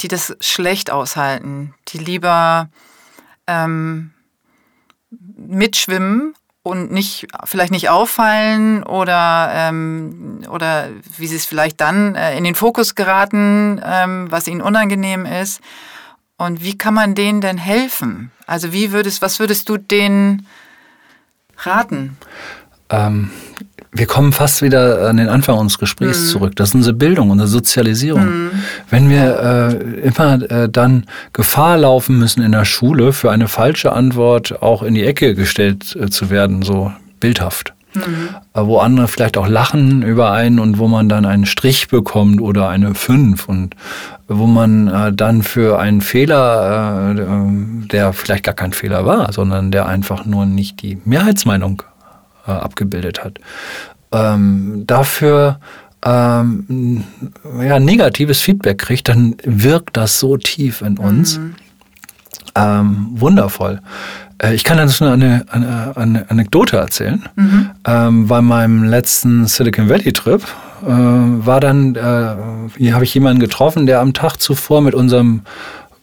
die 0.00 0.08
das 0.08 0.36
schlecht 0.40 0.90
aushalten, 0.90 1.74
die 1.88 1.98
lieber 1.98 2.68
ähm, 3.46 4.12
mitschwimmen 5.10 6.34
und 6.62 6.92
nicht 6.92 7.26
vielleicht 7.44 7.72
nicht 7.72 7.88
auffallen 7.88 8.82
oder 8.82 9.50
ähm, 9.54 10.40
oder 10.50 10.88
wie 11.16 11.26
sie 11.26 11.36
es 11.36 11.46
vielleicht 11.46 11.80
dann 11.80 12.14
äh, 12.14 12.36
in 12.36 12.44
den 12.44 12.54
Fokus 12.54 12.94
geraten, 12.94 13.80
ähm, 13.84 14.30
was 14.30 14.46
ihnen 14.46 14.60
unangenehm 14.60 15.24
ist. 15.24 15.60
Und 16.36 16.62
wie 16.62 16.78
kann 16.78 16.94
man 16.94 17.14
denen 17.14 17.40
denn 17.40 17.58
helfen? 17.58 18.30
Also 18.46 18.72
wie 18.72 18.92
würdest, 18.92 19.22
was 19.22 19.40
würdest 19.40 19.68
du 19.68 19.76
denen 19.76 20.46
raten? 21.58 22.16
Ähm, 22.90 23.30
wir 23.90 24.06
kommen 24.06 24.32
fast 24.32 24.60
wieder 24.60 25.08
an 25.08 25.16
den 25.16 25.28
Anfang 25.28 25.58
unseres 25.58 25.78
Gesprächs 25.78 26.20
mhm. 26.20 26.26
zurück. 26.26 26.56
Das 26.56 26.70
ist 26.70 26.74
unsere 26.74 26.94
Bildung, 26.94 27.30
unsere 27.30 27.48
Sozialisierung. 27.48 28.26
Mhm. 28.26 28.50
Wenn 28.90 29.08
wir 29.08 29.72
äh, 29.72 30.08
immer 30.08 30.42
äh, 30.50 30.68
dann 30.68 31.04
Gefahr 31.32 31.78
laufen 31.78 32.18
müssen 32.18 32.42
in 32.42 32.52
der 32.52 32.64
Schule, 32.64 33.12
für 33.12 33.30
eine 33.30 33.48
falsche 33.48 33.92
Antwort 33.92 34.62
auch 34.62 34.82
in 34.82 34.94
die 34.94 35.04
Ecke 35.04 35.34
gestellt 35.34 35.96
äh, 35.96 36.10
zu 36.10 36.30
werden, 36.30 36.62
so 36.62 36.92
bildhaft. 37.18 37.72
Mhm. 37.94 38.28
Äh, 38.52 38.66
wo 38.66 38.78
andere 38.78 39.08
vielleicht 39.08 39.38
auch 39.38 39.48
lachen 39.48 40.02
über 40.02 40.32
einen 40.32 40.58
und 40.58 40.78
wo 40.78 40.88
man 40.88 41.08
dann 41.08 41.24
einen 41.24 41.46
Strich 41.46 41.88
bekommt 41.88 42.42
oder 42.42 42.68
eine 42.68 42.94
Fünf 42.94 43.48
und 43.48 43.74
wo 44.28 44.46
man 44.46 44.88
äh, 44.88 45.12
dann 45.14 45.42
für 45.42 45.78
einen 45.78 46.02
Fehler, 46.02 47.14
äh, 47.16 47.86
der 47.88 48.12
vielleicht 48.12 48.44
gar 48.44 48.54
kein 48.54 48.74
Fehler 48.74 49.06
war, 49.06 49.32
sondern 49.32 49.70
der 49.70 49.86
einfach 49.86 50.26
nur 50.26 50.44
nicht 50.44 50.82
die 50.82 50.98
Mehrheitsmeinung 51.06 51.82
äh, 52.48 52.52
abgebildet 52.52 53.22
hat. 53.22 53.38
Ähm, 54.10 54.84
dafür 54.86 55.60
ähm, 56.04 57.04
ja, 57.60 57.78
negatives 57.78 58.40
Feedback 58.40 58.78
kriegt, 58.78 59.08
dann 59.08 59.36
wirkt 59.44 59.96
das 59.96 60.18
so 60.18 60.36
tief 60.36 60.82
in 60.82 60.98
uns. 60.98 61.38
Mhm. 61.38 61.54
Ähm, 62.54 63.08
wundervoll. 63.12 63.80
Äh, 64.38 64.54
ich 64.54 64.64
kann 64.64 64.78
dazu 64.78 65.04
eine, 65.04 65.44
eine, 65.50 65.96
eine 65.96 66.30
Anekdote 66.30 66.76
erzählen. 66.76 67.28
Mhm. 67.36 67.70
Ähm, 67.84 68.26
bei 68.26 68.40
meinem 68.40 68.84
letzten 68.84 69.46
Silicon 69.46 69.88
Valley 69.88 70.12
Trip 70.12 70.42
äh, 70.82 70.86
war 70.86 71.60
dann, 71.60 71.94
äh, 71.94 72.36
hier 72.76 72.94
habe 72.94 73.04
ich 73.04 73.14
jemanden 73.14 73.40
getroffen, 73.40 73.86
der 73.86 74.00
am 74.00 74.14
Tag 74.14 74.36
zuvor 74.38 74.80
mit 74.80 74.94
unserem 74.94 75.42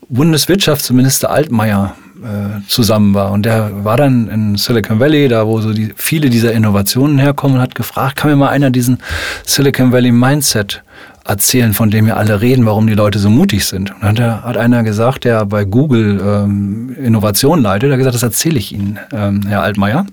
Bundeswirtschaftsminister 0.08 1.30
Altmaier 1.30 1.94
äh, 2.22 2.60
zusammen 2.68 3.14
war. 3.14 3.32
Und 3.32 3.44
der 3.44 3.84
war 3.84 3.96
dann 3.96 4.28
in 4.28 4.56
Silicon 4.56 5.00
Valley, 5.00 5.28
da 5.28 5.46
wo 5.46 5.60
so 5.60 5.72
die, 5.72 5.92
viele 5.96 6.30
dieser 6.30 6.52
Innovationen 6.52 7.18
herkommen, 7.18 7.56
und 7.56 7.62
hat 7.62 7.74
gefragt, 7.74 8.16
kann 8.16 8.30
mir 8.30 8.36
mal 8.36 8.48
einer 8.48 8.70
diesen 8.70 8.98
Silicon 9.44 9.92
Valley 9.92 10.12
Mindset 10.12 10.82
erzählen, 11.24 11.74
von 11.74 11.90
dem 11.90 12.06
wir 12.06 12.16
alle 12.16 12.40
reden, 12.40 12.66
warum 12.66 12.86
die 12.86 12.94
Leute 12.94 13.18
so 13.18 13.28
mutig 13.30 13.66
sind. 13.66 13.90
Und 13.90 14.18
dann 14.18 14.42
hat, 14.42 14.56
einer 14.56 14.82
gesagt, 14.82 15.24
der 15.24 15.44
bei 15.44 15.64
Google 15.64 16.20
ähm, 16.24 16.94
Innovation 17.02 17.60
leitet, 17.60 17.90
hat 17.90 17.98
gesagt, 17.98 18.14
das 18.14 18.22
erzähle 18.22 18.58
ich 18.58 18.72
Ihnen, 18.72 18.98
ähm, 19.12 19.42
Herr 19.46 19.62
Altmaier. 19.62 20.06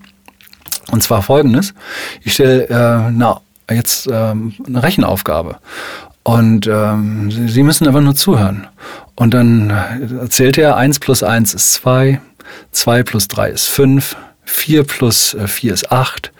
Und 0.91 1.04
zwar 1.04 1.22
folgendes. 1.22 1.74
Ich 2.24 2.34
stelle 2.34 2.68
äh, 2.70 3.74
jetzt 3.74 4.10
ähm, 4.12 4.54
eine 4.66 4.84
Rechenaufgabe. 4.84 5.58
Und 6.24 6.68
ähm, 6.68 7.30
Sie 7.47 7.64
müssen 7.64 7.88
einfach 7.88 8.01
nur 8.01 8.16
zuhören. 8.16 8.68
Und 9.16 9.34
dann 9.34 9.70
erzählt 9.70 10.57
er, 10.57 10.76
1 10.76 10.99
plus 10.99 11.24
1 11.24 11.53
ist 11.53 11.74
2, 11.74 12.20
2 12.72 13.03
plus 13.03 13.28
3 13.28 13.49
ist 13.49 13.70
5, 13.70 14.16
4 14.45 14.84
plus 14.84 15.38
4 15.45 15.70
äh, 15.70 15.74
ist 15.74 15.91
8, 15.91 16.32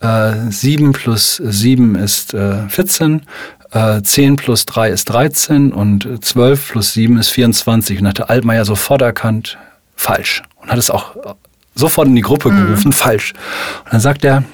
äh, 0.00 0.32
7 0.48 0.92
plus 0.92 1.36
7 1.36 1.96
ist 1.96 2.34
äh, 2.34 2.68
14, 2.68 3.22
äh, 3.72 4.02
10 4.02 4.36
plus 4.36 4.66
3 4.66 4.90
ist 4.90 5.06
13 5.06 5.72
und 5.72 6.24
12 6.24 6.68
plus 6.70 6.92
7 6.92 7.18
ist 7.18 7.30
24. 7.30 8.00
Und 8.00 8.08
hat 8.08 8.18
der 8.18 8.30
Altmaier 8.30 8.64
sofort 8.64 9.02
erkannt, 9.02 9.58
falsch. 9.96 10.42
Und 10.56 10.70
hat 10.70 10.78
es 10.78 10.90
auch 10.90 11.16
sofort 11.74 12.08
in 12.08 12.16
die 12.16 12.22
Gruppe 12.22 12.50
mhm. 12.50 12.66
gerufen, 12.66 12.88
mhm. 12.88 12.92
falsch. 12.92 13.32
Und 13.84 13.92
dann 13.92 14.00
sagt 14.00 14.24
er, 14.24 14.44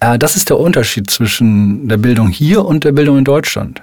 äh, 0.00 0.18
das 0.18 0.36
ist 0.36 0.50
der 0.50 0.58
Unterschied 0.58 1.10
zwischen 1.10 1.88
der 1.88 1.96
Bildung 1.96 2.28
hier 2.28 2.64
und 2.64 2.84
der 2.84 2.92
Bildung 2.92 3.18
in 3.18 3.24
Deutschland. 3.24 3.82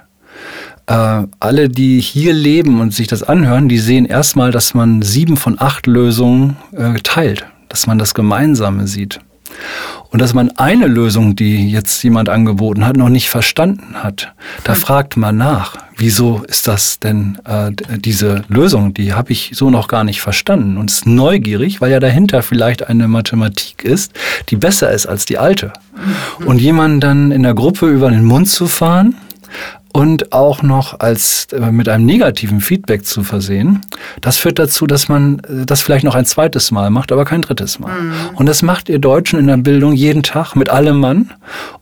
Äh, 0.86 1.22
alle, 1.40 1.68
die 1.68 2.00
hier 2.00 2.32
leben 2.32 2.80
und 2.80 2.94
sich 2.94 3.08
das 3.08 3.22
anhören, 3.22 3.68
die 3.68 3.78
sehen 3.78 4.06
erstmal, 4.06 4.52
dass 4.52 4.74
man 4.74 5.02
sieben 5.02 5.36
von 5.36 5.60
acht 5.60 5.86
Lösungen 5.86 6.56
äh, 6.72 6.94
teilt, 7.02 7.44
dass 7.68 7.86
man 7.86 7.98
das 7.98 8.14
Gemeinsame 8.14 8.86
sieht. 8.86 9.20
Und 10.10 10.22
dass 10.22 10.34
man 10.34 10.50
eine 10.56 10.86
Lösung, 10.86 11.34
die 11.34 11.70
jetzt 11.70 12.02
jemand 12.02 12.28
angeboten 12.28 12.86
hat, 12.86 12.96
noch 12.96 13.08
nicht 13.08 13.28
verstanden 13.28 13.96
hat. 13.96 14.32
Da 14.64 14.74
hm. 14.74 14.80
fragt 14.80 15.16
man 15.16 15.36
nach, 15.36 15.76
wieso 15.96 16.42
ist 16.46 16.68
das 16.68 17.00
denn 17.00 17.38
äh, 17.44 17.72
diese 17.98 18.44
Lösung, 18.48 18.94
die 18.94 19.12
habe 19.12 19.32
ich 19.32 19.52
so 19.54 19.70
noch 19.70 19.88
gar 19.88 20.04
nicht 20.04 20.20
verstanden 20.20 20.76
und 20.76 20.90
ist 20.90 21.06
neugierig, 21.06 21.80
weil 21.80 21.90
ja 21.90 22.00
dahinter 22.00 22.42
vielleicht 22.42 22.88
eine 22.88 23.08
Mathematik 23.08 23.82
ist, 23.84 24.12
die 24.50 24.56
besser 24.56 24.90
ist 24.92 25.06
als 25.06 25.24
die 25.24 25.38
alte. 25.38 25.72
Mhm. 26.38 26.46
Und 26.46 26.60
jemanden 26.60 27.00
dann 27.00 27.30
in 27.32 27.42
der 27.42 27.54
Gruppe 27.54 27.88
über 27.88 28.10
den 28.10 28.24
Mund 28.24 28.48
zu 28.48 28.66
fahren, 28.66 29.16
und 29.96 30.30
auch 30.30 30.62
noch 30.62 31.00
als 31.00 31.48
äh, 31.52 31.72
mit 31.72 31.88
einem 31.88 32.04
negativen 32.04 32.60
Feedback 32.60 33.06
zu 33.06 33.22
versehen, 33.22 33.80
das 34.20 34.36
führt 34.36 34.58
dazu, 34.58 34.86
dass 34.86 35.08
man 35.08 35.38
äh, 35.38 35.64
das 35.64 35.80
vielleicht 35.80 36.04
noch 36.04 36.14
ein 36.14 36.26
zweites 36.26 36.70
Mal 36.70 36.90
macht, 36.90 37.12
aber 37.12 37.24
kein 37.24 37.40
drittes 37.40 37.78
Mal. 37.78 37.98
Mhm. 37.98 38.12
Und 38.34 38.44
das 38.44 38.60
macht 38.60 38.90
ihr 38.90 38.98
Deutschen 38.98 39.38
in 39.38 39.46
der 39.46 39.56
Bildung 39.56 39.94
jeden 39.94 40.22
Tag 40.22 40.54
mit 40.54 40.68
allem 40.68 41.00
Mann 41.00 41.32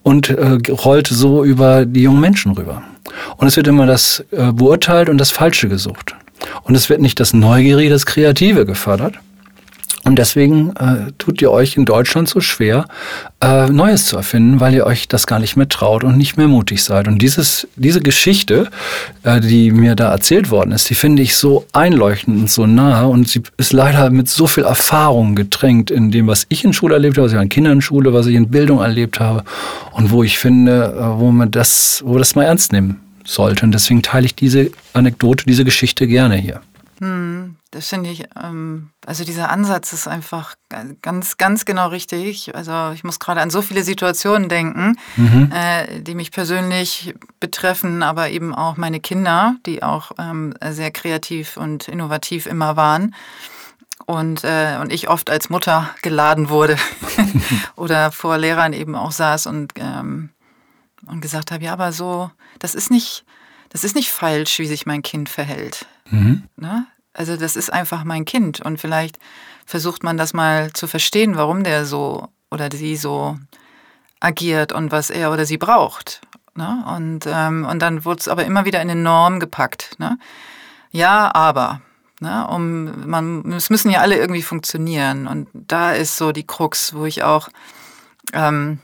und 0.05 0.29
äh, 0.29 0.59
rollt 0.71 1.09
so 1.09 1.43
über 1.45 1.87
die 1.87 2.03
jungen 2.03 2.21
Menschen 2.21 2.53
rüber. 2.53 2.85
Und 3.37 3.49
es 3.49 3.57
wird 3.57 3.67
immer 3.67 3.85
das 3.85 4.25
äh, 4.31 4.53
beurteilt 4.53 5.09
und 5.09 5.19
das 5.19 5.33
Falsche 5.33 5.69
gesucht. 5.69 6.15
Und 6.63 6.77
es 6.77 6.89
wird 6.89 7.01
nicht 7.01 7.19
das 7.19 7.33
Neugierige, 7.33 7.91
das 7.91 8.07
Kreative 8.07 8.65
gefördert. 8.65 9.15
Und 10.05 10.17
deswegen 10.17 10.77
äh, 10.77 11.13
tut 11.17 11.41
ihr 11.41 11.51
euch 11.51 11.79
in 11.79 11.87
Deutschland 11.87 12.29
so 12.29 12.41
schwer, 12.41 12.87
äh, 13.41 13.71
Neues 13.71 14.05
zu 14.05 14.17
erfinden, 14.17 14.61
weil 14.61 14.75
ihr 14.75 14.85
euch 14.85 15.09
das 15.09 15.27
gar 15.27 15.39
nicht 15.39 15.57
mehr 15.57 15.69
traut 15.69 16.05
und 16.05 16.19
nicht 16.19 16.37
mehr 16.37 16.47
mutig 16.47 16.85
seid. 16.85 17.09
Und 17.09 17.23
dieses, 17.23 17.67
diese 17.77 18.01
Geschichte, 18.01 18.69
äh, 19.23 19.41
die 19.41 19.71
mir 19.71 19.95
da 19.95 20.13
erzählt 20.13 20.51
worden 20.51 20.73
ist, 20.73 20.91
die 20.91 20.95
finde 20.95 21.23
ich 21.23 21.37
so 21.37 21.67
einleuchtend 21.73 22.39
und 22.39 22.51
so 22.51 22.67
nah. 22.67 23.05
Und 23.05 23.29
sie 23.29 23.43
ist 23.57 23.73
leider 23.73 24.11
mit 24.11 24.29
so 24.29 24.47
viel 24.47 24.65
Erfahrung 24.65 25.35
getränkt 25.35 25.91
in 25.91 26.11
dem, 26.11 26.27
was 26.27 26.45
ich 26.51 26.65
in 26.65 26.75
Schule 26.75 26.95
erlebt 26.95 27.17
habe, 27.17 27.25
was 27.27 27.33
ich 27.33 27.41
in 27.41 27.49
Kinderschule, 27.49 28.13
was 28.13 28.27
ich 28.27 28.35
in 28.35 28.51
Bildung 28.51 28.81
erlebt 28.81 29.21
habe. 29.21 29.43
Und 29.93 30.11
wo 30.11 30.23
ich 30.23 30.39
finde, 30.39 30.95
äh, 30.99 31.19
wo 31.19 31.31
man 31.31 31.51
das, 31.51 32.03
wo 32.05 32.19
das 32.19 32.35
mal 32.35 32.45
ernst 32.45 32.73
nehmen 32.73 33.01
sollte. 33.25 33.65
Und 33.65 33.73
deswegen 33.73 34.03
teile 34.03 34.27
ich 34.27 34.35
diese 34.35 34.71
Anekdote, 34.93 35.45
diese 35.47 35.65
Geschichte 35.65 36.07
gerne 36.07 36.37
hier. 36.37 36.61
Hm, 37.01 37.57
das 37.75 37.89
finde 37.89 38.11
ich, 38.11 38.25
ähm, 38.41 38.91
also 39.05 39.25
dieser 39.25 39.51
Ansatz 39.51 39.93
ist 39.93 40.07
einfach 40.07 40.55
ganz, 41.03 41.37
ganz 41.37 41.65
genau 41.65 41.89
richtig. 41.89 42.55
Also 42.55 42.93
ich 42.95 43.03
muss 43.03 43.19
gerade 43.19 43.41
an 43.41 43.51
so 43.51 43.63
viele 43.63 43.83
Situationen 43.83 44.49
denken, 44.49 44.97
mhm. 45.17 45.51
äh, 45.53 46.01
die 46.01 46.15
mich 46.15 46.31
persönlich 46.31 47.15
betreffen, 47.41 48.05
aber 48.05 48.31
eben 48.31 48.55
auch 48.55 48.77
meine 48.77 49.01
Kinder, 49.01 49.57
die 49.67 49.83
auch 49.83 50.13
ähm, 50.19 50.55
sehr 50.71 50.93
kreativ 50.93 51.57
und 51.57 51.89
innovativ 51.89 52.47
immer 52.47 52.77
waren. 52.77 53.15
Und, 54.07 54.45
äh, 54.45 54.79
und 54.81 54.93
ich 54.93 55.09
oft 55.09 55.29
als 55.31 55.51
Mutter 55.51 55.91
geladen 56.03 56.49
wurde 56.49 56.77
oder 57.77 58.13
vor 58.13 58.39
Lehrern 58.39 58.73
eben 58.73 58.95
auch 58.95 59.13
saß 59.13 59.47
und, 59.47 59.73
ähm, 59.77 60.31
und 61.07 61.21
gesagt 61.21 61.51
habe, 61.51 61.65
ja, 61.65 61.73
aber 61.73 61.93
so, 61.93 62.31
das 62.59 62.75
ist 62.75 62.91
nicht, 62.91 63.25
das 63.71 63.83
ist 63.83 63.97
nicht 63.97 64.11
falsch, 64.11 64.59
wie 64.61 64.67
sich 64.67 64.87
mein 64.87 65.03
Kind 65.03 65.29
verhält. 65.29 65.87
Mhm. 66.11 66.45
Ne? 66.57 66.87
Also 67.15 67.37
das 67.37 67.57
ist 67.57 67.73
einfach 67.73 68.05
mein 68.05 68.25
Kind 68.25 68.61
und 68.61 68.81
vielleicht 68.81 69.19
versucht 69.65 70.03
man 70.03 70.17
das 70.17 70.35
mal 70.35 70.73
zu 70.73 70.87
verstehen, 70.87 71.37
warum 71.37 71.65
der 71.65 71.87
so 71.87 72.29
oder 72.51 72.69
sie 72.71 72.97
so 72.97 73.39
agiert 74.21 74.73
und 74.73 74.93
was 74.93 75.11
er 75.11 75.33
oder 75.33 75.47
sie 75.47 75.59
braucht. 75.59 76.21
Ne? 76.55 76.85
Und, 76.95 77.27
ähm, 77.27 77.67
und 77.69 77.81
dann 77.81 78.05
wurde 78.05 78.21
es 78.21 78.29
aber 78.29 78.45
immer 78.45 78.65
wieder 78.65 78.81
in 78.81 78.91
eine 78.91 79.01
Norm 79.01 79.41
gepackt. 79.41 79.99
Ne? 79.99 80.19
Ja, 80.91 81.35
aber. 81.35 81.81
Ne? 82.21 82.47
Um, 82.49 83.09
man, 83.09 83.53
es 83.53 83.71
müssen 83.71 83.91
ja 83.91 84.01
alle 84.01 84.17
irgendwie 84.17 84.43
funktionieren. 84.43 85.27
Und 85.27 85.49
da 85.53 85.93
ist 85.93 86.17
so 86.17 86.33
die 86.33 86.47
Krux, 86.47 86.95
wo 86.95 87.07
ich 87.07 87.23
auch 87.23 87.49
ähm, 88.33 88.79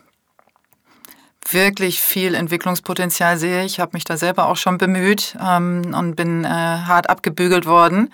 wirklich 1.52 2.00
viel 2.00 2.34
Entwicklungspotenzial 2.34 3.38
sehe. 3.38 3.64
Ich 3.64 3.80
habe 3.80 3.92
mich 3.94 4.04
da 4.04 4.16
selber 4.16 4.46
auch 4.46 4.56
schon 4.56 4.78
bemüht 4.78 5.36
ähm, 5.40 5.94
und 5.94 6.16
bin 6.16 6.44
äh, 6.44 6.48
hart 6.48 7.10
abgebügelt 7.10 7.66
worden, 7.66 8.12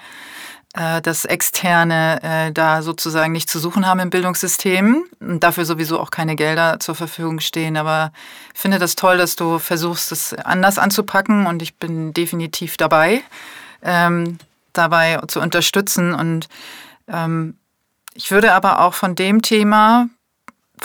äh, 0.75 1.01
dass 1.03 1.25
Externe 1.25 2.21
äh, 2.23 2.53
da 2.53 2.83
sozusagen 2.83 3.33
nicht 3.33 3.49
zu 3.49 3.59
suchen 3.59 3.87
haben 3.87 4.01
im 4.01 4.11
Bildungssystem 4.11 5.05
und 5.21 5.43
dafür 5.43 5.65
sowieso 5.65 6.01
auch 6.01 6.11
keine 6.11 6.37
Gelder 6.37 6.79
zur 6.81 6.95
Verfügung 6.95 7.41
stehen. 7.41 7.77
Aber 7.77 8.13
ich 8.55 8.61
finde 8.61 8.79
das 8.79 8.95
toll, 8.95 9.17
dass 9.17 9.37
du 9.37 9.59
versuchst, 9.59 10.11
das 10.11 10.35
anders 10.35 10.79
anzupacken 10.79 11.47
und 11.47 11.63
ich 11.63 11.77
bin 11.77 12.13
definitiv 12.13 12.77
dabei, 12.77 13.23
ähm, 13.83 14.39
dabei 14.73 15.19
zu 15.29 15.41
unterstützen. 15.41 16.15
Und 16.15 16.49
ähm, 17.09 17.57
ich 18.15 18.31
würde 18.31 18.53
aber 18.53 18.81
auch 18.81 18.95
von 18.95 19.15
dem 19.15 19.43
Thema, 19.43 20.09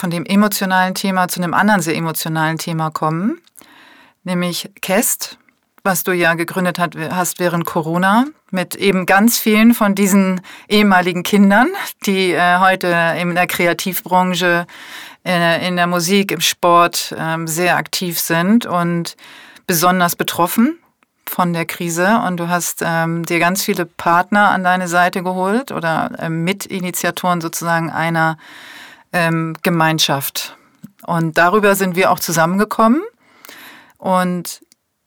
von 0.02 0.10
dem 0.10 0.26
emotionalen 0.26 0.96
Thema 0.96 1.28
zu 1.28 1.40
einem 1.40 1.54
anderen 1.54 1.80
sehr 1.80 1.94
emotionalen 1.94 2.58
Thema 2.58 2.90
kommen, 2.90 3.40
nämlich 4.24 4.68
Kest, 4.80 5.38
was 5.84 6.02
du 6.02 6.10
ja 6.10 6.34
gegründet 6.34 6.80
hast 6.80 7.38
während 7.38 7.66
Corona, 7.66 8.24
mit 8.50 8.74
eben 8.74 9.06
ganz 9.06 9.38
vielen 9.38 9.74
von 9.74 9.94
diesen 9.94 10.40
ehemaligen 10.68 11.22
Kindern, 11.22 11.68
die 12.04 12.32
äh, 12.32 12.58
heute 12.58 12.88
in 13.16 13.36
der 13.36 13.46
Kreativbranche, 13.46 14.66
äh, 15.24 15.68
in 15.68 15.76
der 15.76 15.86
Musik, 15.86 16.32
im 16.32 16.40
Sport 16.40 17.14
äh, 17.16 17.36
sehr 17.46 17.76
aktiv 17.76 18.18
sind 18.18 18.66
und 18.66 19.16
besonders 19.68 20.16
betroffen 20.16 20.80
von 21.28 21.52
der 21.52 21.64
Krise. 21.64 22.20
Und 22.26 22.38
du 22.38 22.48
hast 22.48 22.82
ähm, 22.84 23.24
dir 23.24 23.38
ganz 23.38 23.62
viele 23.62 23.86
Partner 23.86 24.50
an 24.50 24.64
deine 24.64 24.88
Seite 24.88 25.22
geholt 25.22 25.70
oder 25.70 26.10
äh, 26.18 26.28
Mitinitiatoren 26.28 27.40
sozusagen 27.40 27.88
einer 27.88 28.36
ähm, 29.12 29.54
Gemeinschaft. 29.62 30.56
Und 31.04 31.38
darüber 31.38 31.74
sind 31.74 31.96
wir 31.96 32.10
auch 32.10 32.20
zusammengekommen. 32.20 33.02
Und 33.98 34.60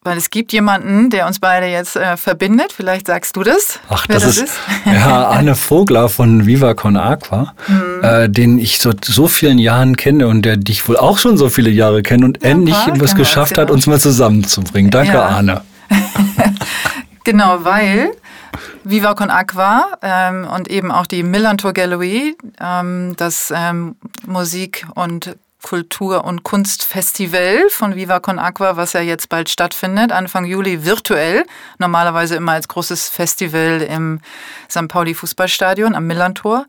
weil 0.05 0.17
es 0.17 0.29
gibt 0.29 0.53
jemanden, 0.53 1.09
der 1.09 1.25
uns 1.25 1.39
beide 1.39 1.65
jetzt 1.65 1.95
äh, 1.95 2.15
verbindet. 2.15 2.71
Vielleicht 2.71 3.07
sagst 3.07 3.35
du 3.35 3.43
das. 3.43 3.79
Ach, 3.89 4.05
das, 4.05 4.21
das, 4.21 4.37
ist, 4.37 4.43
ist? 4.43 4.53
ja 4.85 5.29
Anne 5.29 5.55
Vogler 5.55 6.09
von 6.09 6.45
Viva 6.45 6.75
Con 6.75 6.95
Aqua, 6.95 7.53
mhm. 7.67 8.03
äh, 8.03 8.29
den 8.29 8.59
ich 8.59 8.77
so, 8.77 8.91
so 9.03 9.27
vielen 9.27 9.57
Jahren 9.57 9.97
kenne 9.97 10.27
und 10.27 10.43
der 10.43 10.57
dich 10.57 10.87
wohl 10.87 10.95
auch 10.95 11.17
schon 11.17 11.37
so 11.37 11.49
viele 11.49 11.71
Jahre 11.71 12.03
kennt 12.03 12.23
und 12.23 12.43
ja, 12.43 12.51
endlich 12.51 12.77
was 12.97 13.15
geschafft 13.15 13.57
hat, 13.57 13.71
uns 13.71 13.87
mal 13.87 13.99
zusammenzubringen. 13.99 14.91
Danke, 14.91 15.13
ja. 15.13 15.25
Arne. 15.25 15.61
genau, 17.23 17.63
weil 17.63 18.11
Viva 18.83 19.13
Con 19.13 19.29
Aqua 19.29 19.97
ähm, 20.01 20.47
und 20.47 20.69
eben 20.69 20.91
auch 20.91 21.05
die 21.05 21.23
Millantor 21.23 21.73
Gallery, 21.73 22.35
ähm, 22.59 23.15
das 23.17 23.51
ähm, 23.55 23.95
Musik- 24.25 24.85
und 24.95 25.35
Kultur- 25.61 26.23
und 26.25 26.43
Kunstfestival 26.43 27.69
von 27.69 27.95
Viva 27.95 28.19
Con 28.19 28.37
Aqua, 28.37 28.77
was 28.77 28.93
ja 28.93 29.01
jetzt 29.01 29.29
bald 29.29 29.49
stattfindet, 29.49 30.11
Anfang 30.11 30.45
Juli 30.45 30.85
virtuell, 30.85 31.43
normalerweise 31.79 32.35
immer 32.35 32.51
als 32.51 32.67
großes 32.67 33.09
Festival 33.09 33.81
im 33.81 34.19
St. 34.69 34.87
Pauli 34.87 35.15
Fußballstadion 35.15 35.95
am 35.95 36.05
Millantor. 36.05 36.67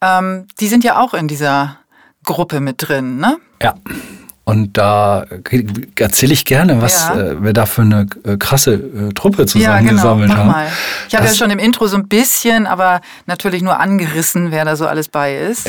Ähm, 0.00 0.48
die 0.58 0.66
sind 0.66 0.82
ja 0.82 0.98
auch 0.98 1.14
in 1.14 1.28
dieser 1.28 1.78
Gruppe 2.24 2.58
mit 2.58 2.88
drin, 2.88 3.18
ne? 3.18 3.38
Ja. 3.62 3.74
Und 4.44 4.76
da 4.76 5.24
erzähle 5.96 6.32
ich 6.32 6.44
gerne, 6.44 6.82
was 6.82 7.08
ja. 7.08 7.20
äh, 7.20 7.44
wir 7.44 7.52
da 7.52 7.64
für 7.64 7.82
eine 7.82 8.06
äh, 8.24 8.36
krasse 8.36 8.74
äh, 8.74 9.12
Truppe 9.14 9.46
zusammengesammelt 9.46 10.30
ja, 10.30 10.34
genau. 10.34 10.46
Mach 10.46 10.54
haben. 10.54 10.64
Mal. 10.64 10.72
Ich 11.08 11.14
habe 11.14 11.26
ja 11.26 11.34
schon 11.34 11.50
im 11.50 11.60
Intro 11.60 11.86
so 11.86 11.96
ein 11.96 12.08
bisschen, 12.08 12.66
aber 12.66 13.02
natürlich 13.26 13.62
nur 13.62 13.78
angerissen, 13.78 14.50
wer 14.50 14.64
da 14.64 14.74
so 14.74 14.86
alles 14.88 15.08
bei 15.08 15.36
ist. 15.36 15.68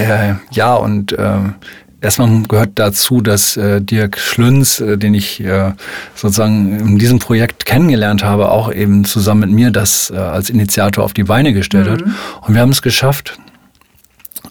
Ja, 0.52 0.74
und 0.74 1.16
ähm, 1.20 1.54
erstmal 2.02 2.42
gehört 2.48 2.72
dazu, 2.76 3.22
dass 3.22 3.58
äh, 3.58 3.80
Dirk 3.80 4.18
Schlünz, 4.18 4.84
den 4.84 5.14
ich 5.14 5.40
äh, 5.40 5.74
sozusagen 6.16 6.80
in 6.80 6.98
diesem 6.98 7.20
Projekt 7.20 7.66
kennengelernt 7.66 8.24
habe, 8.24 8.50
auch 8.50 8.74
eben 8.74 9.06
zusammen 9.06 9.42
mit 9.42 9.52
mir 9.52 9.72
das 9.72 10.10
äh, 10.10 10.18
als 10.18 10.50
Initiator 10.50 11.04
auf 11.04 11.14
die 11.14 11.24
Beine 11.24 11.54
gestellt 11.54 11.88
mhm. 11.88 11.92
hat. 11.92 12.02
Und 12.42 12.56
wir 12.56 12.62
haben 12.62 12.72
es 12.72 12.82
geschafft, 12.82 13.38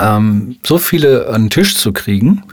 ähm, 0.01 0.57
so 0.65 0.79
viele 0.79 1.29
an 1.29 1.45
den 1.45 1.51
Tisch 1.51 1.77
zu 1.77 1.93
kriegen, 1.93 2.45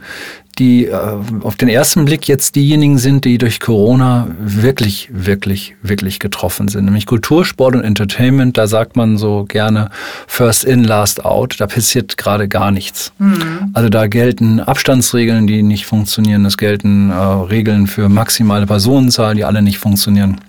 die 0.60 0.86
äh, 0.86 1.16
auf 1.40 1.56
den 1.56 1.68
ersten 1.68 2.04
Blick 2.04 2.28
jetzt 2.28 2.54
diejenigen 2.54 2.98
sind, 2.98 3.24
die 3.24 3.38
durch 3.38 3.58
Corona 3.58 4.28
wirklich, 4.38 5.08
wirklich, 5.12 5.74
wirklich 5.82 6.20
getroffen 6.20 6.68
sind. 6.68 6.84
Nämlich 6.84 7.06
Kultur, 7.06 7.44
Sport 7.44 7.74
und 7.74 7.82
Entertainment, 7.82 8.58
da 8.58 8.66
sagt 8.66 8.94
man 8.94 9.16
so 9.16 9.44
gerne 9.48 9.90
First 10.26 10.64
in, 10.64 10.84
Last 10.84 11.24
out, 11.24 11.56
da 11.58 11.66
passiert 11.66 12.16
gerade 12.18 12.46
gar 12.46 12.70
nichts. 12.70 13.12
Mhm. 13.18 13.70
Also 13.72 13.88
da 13.88 14.06
gelten 14.06 14.60
Abstandsregeln, 14.60 15.46
die 15.46 15.62
nicht 15.62 15.86
funktionieren, 15.86 16.44
es 16.44 16.58
gelten 16.58 17.10
äh, 17.10 17.14
Regeln 17.14 17.86
für 17.86 18.08
maximale 18.08 18.66
Personenzahl, 18.66 19.34
die 19.34 19.44
alle 19.44 19.62
nicht 19.62 19.78
funktionieren. 19.78 20.40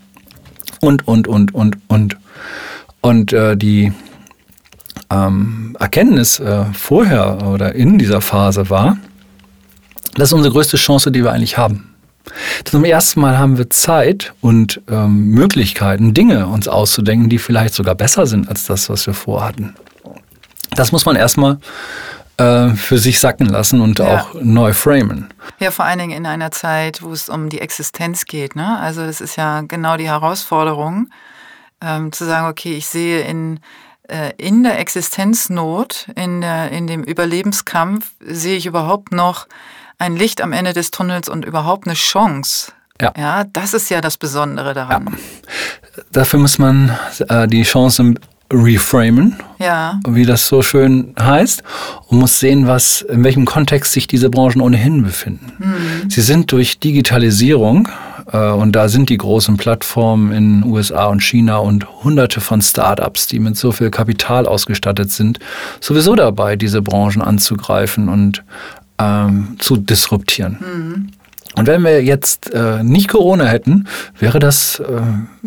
Und, 0.82 1.08
und, 1.08 1.28
und, 1.28 1.56
und, 1.56 1.78
und. 1.88 2.18
Und 3.02 3.34
äh, 3.34 3.56
die 3.56 3.94
ähm, 5.10 5.76
Erkenntnis 5.80 6.40
äh, 6.40 6.66
vorher 6.74 7.48
oder 7.48 7.74
in 7.74 7.98
dieser 7.98 8.22
Phase 8.22 8.70
war, 8.70 8.98
das 10.16 10.30
ist 10.30 10.34
unsere 10.34 10.54
größte 10.54 10.78
Chance, 10.78 11.12
die 11.12 11.24
wir 11.24 11.32
eigentlich 11.32 11.58
haben. 11.58 11.96
Zum 12.66 12.86
ersten 12.86 13.20
Mal 13.20 13.38
haben 13.38 13.58
wir 13.58 13.70
Zeit 13.70 14.34
und 14.42 14.82
ähm, 14.90 15.30
Möglichkeiten, 15.30 16.14
Dinge 16.14 16.48
uns 16.48 16.68
auszudenken, 16.68 17.30
die 17.30 17.40
vielleicht 17.40 17.74
sogar 17.74 17.96
besser 17.96 18.28
sind 18.28 18.48
als 18.48 18.66
das, 18.66 18.90
was 18.90 19.08
wir 19.08 19.14
vorhatten. 19.14 19.76
Das 20.76 20.92
muss 20.92 21.06
man 21.06 21.16
erstmal 21.16 21.60
äh, 22.38 22.70
für 22.70 23.00
sich 23.00 23.20
sacken 23.20 23.48
lassen 23.48 23.82
und 23.82 24.00
ja. 24.00 24.22
auch 24.22 24.36
neu 24.42 24.74
framen. 24.74 25.30
Ja, 25.60 25.72
vor 25.72 25.86
allen 25.86 26.00
Dingen 26.00 26.18
in 26.18 26.26
einer 26.26 26.52
Zeit, 26.52 27.02
wo 27.02 27.12
es 27.12 27.28
um 27.28 27.50
die 27.50 27.60
Existenz 27.60 28.26
geht. 28.26 28.56
Ne? 28.56 28.80
Also 28.80 29.06
das 29.06 29.20
ist 29.20 29.36
ja 29.36 29.62
genau 29.62 29.98
die 29.98 30.08
Herausforderung, 30.08 31.10
ähm, 31.82 32.12
zu 32.12 32.26
sagen, 32.26 32.48
okay, 32.48 32.76
ich 32.76 32.88
sehe 32.88 33.22
in 33.22 33.60
äh, 34.08 34.34
in 34.38 34.64
der 34.64 34.80
Existenznot, 34.80 36.08
in, 36.16 36.42
der, 36.42 36.72
in 36.72 36.86
dem 36.86 37.04
Überlebenskampf, 37.04 38.12
sehe 38.20 38.58
ich 38.58 38.66
überhaupt 38.66 39.14
noch 39.14 39.48
ein 40.02 40.16
Licht 40.16 40.42
am 40.42 40.52
Ende 40.52 40.74
des 40.74 40.90
Tunnels 40.90 41.30
und 41.30 41.46
überhaupt 41.46 41.86
eine 41.86 41.94
Chance. 41.94 42.72
Ja. 43.00 43.14
ja, 43.18 43.44
das 43.46 43.74
ist 43.74 43.90
ja 43.90 44.02
das 44.02 44.18
Besondere 44.18 44.74
daran. 44.74 45.06
Ja. 45.06 46.04
Dafür 46.12 46.40
muss 46.40 46.58
man 46.58 46.98
äh, 47.30 47.48
die 47.48 47.64
Chance 47.64 48.16
reframen, 48.52 49.38
ja. 49.60 50.00
wie 50.08 50.26
das 50.26 50.48
so 50.48 50.62
schön 50.62 51.16
heißt, 51.20 51.64
und 52.08 52.20
muss 52.20 52.40
sehen, 52.40 52.68
was, 52.68 53.02
in 53.02 53.24
welchem 53.24 53.46
Kontext 53.46 53.94
sich 53.94 54.08
diese 54.08 54.30
Branchen 54.30 54.62
ohnehin 54.62 55.04
befinden. 55.04 55.54
Mhm. 55.58 56.10
Sie 56.10 56.22
sind 56.22 56.52
durch 56.52 56.80
Digitalisierung, 56.80 57.88
äh, 58.32 58.52
und 58.52 58.74
da 58.74 58.90
sind 58.90 59.10
die 59.10 59.18
großen 59.18 59.58
Plattformen 59.58 60.32
in 60.32 60.64
USA 60.64 61.06
und 61.06 61.22
China 61.22 61.58
und 61.58 62.04
hunderte 62.04 62.42
von 62.42 62.62
Startups, 62.62 63.28
die 63.28 63.40
mit 63.40 63.58
so 63.58 63.72
viel 63.72 63.90
Kapital 63.90 64.48
ausgestattet 64.48 65.12
sind, 65.12 65.40
sowieso 65.80 66.16
dabei, 66.16 66.56
diese 66.56 66.82
Branchen 66.82 67.22
anzugreifen 67.22 68.10
und 68.10 68.44
ähm, 69.02 69.56
zu 69.60 69.78
disruptieren. 69.78 70.58
Mhm. 70.60 71.08
Und 71.56 71.68
wenn 71.68 71.84
wir 71.84 72.04
jetzt 72.04 72.54
äh, 72.54 72.84
nicht 72.84 73.10
Corona 73.10 73.46
hätten, 73.46 73.88
wäre 74.18 74.40
das 74.40 74.80
äh, 74.80 75.02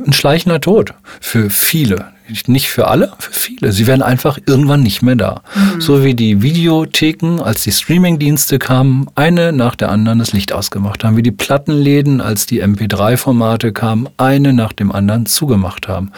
ein 0.07 0.13
schleichender 0.13 0.61
Tod 0.61 0.95
für 1.21 1.51
viele. 1.51 2.07
Nicht 2.47 2.71
für 2.71 2.89
alle, 2.89 3.13
für 3.19 3.33
viele. 3.33 3.71
Sie 3.73 3.87
wären 3.87 4.01
einfach 4.01 4.39
irgendwann 4.47 4.83
nicht 4.83 5.03
mehr 5.03 5.15
da. 5.15 5.43
Mhm. 5.55 5.81
So 5.83 6.05
wie 6.05 6.15
die 6.15 6.41
Videotheken, 6.41 7.41
als 7.43 7.63
die 7.65 7.73
Streamingdienste 7.73 8.59
kamen, 8.59 9.09
eine 9.15 9.53
nach 9.53 9.75
der 9.75 9.91
anderen 9.91 10.21
das 10.21 10.33
Licht 10.33 10.51
ausgemacht 10.51 11.05
haben. 11.05 11.19
Wie 11.19 11.23
die 11.23 11.31
Plattenläden, 11.31 12.23
als 12.23 12.47
die 12.47 12.65
MP3-Formate 12.65 13.73
kamen, 13.73 14.09
eine 14.17 14.55
nach 14.55 14.73
dem 14.73 14.91
anderen 14.91 15.27
zugemacht 15.27 15.87
haben. 15.87 16.13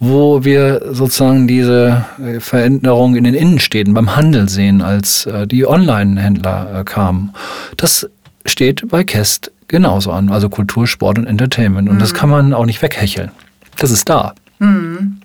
Wo 0.00 0.44
wir 0.44 0.86
sozusagen 0.90 1.46
diese 1.46 2.04
äh, 2.20 2.40
Veränderung 2.40 3.14
in 3.14 3.22
den 3.22 3.34
Innenstädten 3.34 3.94
beim 3.94 4.16
Handel 4.16 4.48
sehen, 4.48 4.82
als 4.82 5.26
äh, 5.26 5.46
die 5.46 5.68
Online-Händler 5.68 6.80
äh, 6.80 6.84
kamen. 6.84 7.32
Das 7.76 8.08
steht 8.44 8.88
bei 8.88 9.04
Kest 9.04 9.52
genauso 9.68 10.12
an. 10.12 10.30
Also 10.30 10.48
Kultur, 10.48 10.86
Sport 10.86 11.18
und 11.18 11.26
Entertainment. 11.26 11.88
Und 11.88 11.96
mhm. 11.96 12.00
das 12.00 12.14
kann 12.14 12.28
man 12.28 12.52
auch 12.52 12.66
nicht 12.66 12.82
weghecheln. 12.82 13.30
Das 13.78 13.90
ist 13.90 14.08
da. 14.08 14.34
Mhm. 14.58 15.20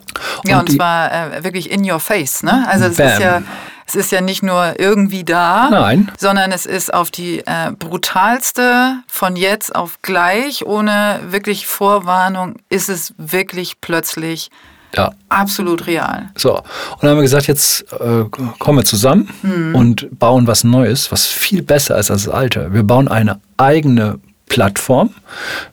Ja, 0.45 0.59
und, 0.59 0.69
und 0.69 0.75
zwar 0.75 1.11
äh, 1.11 1.43
wirklich 1.43 1.69
in 1.71 1.89
your 1.89 1.99
face. 1.99 2.43
Ne? 2.43 2.67
Also 2.67 2.85
es 2.85 2.99
ist 2.99 3.19
ja 3.19 3.41
es 3.89 3.95
ist 3.95 4.11
ja 4.11 4.21
nicht 4.21 4.43
nur 4.43 4.79
irgendwie 4.79 5.23
da, 5.23 5.67
Nein. 5.71 6.11
sondern 6.15 6.51
es 6.51 6.67
ist 6.67 6.93
auf 6.93 7.09
die 7.09 7.39
äh, 7.39 7.71
brutalste 7.71 8.99
von 9.07 9.35
jetzt 9.35 9.75
auf 9.75 10.03
gleich, 10.03 10.63
ohne 10.63 11.19
wirklich 11.29 11.65
Vorwarnung, 11.65 12.57
ist 12.69 12.87
es 12.87 13.15
wirklich 13.17 13.81
plötzlich 13.81 14.51
ja. 14.95 15.11
absolut 15.29 15.87
real. 15.87 16.29
So, 16.35 16.57
und 16.57 16.63
dann 17.01 17.11
haben 17.11 17.17
wir 17.17 17.23
gesagt, 17.23 17.47
jetzt 17.47 17.85
äh, 17.93 18.23
kommen 18.59 18.79
wir 18.79 18.85
zusammen 18.85 19.29
hm. 19.41 19.75
und 19.75 20.19
bauen 20.19 20.47
was 20.47 20.63
Neues, 20.63 21.11
was 21.11 21.27
viel 21.27 21.61
besser 21.61 21.97
ist 21.97 22.11
als 22.11 22.23
das 22.23 22.33
alte. 22.33 22.73
Wir 22.73 22.83
bauen 22.83 23.07
eine 23.07 23.39
eigene 23.57 24.19
Plattform. 24.47 25.11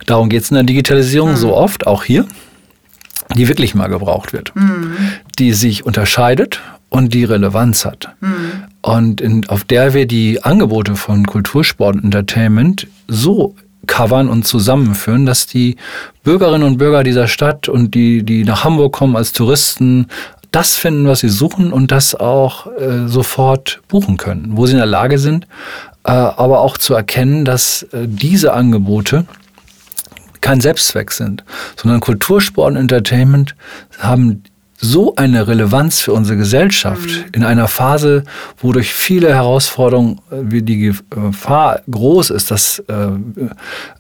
Darum 0.07 0.29
geht 0.29 0.43
es 0.43 0.51
in 0.51 0.57
der 0.57 0.65
Digitalisierung 0.65 1.31
hm. 1.31 1.37
so 1.37 1.55
oft, 1.55 1.87
auch 1.87 2.05
hier 2.05 2.27
die 3.35 3.49
wirklich 3.49 3.75
mal 3.75 3.89
gebraucht 3.89 4.33
wird, 4.33 4.55
mhm. 4.55 4.97
die 5.39 5.53
sich 5.53 5.85
unterscheidet 5.85 6.61
und 6.89 7.13
die 7.13 7.25
Relevanz 7.25 7.85
hat. 7.85 8.09
Mhm. 8.21 8.65
Und 8.83 9.21
in, 9.21 9.49
auf 9.49 9.65
der 9.65 9.95
wir 9.95 10.07
die 10.07 10.43
Angebote 10.43 10.97
von 10.97 11.27
Kultursport 11.27 11.97
und 11.97 12.05
Entertainment 12.05 12.87
so 13.09 13.57
covern 13.87 14.29
und 14.29 14.47
zusammenführen, 14.47 15.27
dass 15.27 15.47
die 15.47 15.77
Bürgerinnen 16.23 16.67
und 16.67 16.79
Bürger 16.79 17.03
dieser 17.03 17.29
Stadt 17.29 17.69
und 17.69 17.95
die, 17.95 18.23
die 18.23 18.45
nach 18.45 18.65
Hamburg 18.65 18.93
kommen 18.93 19.17
als 19.17 19.33
Touristen, 19.33 20.09
das 20.51 20.77
finden, 20.77 21.07
was 21.07 21.21
sie 21.21 21.29
suchen 21.29 21.73
und 21.73 21.93
das 21.93 22.15
auch 22.15 22.67
äh, 22.79 23.09
sofort 23.09 23.81
buchen 23.89 24.17
können, 24.17 24.57
wo 24.57 24.67
sie 24.67 24.73
in 24.73 24.79
der 24.79 24.87
Lage 24.87 25.19
sind, 25.19 25.47
äh, 26.05 26.11
aber 26.13 26.61
auch 26.61 26.79
zu 26.79 26.95
erkennen, 26.95 27.45
dass 27.45 27.83
äh, 27.93 28.07
diese 28.07 28.53
Angebote 28.53 29.27
kein 30.41 30.61
Selbstzweck 30.61 31.11
sind, 31.11 31.45
sondern 31.77 32.01
Kultur, 32.01 32.41
Sport 32.41 32.73
und 32.73 32.77
Entertainment 32.77 33.57
haben 33.99 34.45
so 34.79 35.15
eine 35.17 35.49
Relevanz 35.49 36.01
für 36.01 36.13
unsere 36.13 36.37
Gesellschaft 36.37 37.09
mhm. 37.09 37.25
in 37.33 37.45
einer 37.45 37.69
Phase, 37.69 38.25
wo 38.59 38.73
durch 38.73 38.93
viele 38.93 39.35
Herausforderungen 39.35 40.21
äh, 40.31 40.37
wie 40.43 40.63
die 40.63 40.79
Gefahr 41.11 41.81
groß 41.91 42.31
ist, 42.31 42.51
dass 42.51 42.79
äh, 42.81 42.93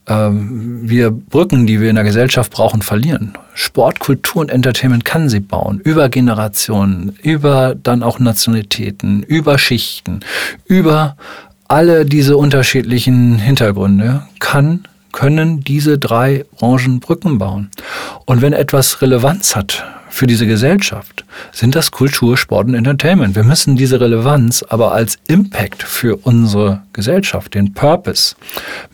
äh, 0.07 0.31
wir 0.31 1.11
Brücken, 1.11 1.67
die 1.67 1.81
wir 1.81 1.91
in 1.91 1.97
der 1.97 2.05
Gesellschaft 2.05 2.53
brauchen, 2.53 2.83
verlieren. 2.83 3.35
Sport, 3.55 4.01
Kultur 4.01 4.43
und 4.43 4.51
Entertainment 4.51 5.05
kann 5.05 5.29
sie 5.29 5.41
bauen. 5.41 5.81
Über 5.81 6.09
Generationen, 6.09 7.17
über 7.23 7.75
dann 7.75 8.03
auch 8.03 8.19
Nationalitäten, 8.19 9.23
über 9.23 9.59
Schichten, 9.59 10.21
über 10.67 11.17
alle 11.69 12.05
diese 12.05 12.37
unterschiedlichen 12.37 13.39
Hintergründe 13.39 14.23
kann 14.39 14.87
können 15.13 15.61
diese 15.61 15.99
drei 15.99 16.45
Branchen 16.59 17.01
Brücken 17.01 17.39
bauen. 17.39 17.71
Und 18.25 18.43
wenn 18.43 18.53
etwas 18.53 19.01
Relevanz 19.03 19.57
hat 19.57 19.85
für 20.09 20.27
diese 20.27 20.47
Gesellschaft, 20.47 21.25
sind 21.53 21.75
das 21.75 21.91
Kultur, 21.91 22.37
Sport 22.37 22.69
und 22.69 22.75
Entertainment. 22.75 23.35
Wir 23.35 23.45
müssen 23.45 23.77
diese 23.77 24.01
Relevanz 24.01 24.65
aber 24.69 24.93
als 24.93 25.19
Impact 25.29 25.83
für 25.83 26.17
unsere 26.17 26.83
Gesellschaft, 26.93 27.55
den 27.55 27.75
Purpose, 27.75 28.35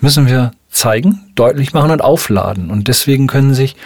müssen 0.01 0.27
wir 0.27 0.53
zeigen, 0.71 1.21
deutlich 1.35 1.75
machen 1.75 1.91
und 1.91 2.03
aufladen. 2.03 2.71
Und 2.71 2.89
deswegen 2.89 3.27
können 3.27 3.55
sich 3.55 3.77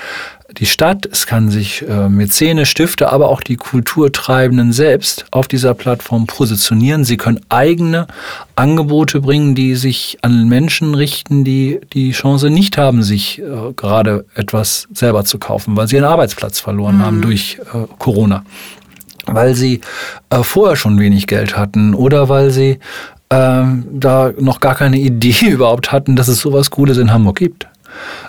die 0.53 0.67
Stadt, 0.67 1.07
es 1.11 1.27
kann 1.27 1.51
sich 1.51 1.85
äh, 1.89 2.09
Mäzene, 2.09 2.67
Stifte, 2.67 3.11
aber 3.11 3.29
auch 3.29 3.41
die 3.41 3.57
Kulturtreibenden 3.57 4.73
selbst 4.73 5.27
auf 5.33 5.49
dieser 5.49 5.75
Plattform 5.75 6.27
positionieren. 6.27 7.05
Sie 7.05 7.17
können 7.17 7.41
eigene 7.49 8.07
Angebote 8.55 9.21
bringen, 9.21 9.55
die 9.57 9.75
sich 9.75 10.19
an 10.23 10.49
Menschen 10.49 10.95
richten, 10.95 11.43
die 11.43 11.81
die 11.93 12.13
Chance 12.13 12.49
nicht 12.49 12.79
haben, 12.79 13.03
sich 13.03 13.41
äh, 13.41 13.73
gerade 13.75 14.25
etwas 14.35 14.87
selber 14.95 15.25
zu 15.25 15.39
kaufen, 15.39 15.77
weil 15.77 15.89
sie 15.89 15.97
ihren 15.97 16.05
Arbeitsplatz 16.05 16.61
verloren 16.61 16.99
mhm. 16.99 17.03
haben 17.03 17.23
durch 17.23 17.59
äh, 17.75 17.87
Corona. 17.99 18.45
Weil 19.27 19.55
sie 19.55 19.81
äh, 20.31 20.45
vorher 20.45 20.77
schon 20.77 21.01
wenig 21.01 21.27
Geld 21.27 21.57
hatten 21.57 21.93
oder 21.93 22.29
weil 22.29 22.51
sie 22.51 22.79
ähm, 23.31 23.85
da 23.91 24.33
noch 24.39 24.61
gar 24.61 24.77
keine 24.77 24.99
Idee 24.99 25.47
überhaupt 25.51 25.91
hatten, 25.91 26.15
dass 26.15 26.29
es 26.29 26.41
sowas 26.41 26.71
Cooles 26.71 26.99
in 26.99 27.13
Hamburg 27.13 27.39
gibt. 27.39 27.67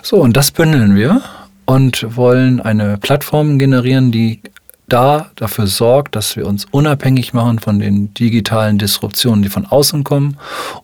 So, 0.02 0.16
und 0.16 0.36
das 0.36 0.50
bündeln 0.50 0.96
wir 0.96 1.20
und 1.68 2.16
wollen 2.16 2.62
eine 2.62 2.96
Plattform 2.96 3.58
generieren, 3.58 4.10
die 4.10 4.40
da 4.88 5.30
dafür 5.36 5.66
sorgt, 5.66 6.16
dass 6.16 6.34
wir 6.34 6.46
uns 6.46 6.64
unabhängig 6.64 7.34
machen 7.34 7.58
von 7.58 7.78
den 7.78 8.14
digitalen 8.14 8.78
Disruptionen, 8.78 9.42
die 9.42 9.50
von 9.50 9.66
außen 9.66 10.02
kommen, 10.02 10.38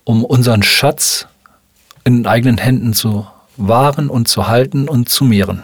um 0.04 0.26
unseren 0.26 0.62
Schatz 0.62 1.26
in 2.04 2.26
eigenen 2.26 2.58
Händen 2.58 2.92
zu 2.92 3.26
wahren 3.56 4.10
und 4.10 4.28
zu 4.28 4.46
halten 4.46 4.86
und 4.86 5.08
zu 5.08 5.24
mehren. 5.24 5.62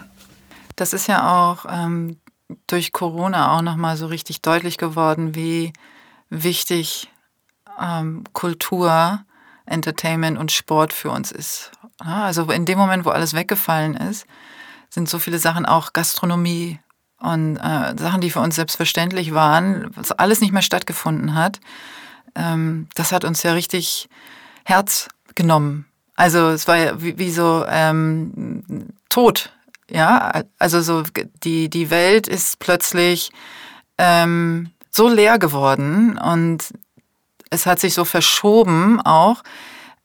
Das 0.75 0.91
ist 0.91 1.05
ja 1.05 1.51
auch 1.51 1.65
ähm, 1.69 2.17
durch 2.65 2.91
Corona 2.91 3.55
auch 3.55 3.61
nochmal 3.61 3.97
so 3.97 4.07
richtig 4.07 4.41
deutlich 4.41 4.79
geworden, 4.79 5.35
wie 5.35 5.71
wichtig 6.31 7.11
ähm, 7.79 8.23
Kultur, 8.33 9.19
Entertainment 9.67 10.39
und 10.39 10.51
Sport 10.51 10.93
für 10.93 11.11
uns 11.11 11.31
ist. 11.31 11.69
Also 11.99 12.49
in 12.49 12.65
dem 12.65 12.79
Moment, 12.79 13.05
wo 13.05 13.11
alles 13.11 13.35
weggefallen 13.35 13.95
ist, 13.95 14.25
sind 14.91 15.09
so 15.09 15.17
viele 15.19 15.39
Sachen 15.39 15.65
auch 15.65 15.93
Gastronomie 15.93 16.79
und 17.19 17.57
äh, 17.57 17.95
Sachen, 17.97 18.21
die 18.21 18.29
für 18.29 18.41
uns 18.41 18.55
selbstverständlich 18.55 19.33
waren, 19.33 19.89
was 19.95 20.11
alles 20.11 20.41
nicht 20.41 20.51
mehr 20.51 20.61
stattgefunden 20.61 21.33
hat. 21.33 21.59
Ähm, 22.35 22.87
das 22.95 23.11
hat 23.11 23.23
uns 23.23 23.41
ja 23.43 23.53
richtig 23.53 24.09
Herz 24.65 25.07
genommen. 25.35 25.85
Also 26.15 26.49
es 26.49 26.67
war 26.67 26.77
ja 26.77 27.01
wie, 27.01 27.17
wie 27.17 27.31
so 27.31 27.65
ähm, 27.67 28.89
tot. 29.09 29.53
Ja, 29.89 30.43
also 30.57 30.81
so 30.81 31.03
die, 31.43 31.69
die 31.69 31.89
Welt 31.89 32.27
ist 32.27 32.59
plötzlich 32.59 33.31
ähm, 33.97 34.71
so 34.89 35.09
leer 35.09 35.39
geworden 35.39 36.17
und 36.17 36.73
es 37.49 37.65
hat 37.65 37.79
sich 37.79 37.93
so 37.93 38.05
verschoben 38.05 39.01
auch, 39.01 39.43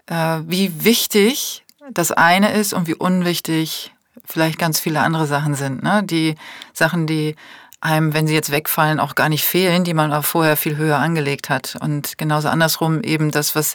äh, 0.07 0.41
wie 0.47 0.84
wichtig 0.84 1.64
das 1.93 2.11
eine 2.12 2.53
ist 2.53 2.72
und 2.72 2.89
wie 2.89 2.95
unwichtig 2.95 3.95
vielleicht 4.27 4.59
ganz 4.59 4.81
viele 4.81 5.01
andere 5.01 5.27
Sachen 5.27 5.55
sind. 5.55 5.83
Ne? 5.83 6.03
Die 6.05 6.35
Sachen, 6.72 7.07
die 7.07 7.37
einem, 7.81 8.14
wenn 8.14 8.27
sie 8.27 8.35
jetzt 8.35 8.51
wegfallen, 8.51 9.01
auch 9.01 9.14
gar 9.14 9.29
nicht 9.29 9.45
fehlen, 9.45 9.85
die 9.85 9.95
man 9.95 10.12
auch 10.12 10.24
vorher 10.24 10.57
viel 10.57 10.77
höher 10.77 10.99
angelegt 10.99 11.51
hat. 11.51 11.77
Und 11.81 12.18
genauso 12.18 12.49
andersrum 12.49 13.03
eben 13.03 13.31
das, 13.31 13.55
was 13.55 13.74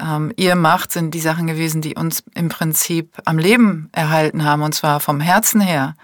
ähm, 0.00 0.32
ihr 0.36 0.56
macht, 0.56 0.92
sind 0.92 1.12
die 1.12 1.20
Sachen 1.20 1.46
gewesen, 1.46 1.80
die 1.80 1.94
uns 1.94 2.24
im 2.34 2.48
Prinzip 2.48 3.14
am 3.24 3.38
Leben 3.38 3.88
erhalten 3.92 4.44
haben, 4.44 4.62
und 4.62 4.74
zwar 4.74 5.00
vom 5.00 5.20
Herzen 5.20 5.60
her. 5.60 5.94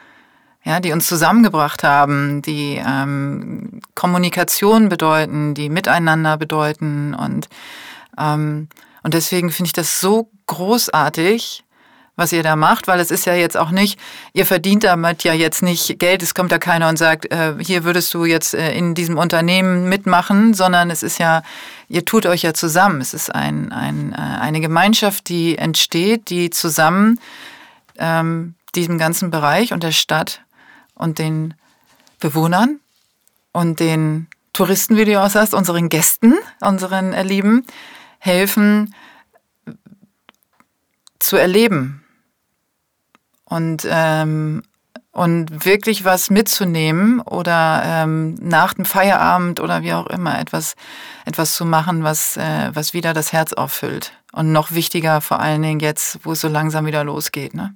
Ja, 0.65 0.81
die 0.81 0.93
uns 0.93 1.07
zusammengebracht 1.07 1.83
haben, 1.83 2.43
die 2.43 2.83
ähm, 2.85 3.81
Kommunikation 3.95 4.91
bedeuten, 4.91 5.55
die 5.55 5.71
Miteinander 5.71 6.37
bedeuten. 6.37 7.15
Und, 7.15 7.49
ähm, 8.19 8.69
und 9.03 9.15
deswegen 9.15 9.51
finde 9.51 9.69
ich 9.69 9.73
das 9.73 10.01
so 10.01 10.31
großartig, 10.47 11.65
was 12.19 12.33
ihr 12.33 12.43
da 12.43 12.57
macht, 12.57 12.89
weil 12.89 12.99
es 12.99 13.13
ist 13.13 13.27
ja 13.27 13.35
jetzt 13.35 13.57
auch 13.57 13.71
nicht, 13.71 13.99
ihr 14.33 14.45
verdient 14.45 14.83
damit 14.83 15.23
ja 15.23 15.33
jetzt 15.33 15.63
nicht 15.63 16.01
Geld, 16.01 16.21
es 16.25 16.35
kommt 16.35 16.51
ja 16.51 16.59
keiner 16.59 16.89
und 16.89 16.99
sagt, 16.99 17.31
äh, 17.31 17.55
hier 17.61 17.85
würdest 17.85 18.13
du 18.13 18.25
jetzt 18.25 18.55
äh, 18.55 18.73
in 18.77 18.97
diesem 18.97 19.17
Unternehmen 19.17 19.89
mitmachen, 19.89 20.53
sondern 20.53 20.91
es 20.91 21.05
ist 21.05 21.19
ja, 21.19 21.43
ihr 21.89 22.05
tut 22.05 22.27
euch 22.27 22.43
ja 22.43 22.53
zusammen. 22.55 23.01
Es 23.01 23.15
ist 23.15 23.33
ein, 23.33 23.71
ein, 23.71 24.13
äh, 24.13 24.17
eine 24.17 24.61
Gemeinschaft, 24.61 25.29
die 25.29 25.57
entsteht, 25.57 26.29
die 26.29 26.51
zusammen 26.51 27.21
ähm, 27.99 28.57
diesem 28.75 28.99
ganzen 28.99 29.31
Bereich 29.31 29.73
und 29.73 29.85
der 29.85 29.93
Stadt 29.93 30.43
und 30.97 31.21
den 31.21 31.55
Bewohnern 32.19 32.81
und 33.53 33.79
den 33.79 34.27
Touristen, 34.53 34.97
wie 34.97 35.05
du 35.05 35.23
auch 35.23 35.31
sagst, 35.31 35.55
unseren 35.55 35.89
Gästen, 35.89 36.35
unseren 36.61 37.13
Lieben, 37.25 37.65
helfen 38.19 38.93
zu 41.21 41.37
erleben, 41.37 42.03
und, 43.49 43.87
ähm, 43.91 44.63
und 45.13 45.65
wirklich 45.65 46.05
was 46.05 46.31
mitzunehmen 46.31 47.21
oder 47.21 47.83
ähm, 47.85 48.35
nach 48.41 48.75
dem 48.75 48.85
Feierabend 48.85 49.61
oder 49.61 49.83
wie 49.83 49.95
auch 49.95 50.07
immer 50.07 50.39
etwas, 50.39 50.75
etwas 51.25 51.53
zu 51.53 51.65
machen, 51.65 52.05
was, 52.05 52.37
äh, 52.37 52.71
was 52.73 52.95
wieder 52.95 53.15
das 53.15 53.33
Herz 53.33 53.53
auffüllt. 53.53 54.13
Und 54.33 54.53
noch 54.53 54.73
wichtiger 54.73 55.21
vor 55.21 55.41
allen 55.41 55.63
Dingen 55.63 55.81
jetzt, 55.81 56.21
wo 56.23 56.33
es 56.33 56.41
so 56.41 56.49
langsam 56.49 56.87
wieder 56.87 57.03
losgeht. 57.03 57.55
Ne? 57.55 57.75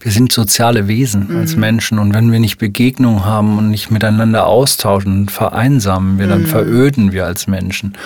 Wir 0.00 0.10
sind 0.10 0.32
soziale 0.32 0.88
Wesen 0.88 1.28
mhm. 1.28 1.36
als 1.38 1.56
Menschen 1.56 1.98
und 1.98 2.14
wenn 2.14 2.32
wir 2.32 2.40
nicht 2.40 2.58
Begegnung 2.58 3.24
haben 3.24 3.58
und 3.58 3.70
nicht 3.70 3.90
miteinander 3.90 4.46
austauschen, 4.46 5.28
vereinsamen 5.28 6.18
wir, 6.18 6.26
dann 6.26 6.42
mhm. 6.42 6.46
veröden 6.46 7.12
wir 7.12 7.26
als 7.26 7.46
Menschen. 7.46 7.96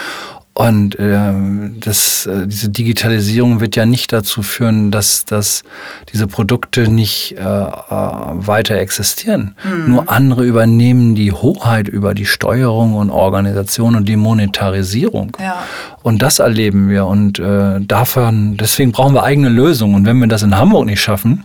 Und 0.57 0.97
äh, 1.01 1.33
das, 1.81 2.27
äh, 2.27 2.47
diese 2.47 2.69
Digitalisierung 2.69 3.61
wird 3.61 3.75
ja 3.75 3.87
nicht 3.87 4.13
dazu 4.13 4.43
führen, 4.43 4.93
dass, 4.93 5.25
dass 5.25 5.65
diese 6.13 6.29
Produkte 6.29 6.89
nicht 6.89 7.33
äh, 7.33 7.41
äh, 7.41 7.67
weiter 7.91 8.77
existieren. 8.77 9.57
Mhm. 9.65 9.91
Nur 9.91 10.13
andere 10.13 10.45
übernehmen 10.45 11.17
die 11.17 11.33
Hoheit 11.33 11.89
über 11.89 12.15
die 12.15 12.25
Steuerung 12.25 12.95
und 12.95 13.11
Organisation 13.11 13.97
und 13.97 14.09
die 14.09 14.15
Monetarisierung. 14.15 15.37
Ja. 15.41 15.65
Und 16.03 16.23
das 16.23 16.39
erleben 16.39 16.89
wir. 16.89 17.07
Und 17.07 17.41
äh, 17.41 17.81
davon, 17.81 18.57
deswegen 18.57 18.93
brauchen 18.93 19.15
wir 19.15 19.25
eigene 19.25 19.49
Lösungen. 19.49 19.97
Und 19.97 20.07
wenn 20.07 20.19
wir 20.19 20.29
das 20.29 20.45
in 20.45 20.57
Hamburg 20.57 20.87
nicht 20.87 21.01
schaffen 21.01 21.43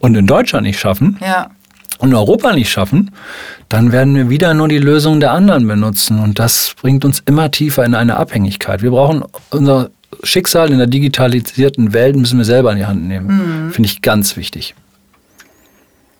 und 0.00 0.16
in 0.16 0.26
Deutschland 0.26 0.66
nicht 0.66 0.80
schaffen, 0.80 1.18
ja 1.20 1.50
und 2.00 2.14
Europa 2.14 2.52
nicht 2.52 2.70
schaffen, 2.70 3.10
dann 3.70 3.92
werden 3.92 4.16
wir 4.16 4.28
wieder 4.28 4.52
nur 4.52 4.68
die 4.68 4.78
Lösung 4.78 5.20
der 5.20 5.30
anderen 5.30 5.66
benutzen. 5.66 6.18
Und 6.18 6.40
das 6.40 6.74
bringt 6.74 7.04
uns 7.04 7.22
immer 7.24 7.52
tiefer 7.52 7.84
in 7.84 7.94
eine 7.94 8.16
Abhängigkeit. 8.16 8.82
Wir 8.82 8.90
brauchen 8.90 9.24
unser 9.50 9.90
Schicksal 10.24 10.72
in 10.72 10.78
der 10.78 10.88
digitalisierten 10.88 11.92
Welt, 11.92 12.16
müssen 12.16 12.36
wir 12.36 12.44
selber 12.44 12.72
in 12.72 12.78
die 12.78 12.86
Hand 12.86 13.04
nehmen. 13.04 13.66
Mhm. 13.66 13.72
Finde 13.72 13.88
ich 13.88 14.02
ganz 14.02 14.36
wichtig. 14.36 14.74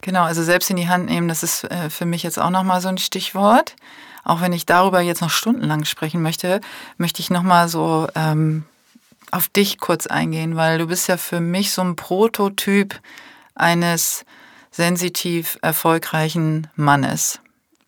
Genau, 0.01 0.23
also 0.23 0.45
selbst 0.45 0.71
in 0.71 0.77
die 0.77 0.89
Hand 0.89 1.07
nehmen, 1.07 1.27
das 1.27 1.43
ist 1.43 1.65
äh, 1.65 1.91
für 1.91 2.07
mich 2.07 2.23
jetzt 2.23 2.39
auch 2.39 2.51
nochmal 2.51 2.81
so 2.81 2.89
ein 2.89 2.99
Stichwort. 2.99 3.75
Auch 4.23 4.41
wenn 4.41 4.53
ich 4.53 4.65
darüber 4.65 5.01
jetzt 5.01 5.21
noch 5.21 5.31
stundenlang 5.31 5.85
sprechen 5.85 6.23
möchte, 6.23 6.61
möchte 6.99 7.21
ich 7.21 7.31
nochmal 7.31 7.69
so 7.69 8.07
ähm, 8.15 8.63
auf 9.33 9.49
dich 9.49 9.79
kurz 9.79 10.07
eingehen, 10.07 10.55
weil 10.55 10.79
du 10.79 10.87
bist 10.87 11.09
ja 11.09 11.17
für 11.17 11.41
mich 11.41 11.73
so 11.73 11.83
ein 11.83 11.97
Prototyp 11.97 13.01
eines 13.57 14.25
sensitiv 14.71 15.59
erfolgreichen 15.63 16.69
Mannes. 16.77 17.41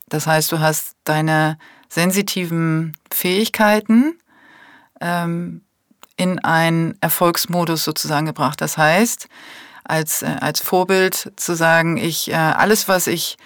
Das 0.08 0.26
heißt, 0.26 0.52
du 0.52 0.60
hast 0.60 0.96
deine 1.04 1.58
sensitiven 1.88 2.96
Fähigkeiten 3.12 4.18
ähm, 5.00 5.62
in 6.16 6.38
einen 6.38 6.96
Erfolgsmodus 7.00 7.84
sozusagen 7.84 8.26
gebracht. 8.26 8.60
Das 8.60 8.76
heißt, 8.76 9.28
als, 9.84 10.22
äh, 10.22 10.36
als 10.40 10.60
Vorbild 10.60 11.32
zu 11.36 11.54
sagen, 11.54 11.96
ich 11.96 12.30
äh, 12.30 12.34
alles, 12.34 12.88
was 12.88 13.06
ich 13.06 13.36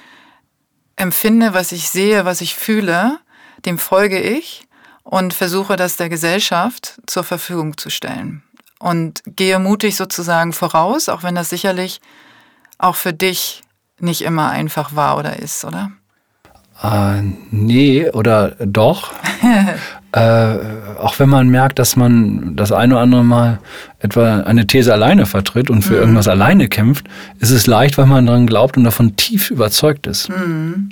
empfinde, 0.97 1.55
was 1.55 1.73
ich 1.73 1.89
sehe, 1.91 2.25
was 2.25 2.41
ich 2.41 2.55
fühle, 2.55 3.19
dem 3.65 3.79
folge 3.79 4.21
ich 4.21 4.67
und 5.03 5.35
versuche 5.35 5.77
das 5.77 5.97
der 5.97 6.09
Gesellschaft 6.09 7.01
zur 7.07 7.25
Verfügung 7.25 7.79
zu 7.79 7.91
stellen. 7.91 8.43
Und 8.79 9.23
gehe 9.27 9.59
mutig 9.59 9.97
sozusagen 9.97 10.53
voraus, 10.53 11.09
auch 11.09 11.23
wenn 11.23 11.35
das 11.35 11.51
sicherlich 11.51 12.01
auch 12.79 12.97
für 12.97 13.13
dich 13.13 13.63
nicht 14.01 14.23
immer 14.23 14.51
einfach 14.51 14.95
war 14.95 15.17
oder 15.19 15.39
ist, 15.39 15.65
oder? 15.65 15.91
Äh, 16.83 17.23
nee, 17.51 18.11
oder 18.11 18.51
doch. 18.59 19.13
äh, 20.13 20.57
auch 21.01 21.19
wenn 21.19 21.29
man 21.29 21.49
merkt, 21.49 21.79
dass 21.79 21.97
man 21.97 22.55
das 22.57 22.73
eine 22.73 22.95
oder 22.95 23.03
andere 23.03 23.25
Mal 23.25 23.59
etwa 24.01 24.41
eine 24.41 24.67
These 24.67 24.93
alleine 24.93 25.25
vertritt 25.25 25.71
und 25.71 25.83
für 25.83 25.95
mhm. 25.95 26.01
irgendwas 26.01 26.29
alleine 26.29 26.69
kämpft, 26.69 27.07
ist 27.39 27.51
es 27.51 27.67
leicht, 27.67 27.97
weil 27.97 28.07
man 28.07 28.27
daran 28.27 28.47
glaubt 28.47 28.77
und 28.77 28.85
davon 28.85 29.17
tief 29.17 29.51
überzeugt 29.51 30.07
ist. 30.07 30.29
Mhm. 30.29 30.91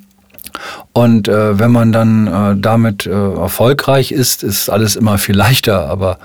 Und 0.92 1.28
äh, 1.28 1.58
wenn 1.58 1.72
man 1.72 1.92
dann 1.92 2.26
äh, 2.26 2.56
damit 2.56 3.06
äh, 3.06 3.10
erfolgreich 3.10 4.12
ist, 4.12 4.42
ist 4.42 4.70
alles 4.70 4.96
immer 4.96 5.18
viel 5.18 5.34
leichter. 5.34 5.88
Aber 5.88 6.18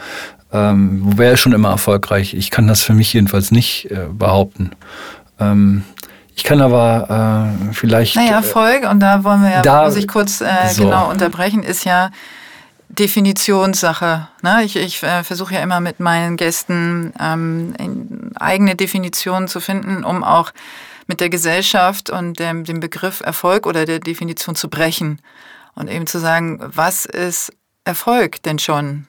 ähm, 0.52 1.14
wer 1.16 1.34
ist 1.34 1.42
schon 1.42 1.54
immer 1.54 1.70
erfolgreich? 1.70 2.34
Ich 2.34 2.52
kann 2.52 2.68
das 2.68 2.82
für 2.82 2.94
mich 2.94 3.14
jedenfalls 3.14 3.52
nicht 3.52 3.90
äh, 3.92 4.06
behaupten. 4.12 4.72
Ähm, 5.40 5.84
ich 6.36 6.44
kann 6.44 6.62
aber 6.62 7.54
äh, 7.70 7.74
vielleicht. 7.74 8.16
Naja, 8.16 8.38
Erfolg, 8.38 8.90
und 8.90 9.02
da 9.02 9.24
wollen 9.24 9.44
wir 9.44 9.52
ja, 9.52 9.62
da, 9.62 9.86
muss 9.86 9.98
ich 9.98 10.08
kurz 10.08 10.42
äh, 10.42 10.70
so. 10.70 10.84
genau 10.86 11.10
unterbrechen, 11.10 11.64
ist 11.64 11.84
ja 11.84 12.12
Definitionssache. 12.88 14.28
Ne? 14.42 14.64
Ich, 14.64 14.76
ich 14.76 15.04
äh, 15.04 15.24
versuche 15.24 15.56
ja 15.56 15.62
immer 15.62 15.80
mit 15.80 16.00
meinen 16.00 16.38
Gästen 16.38 17.14
ähm, 17.20 17.74
eigene 18.36 18.76
Definitionen 18.76 19.48
zu 19.48 19.60
finden, 19.60 20.04
um 20.04 20.24
auch 20.24 20.52
mit 21.08 21.20
der 21.20 21.30
Gesellschaft 21.30 22.10
und 22.10 22.40
dem, 22.40 22.64
dem 22.64 22.80
Begriff 22.80 23.22
Erfolg 23.22 23.66
oder 23.66 23.86
der 23.86 24.00
Definition 24.00 24.56
zu 24.56 24.70
brechen. 24.70 25.22
Und 25.76 25.90
eben 25.90 26.08
zu 26.08 26.20
sagen, 26.20 26.60
was 26.62 27.06
ist 27.06 27.52
Erfolg 27.84 28.44
denn 28.44 28.60
schon? 28.60 29.08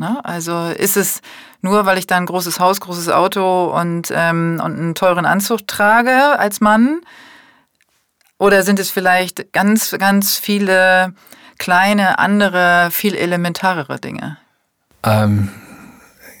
Ne? 0.00 0.18
Also 0.24 0.68
ist 0.76 0.96
es 0.96 1.20
nur, 1.60 1.84
weil 1.84 1.98
ich 1.98 2.06
da 2.06 2.16
ein 2.16 2.24
großes 2.24 2.58
Haus, 2.58 2.80
großes 2.80 3.10
Auto 3.10 3.66
und, 3.66 4.10
ähm, 4.12 4.60
und 4.64 4.78
einen 4.78 4.94
teuren 4.94 5.26
Anzug 5.26 5.68
trage 5.68 6.38
als 6.38 6.60
Mann? 6.60 7.00
Oder 8.38 8.62
sind 8.62 8.80
es 8.80 8.90
vielleicht 8.90 9.52
ganz, 9.52 9.94
ganz 9.98 10.38
viele 10.38 11.12
kleine, 11.58 12.18
andere, 12.18 12.88
viel 12.90 13.14
elementarere 13.14 14.00
Dinge? 14.00 14.38
Ähm, 15.02 15.50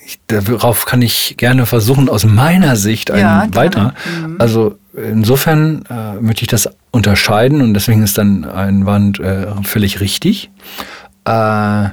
ich, 0.06 0.18
darauf 0.26 0.86
kann 0.86 1.02
ich 1.02 1.36
gerne 1.36 1.66
versuchen, 1.66 2.08
aus 2.08 2.24
meiner 2.24 2.76
Sicht 2.76 3.10
einen 3.10 3.20
ja, 3.20 3.46
weiter. 3.52 3.94
Mhm. 4.22 4.36
Also 4.38 4.78
insofern 4.94 5.84
äh, 5.90 6.14
möchte 6.14 6.42
ich 6.42 6.48
das 6.48 6.70
unterscheiden 6.92 7.60
und 7.60 7.74
deswegen 7.74 8.02
ist 8.02 8.16
dann 8.16 8.46
ein 8.46 8.86
Wand 8.86 9.20
äh, 9.20 9.48
völlig 9.64 10.00
richtig. 10.00 10.50
Äh, 11.26 11.90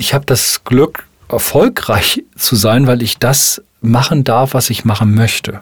ich 0.00 0.14
habe 0.14 0.24
das 0.24 0.64
Glück, 0.64 1.06
erfolgreich 1.28 2.24
zu 2.34 2.56
sein, 2.56 2.86
weil 2.86 3.02
ich 3.02 3.18
das 3.18 3.62
machen 3.82 4.24
darf, 4.24 4.54
was 4.54 4.70
ich 4.70 4.86
machen 4.86 5.14
möchte. 5.14 5.60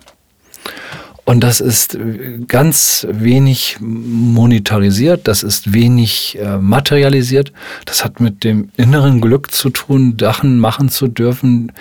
Und 1.24 1.40
das 1.40 1.60
ist 1.60 1.98
ganz 2.46 3.06
wenig 3.10 3.78
monetarisiert, 3.80 5.26
das 5.28 5.42
ist 5.42 5.74
wenig 5.74 6.38
äh, 6.40 6.56
materialisiert. 6.56 7.52
Das 7.84 8.02
hat 8.02 8.20
mit 8.20 8.44
dem 8.44 8.70
inneren 8.78 9.20
Glück 9.20 9.50
zu 9.50 9.68
tun, 9.68 10.16
Sachen 10.18 10.58
machen 10.58 10.88
zu 10.88 11.08
dürfen, 11.08 11.72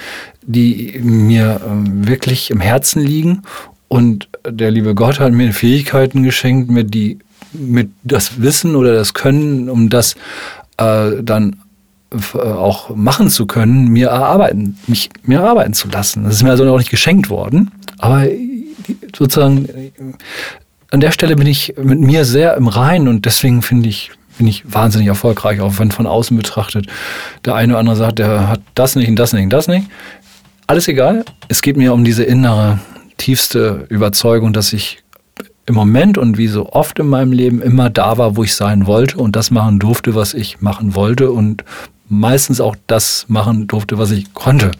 die 0.41 0.99
mir 1.01 1.61
äh, 1.63 2.07
wirklich 2.07 2.49
im 2.49 2.59
Herzen 2.59 3.01
liegen. 3.03 3.43
Und 3.87 4.27
der 4.45 4.71
liebe 4.71 4.95
Gott 4.95 5.19
hat 5.19 5.31
mir 5.31 5.53
Fähigkeiten 5.53 6.23
geschenkt, 6.23 6.69
mir 6.69 6.83
die 6.83 7.19
mit 7.53 7.91
das 8.03 8.41
Wissen 8.41 8.75
oder 8.75 8.93
das 8.93 9.13
Können, 9.13 9.69
um 9.69 9.89
das 9.89 10.15
äh, 10.77 11.23
dann 11.23 11.53
äh, 11.53 11.66
auch 12.33 12.95
machen 12.95 13.29
zu 13.29 13.45
können, 13.45 13.87
mir 13.87 14.07
erarbeiten, 14.07 14.77
mich 14.87 15.09
mir 15.23 15.39
erarbeiten 15.39 15.73
zu 15.73 15.89
lassen. 15.89 16.23
Das 16.23 16.35
ist 16.35 16.43
mir 16.43 16.51
also 16.51 16.71
auch 16.71 16.77
nicht 16.77 16.89
geschenkt 16.89 17.29
worden, 17.29 17.71
aber 17.97 18.25
sozusagen 19.15 19.67
an 20.91 20.99
der 21.01 21.11
Stelle 21.11 21.35
bin 21.35 21.47
ich 21.47 21.75
mit 21.81 21.99
mir 21.99 22.23
sehr 22.23 22.55
im 22.55 22.67
Reinen 22.67 23.07
und 23.07 23.25
deswegen 23.25 23.61
finde 23.61 23.89
ich 23.89 24.11
bin 24.37 24.47
ich 24.47 24.71
wahnsinnig 24.71 25.07
erfolgreich, 25.07 25.61
auch 25.61 25.79
wenn 25.79 25.91
von 25.91 26.05
außen 26.05 26.37
betrachtet 26.37 26.85
der 27.43 27.55
eine 27.55 27.73
oder 27.73 27.79
andere 27.79 27.95
sagt, 27.95 28.19
der 28.19 28.47
hat 28.47 28.61
das 28.75 28.95
nicht 28.95 29.09
und 29.09 29.15
das 29.15 29.33
nicht 29.33 29.45
und 29.45 29.49
das 29.49 29.67
nicht. 29.67 29.87
Alles 30.67 30.87
egal. 30.87 31.25
Es 31.47 31.63
geht 31.63 31.75
mir 31.75 31.91
um 31.91 32.03
diese 32.03 32.23
innere, 32.23 32.79
tiefste 33.17 33.87
Überzeugung, 33.89 34.53
dass 34.53 34.73
ich 34.73 35.03
im 35.65 35.75
Moment 35.75 36.17
und 36.17 36.37
wie 36.37 36.47
so 36.47 36.69
oft 36.71 36.99
in 36.99 37.07
meinem 37.07 37.31
Leben 37.31 37.61
immer 37.61 37.89
da 37.89 38.17
war, 38.17 38.37
wo 38.37 38.43
ich 38.43 38.55
sein 38.55 38.85
wollte 38.85 39.17
und 39.17 39.35
das 39.35 39.51
machen 39.51 39.79
durfte, 39.79 40.15
was 40.15 40.33
ich 40.33 40.61
machen 40.61 40.95
wollte 40.95 41.31
und 41.31 41.63
meistens 42.09 42.61
auch 42.61 42.75
das 42.87 43.25
machen 43.27 43.67
durfte, 43.67 43.97
was 43.97 44.11
ich 44.11 44.33
konnte. 44.33 44.71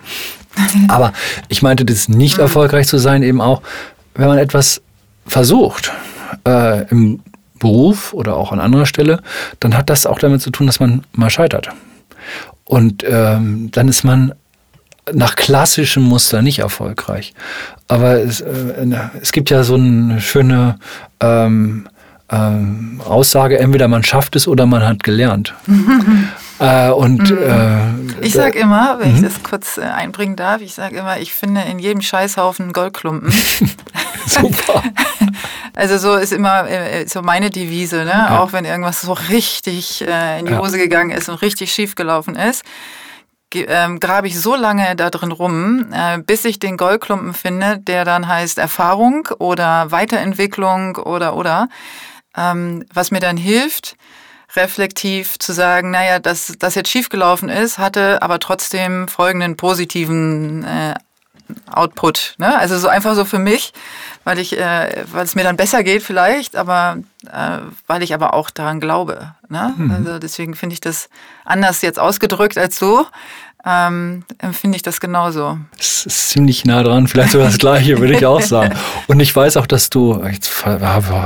Aber 0.88 1.14
ich 1.50 1.62
meinte, 1.62 1.86
das 1.86 2.10
nicht 2.10 2.38
mhm. 2.38 2.44
erfolgreich 2.44 2.88
zu 2.88 2.98
sein, 2.98 3.24
eben 3.24 3.42
auch, 3.42 3.62
wenn 4.16 4.28
man 4.28 4.38
etwas 4.38 4.82
versucht 5.26 5.92
äh, 6.48 6.88
im 6.90 7.20
Beruf 7.60 8.14
oder 8.14 8.36
auch 8.36 8.52
an 8.52 8.60
anderer 8.60 8.86
Stelle, 8.86 9.22
dann 9.60 9.76
hat 9.76 9.90
das 9.90 10.06
auch 10.06 10.20
damit 10.20 10.42
zu 10.42 10.52
tun, 10.52 10.68
dass 10.68 10.80
man 10.80 11.04
mal 11.14 11.30
scheitert. 11.30 11.70
Und 12.66 13.04
ähm, 13.08 13.70
dann 13.72 13.88
ist 13.88 14.04
man 14.04 14.34
nach 15.14 15.36
klassischem 15.36 16.04
Muster 16.04 16.42
nicht 16.42 16.60
erfolgreich. 16.60 17.34
Aber 17.88 18.20
es, 18.20 18.42
äh, 18.42 18.88
es 19.22 19.32
gibt 19.32 19.50
ja 19.50 19.64
so 19.64 19.76
eine 19.76 20.20
schöne 20.20 20.78
ähm, 21.22 21.88
ähm, 22.30 23.02
Aussage, 23.06 23.60
entweder 23.60 23.88
man 23.88 24.04
schafft 24.04 24.36
es 24.36 24.48
oder 24.48 24.66
man 24.66 24.86
hat 24.86 25.04
gelernt. 25.04 25.54
Äh, 26.60 26.90
und 26.90 27.30
mhm. 27.30 27.38
äh, 27.38 28.26
ich 28.26 28.34
sage 28.34 28.58
immer, 28.58 29.00
wenn 29.00 29.12
ich 29.12 29.22
mhm. 29.22 29.26
das 29.26 29.44
kurz 29.44 29.78
äh, 29.78 29.82
einbringen 29.82 30.36
darf, 30.36 30.62
ich 30.62 30.74
sage 30.74 30.98
immer, 30.98 31.20
ich 31.20 31.34
finde 31.34 31.62
in 31.62 31.80
jedem 31.80 32.02
Scheißhaufen 32.02 32.74
Goldklumpen. 32.74 33.32
Super. 34.26 34.84
also 35.76 35.98
so 35.98 36.16
ist 36.16 36.34
immer 36.34 36.68
äh, 36.68 37.08
so 37.08 37.22
meine 37.22 37.50
Devise, 37.50 37.98
ne? 37.98 38.12
Ja. 38.12 38.40
auch 38.40 38.54
wenn 38.54 38.66
irgendwas 38.66 39.02
so 39.02 39.14
richtig 39.14 40.06
äh, 40.08 40.40
in 40.40 40.48
die 40.48 40.56
Hose 40.56 40.78
gegangen 40.78 41.12
ist 41.12 41.30
und 41.30 41.42
richtig 41.42 41.72
schief 41.72 41.96
gelaufen 41.96 42.36
ist. 42.36 42.64
Ähm, 43.54 44.02
grabe 44.02 44.28
ich 44.28 44.38
so 44.38 44.56
lange 44.56 44.96
da 44.98 45.10
drin 45.10 45.32
rum, 45.32 45.94
äh, 45.94 46.18
bis 46.18 46.44
ich 46.44 46.60
den 46.60 46.76
Goldklumpen 46.76 47.34
finde, 47.34 47.80
der 47.80 48.04
dann 48.04 48.28
heißt 48.28 48.58
Erfahrung 48.58 49.30
oder 49.40 49.90
Weiterentwicklung 49.90 50.98
oder 50.98 51.36
oder, 51.36 51.70
ähm, 52.36 52.84
was 52.94 53.12
mir 53.12 53.22
dann 53.22 53.38
hilft, 53.38 53.96
reflektiv 54.58 55.40
zu 55.40 55.54
sagen, 55.54 55.92
naja, 55.92 56.20
dass 56.20 56.54
das 56.60 56.76
jetzt 56.76 56.90
schiefgelaufen 56.90 57.50
ist, 57.50 57.78
hatte 57.78 58.22
aber 58.22 58.40
trotzdem 58.40 59.08
folgenden 59.08 59.56
positiven 59.56 60.64
äh, 60.64 60.96
Output. 61.72 62.36
Ne? 62.40 62.58
Also 62.58 62.78
so 62.78 62.88
einfach 62.90 63.16
so 63.16 63.24
für 63.24 63.40
mich, 63.40 63.72
weil 64.26 64.38
ich, 64.40 64.58
äh, 64.58 65.06
weil 65.12 65.24
es 65.24 65.36
mir 65.36 65.44
dann 65.44 65.56
besser 65.56 65.84
geht 65.84 66.04
vielleicht, 66.04 66.56
aber 66.56 66.98
äh, 67.32 67.60
weil 67.88 68.04
ich 68.04 68.14
aber 68.14 68.34
auch 68.34 68.50
daran 68.50 68.82
glaube. 68.82 69.34
Ne? 69.48 69.74
Mhm. 69.78 69.92
Also 69.92 70.20
deswegen 70.20 70.56
finde 70.56 70.74
ich 70.74 70.82
das 70.82 71.10
anders 71.46 71.82
jetzt 71.82 72.00
ausgedrückt 72.00 72.58
als 72.58 72.78
so 72.78 73.06
ähm, 73.68 74.24
empfinde 74.38 74.78
ich 74.78 74.82
das 74.82 75.02
genauso. 75.02 75.58
Es 75.78 76.06
ist 76.06 76.30
ziemlich 76.30 76.64
nah 76.64 76.84
dran, 76.84 77.08
vielleicht 77.08 77.32
sogar 77.32 77.48
das 77.48 77.58
Gleiche, 77.58 78.00
würde 78.00 78.14
ich 78.14 78.26
auch 78.26 78.42
sagen. 78.42 78.74
Und 79.08 79.20
ich 79.20 79.36
weiß 79.36 79.58
auch, 79.58 79.68
dass 79.68 79.90
du, 79.90 80.24
jetzt 80.24 80.48
ver 80.48 80.80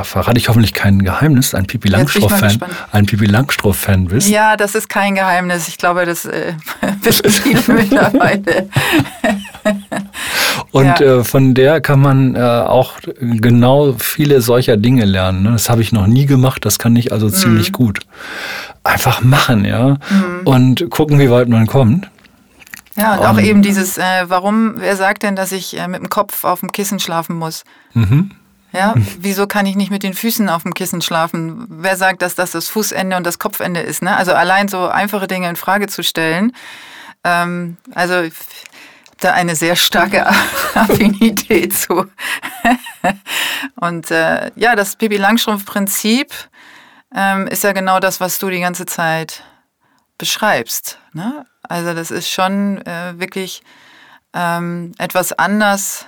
verrate 0.03 0.37
ich 0.37 0.49
hoffentlich 0.49 0.73
kein 0.73 1.03
Geheimnis, 1.03 1.53
ein 1.53 1.67
Pipi 1.67 1.89
Langstrumpf-Fan, 1.89 2.59
ein 2.91 3.05
Pipi 3.05 3.25
Langstrumpf-Fan 3.25 4.05
bist. 4.05 4.27
Ja, 4.29 4.57
das 4.57 4.73
ist 4.73 4.89
kein 4.89 5.13
Geheimnis. 5.13 5.67
Ich 5.67 5.77
glaube, 5.77 6.05
das 6.05 6.25
äh, 6.25 6.53
wissen 7.03 7.29
viele 7.31 7.61
mittlerweile. 7.77 8.69
Und 10.71 10.99
ja. 10.99 11.19
äh, 11.19 11.23
von 11.23 11.53
der 11.53 11.79
kann 11.79 11.99
man 11.99 12.35
äh, 12.35 12.39
auch 12.39 12.93
genau 13.19 13.93
viele 13.99 14.41
solcher 14.41 14.77
Dinge 14.77 15.05
lernen. 15.05 15.43
Ne? 15.43 15.51
Das 15.51 15.69
habe 15.69 15.81
ich 15.81 15.91
noch 15.91 16.07
nie 16.07 16.25
gemacht, 16.25 16.65
das 16.65 16.79
kann 16.79 16.95
ich 16.95 17.11
also 17.11 17.27
mhm. 17.27 17.33
ziemlich 17.33 17.71
gut. 17.71 17.99
Einfach 18.83 19.21
machen, 19.21 19.63
ja. 19.63 19.99
Mhm. 20.09 20.41
Und 20.45 20.89
gucken, 20.89 21.19
wie 21.19 21.29
weit 21.29 21.47
man 21.49 21.67
kommt. 21.67 22.09
Ja, 23.01 23.15
und 23.15 23.25
auch 23.25 23.37
um, 23.37 23.39
eben 23.39 23.61
dieses, 23.61 23.97
äh, 23.97 24.25
warum, 24.27 24.75
wer 24.77 24.95
sagt 24.95 25.23
denn, 25.23 25.35
dass 25.35 25.51
ich 25.51 25.77
äh, 25.77 25.87
mit 25.87 26.01
dem 26.01 26.09
Kopf 26.09 26.43
auf 26.43 26.59
dem 26.59 26.71
Kissen 26.71 26.99
schlafen 26.99 27.35
muss? 27.35 27.63
Mhm. 27.93 28.31
Ja, 28.73 28.93
wieso 29.19 29.47
kann 29.47 29.65
ich 29.65 29.75
nicht 29.75 29.91
mit 29.91 30.03
den 30.03 30.13
Füßen 30.13 30.47
auf 30.47 30.63
dem 30.63 30.73
Kissen 30.73 31.01
schlafen? 31.01 31.65
Wer 31.69 31.97
sagt, 31.97 32.21
dass 32.21 32.35
das 32.35 32.51
das 32.51 32.69
Fußende 32.69 33.17
und 33.17 33.25
das 33.25 33.37
Kopfende 33.37 33.81
ist? 33.81 34.01
Ne? 34.01 34.15
Also 34.15 34.33
allein 34.33 34.69
so 34.69 34.87
einfache 34.87 35.27
Dinge 35.27 35.49
in 35.49 35.57
Frage 35.57 35.87
zu 35.87 36.03
stellen. 36.03 36.53
Ähm, 37.25 37.75
also 37.93 38.23
da 39.19 39.33
eine 39.33 39.55
sehr 39.55 39.75
starke 39.75 40.25
Affinität 40.73 41.77
zu. 41.77 42.05
und 43.75 44.09
äh, 44.09 44.51
ja, 44.55 44.75
das 44.75 44.95
Bibi 44.95 45.17
Langstrumpf-Prinzip 45.17 46.33
ähm, 47.13 47.47
ist 47.47 47.63
ja 47.63 47.73
genau 47.73 47.99
das, 47.99 48.21
was 48.21 48.39
du 48.39 48.49
die 48.49 48.61
ganze 48.61 48.85
Zeit 48.85 49.43
beschreibst. 50.21 50.99
Ne? 51.13 51.47
Also 51.63 51.95
das 51.95 52.11
ist 52.11 52.29
schon 52.29 52.77
äh, 52.85 53.19
wirklich 53.19 53.63
ähm, 54.33 54.93
etwas 54.99 55.33
anders 55.33 56.05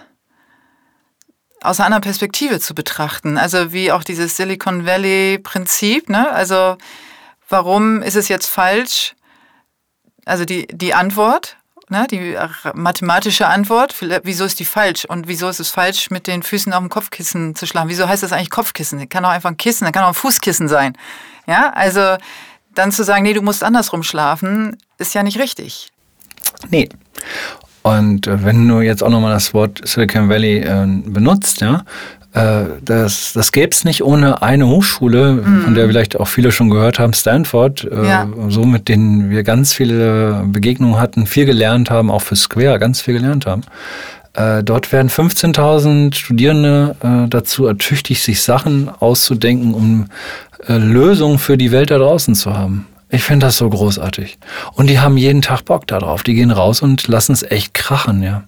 aus 1.62 1.80
einer 1.80 1.88
anderen 1.88 2.04
Perspektive 2.04 2.60
zu 2.60 2.76
betrachten. 2.76 3.40
Also 3.40 3.74
wie 3.74 3.92
auch 3.92 4.04
dieses 4.04 4.38
Silicon 4.38 4.86
Valley-Prinzip. 4.86 6.10
Ne? 6.10 6.30
Also 6.30 6.78
warum 7.50 8.04
ist 8.04 8.16
es 8.16 8.28
jetzt 8.28 8.46
falsch? 8.46 9.16
Also 10.26 10.46
die, 10.46 10.68
die 10.68 10.94
Antwort, 10.94 11.58
ne? 11.90 12.06
die 12.12 12.38
mathematische 12.76 13.48
Antwort, 13.48 13.96
wieso 14.22 14.46
ist 14.46 14.60
die 14.60 14.66
falsch? 14.66 15.06
Und 15.06 15.28
wieso 15.28 15.50
ist 15.50 15.60
es 15.60 15.70
falsch, 15.70 16.12
mit 16.12 16.28
den 16.28 16.44
Füßen 16.44 16.72
auf 16.72 16.82
dem 16.82 16.90
Kopfkissen 16.90 17.56
zu 17.56 17.66
schlafen? 17.66 17.90
Wieso 17.90 18.08
heißt 18.08 18.22
das 18.22 18.32
eigentlich 18.32 18.52
Kopfkissen? 18.52 19.10
Kann 19.10 19.26
auch 19.26 19.32
einfach 19.32 19.50
ein 19.50 19.58
Kissen, 19.58 19.92
kann 19.92 20.04
auch 20.04 20.10
ein 20.10 20.14
Fußkissen 20.14 20.68
sein. 20.68 20.96
Ja, 21.48 21.72
also 21.72 22.18
dann 22.76 22.92
zu 22.92 23.04
sagen, 23.04 23.24
nee, 23.24 23.34
du 23.34 23.42
musst 23.42 23.64
andersrum 23.64 24.04
schlafen, 24.04 24.78
ist 24.98 25.14
ja 25.14 25.24
nicht 25.24 25.40
richtig. 25.40 25.92
Nee. 26.70 26.90
Und 27.82 28.28
äh, 28.28 28.44
wenn 28.44 28.68
du 28.68 28.82
jetzt 28.82 29.04
auch 29.04 29.10
nochmal 29.10 29.34
das 29.34 29.54
Wort 29.54 29.82
Silicon 29.84 30.30
Valley 30.30 30.60
äh, 30.60 30.86
benutzt, 31.06 31.62
ja, 31.62 31.84
äh, 32.34 32.66
das, 32.82 33.34
das 33.34 33.52
gäbe 33.52 33.72
es 33.72 33.84
nicht 33.84 34.04
ohne 34.04 34.42
eine 34.42 34.68
Hochschule, 34.68 35.34
mhm. 35.34 35.62
von 35.62 35.76
der 35.76 35.88
vielleicht 35.88 36.20
auch 36.20 36.28
viele 36.28 36.52
schon 36.52 36.70
gehört 36.70 36.98
haben, 36.98 37.14
Stanford, 37.14 37.84
äh, 37.84 38.08
ja. 38.08 38.28
so 38.50 38.64
mit 38.66 38.88
denen 38.88 39.30
wir 39.30 39.44
ganz 39.44 39.74
viele 39.74 40.44
Begegnungen 40.48 41.00
hatten, 41.00 41.28
viel 41.28 41.46
gelernt 41.46 41.92
haben, 41.92 42.10
auch 42.10 42.22
für 42.22 42.36
Square 42.36 42.80
ganz 42.80 43.02
viel 43.02 43.14
gelernt 43.16 43.46
haben. 43.46 43.62
Äh, 44.34 44.64
dort 44.64 44.92
werden 44.92 45.10
15.000 45.10 46.16
Studierende 46.16 46.96
äh, 47.02 47.30
dazu 47.30 47.68
ertüchtigt, 47.68 48.24
sich 48.24 48.42
Sachen 48.42 48.90
auszudenken, 48.90 49.74
um 49.74 50.08
äh, 50.68 50.78
Lösungen 50.78 51.38
für 51.38 51.58
die 51.58 51.72
Welt 51.72 51.92
da 51.92 51.98
draußen 51.98 52.34
zu 52.34 52.56
haben. 52.56 52.88
Ich 53.10 53.24
finde 53.24 53.46
das 53.46 53.58
so 53.58 53.70
großartig. 53.70 54.40
Und 54.74 54.88
die 54.88 55.00
haben 55.00 55.18
jeden 55.18 55.44
Tag 55.44 55.66
Bock 55.66 55.86
darauf. 55.86 56.24
Die 56.24 56.34
gehen 56.34 56.50
raus 56.50 56.82
und 56.82 57.08
lassen 57.08 57.34
es 57.34 57.44
echt 57.44 57.76
krachen, 57.76 58.24
ja. 58.24 58.44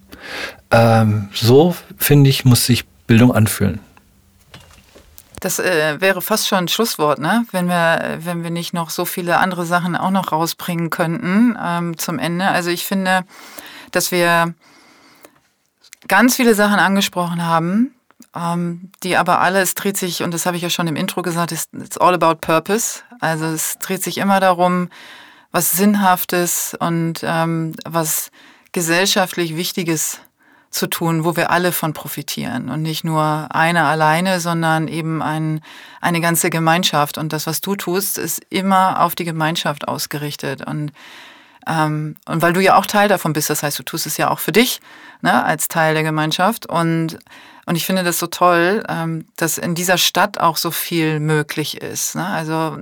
Ähm, 0.72 1.28
so, 1.32 1.76
finde 1.96 2.30
ich, 2.30 2.44
muss 2.44 2.66
sich 2.66 2.84
Bildung 3.06 3.32
anfühlen. 3.32 3.78
Das 5.38 5.60
äh, 5.60 6.00
wäre 6.00 6.20
fast 6.20 6.48
schon 6.48 6.58
ein 6.58 6.68
Schlusswort, 6.68 7.20
ne? 7.20 7.44
wenn, 7.52 7.68
wir, 7.68 8.18
wenn 8.24 8.42
wir 8.42 8.50
nicht 8.50 8.74
noch 8.74 8.90
so 8.90 9.04
viele 9.04 9.38
andere 9.38 9.66
Sachen 9.66 9.94
auch 9.94 10.10
noch 10.10 10.32
rausbringen 10.32 10.90
könnten 10.90 11.56
ähm, 11.62 11.96
zum 11.96 12.18
Ende. 12.18 12.48
Also 12.48 12.70
ich 12.70 12.84
finde, 12.84 13.22
dass 13.92 14.10
wir 14.10 14.54
ganz 16.08 16.36
viele 16.36 16.54
Sachen 16.54 16.78
angesprochen 16.78 17.44
haben, 17.44 17.94
ähm, 18.34 18.90
die 19.02 19.16
aber 19.16 19.40
alle, 19.40 19.60
es 19.60 19.74
dreht 19.74 19.96
sich, 19.96 20.22
und 20.22 20.32
das 20.32 20.46
habe 20.46 20.56
ich 20.56 20.62
ja 20.62 20.70
schon 20.70 20.88
im 20.88 20.96
Intro 20.96 21.22
gesagt, 21.22 21.52
it's 21.52 21.98
all 21.98 22.14
about 22.14 22.36
purpose. 22.40 23.00
Also 23.20 23.46
es 23.46 23.78
dreht 23.78 24.02
sich 24.02 24.18
immer 24.18 24.40
darum, 24.40 24.88
was 25.52 25.70
Sinnhaftes 25.70 26.76
und 26.78 27.20
ähm, 27.22 27.74
was 27.84 28.30
gesellschaftlich 28.72 29.56
Wichtiges 29.56 30.20
zu 30.70 30.86
tun, 30.86 31.24
wo 31.24 31.36
wir 31.36 31.50
alle 31.50 31.72
von 31.72 31.94
profitieren 31.94 32.68
und 32.68 32.82
nicht 32.82 33.04
nur 33.04 33.48
einer 33.50 33.84
alleine, 33.84 34.40
sondern 34.40 34.88
eben 34.88 35.22
ein, 35.22 35.62
eine 36.02 36.20
ganze 36.20 36.50
Gemeinschaft. 36.50 37.16
Und 37.16 37.32
das, 37.32 37.46
was 37.46 37.62
du 37.62 37.76
tust, 37.76 38.18
ist 38.18 38.42
immer 38.50 39.00
auf 39.00 39.14
die 39.14 39.24
Gemeinschaft 39.24 39.88
ausgerichtet. 39.88 40.66
Und, 40.66 40.92
und 41.68 42.16
weil 42.42 42.52
du 42.52 42.60
ja 42.60 42.76
auch 42.76 42.86
Teil 42.86 43.08
davon 43.08 43.32
bist, 43.32 43.50
das 43.50 43.62
heißt, 43.62 43.78
du 43.78 43.82
tust 43.82 44.06
es 44.06 44.16
ja 44.16 44.30
auch 44.30 44.38
für 44.38 44.52
dich 44.52 44.80
ne, 45.20 45.44
als 45.44 45.68
Teil 45.68 45.94
der 45.94 46.04
Gemeinschaft. 46.04 46.66
Und 46.66 47.18
und 47.68 47.74
ich 47.74 47.84
finde 47.84 48.04
das 48.04 48.20
so 48.20 48.28
toll, 48.28 48.84
ähm, 48.88 49.26
dass 49.36 49.58
in 49.58 49.74
dieser 49.74 49.98
Stadt 49.98 50.38
auch 50.38 50.56
so 50.56 50.70
viel 50.70 51.18
möglich 51.18 51.82
ist. 51.82 52.14
Ne? 52.14 52.24
Also 52.24 52.78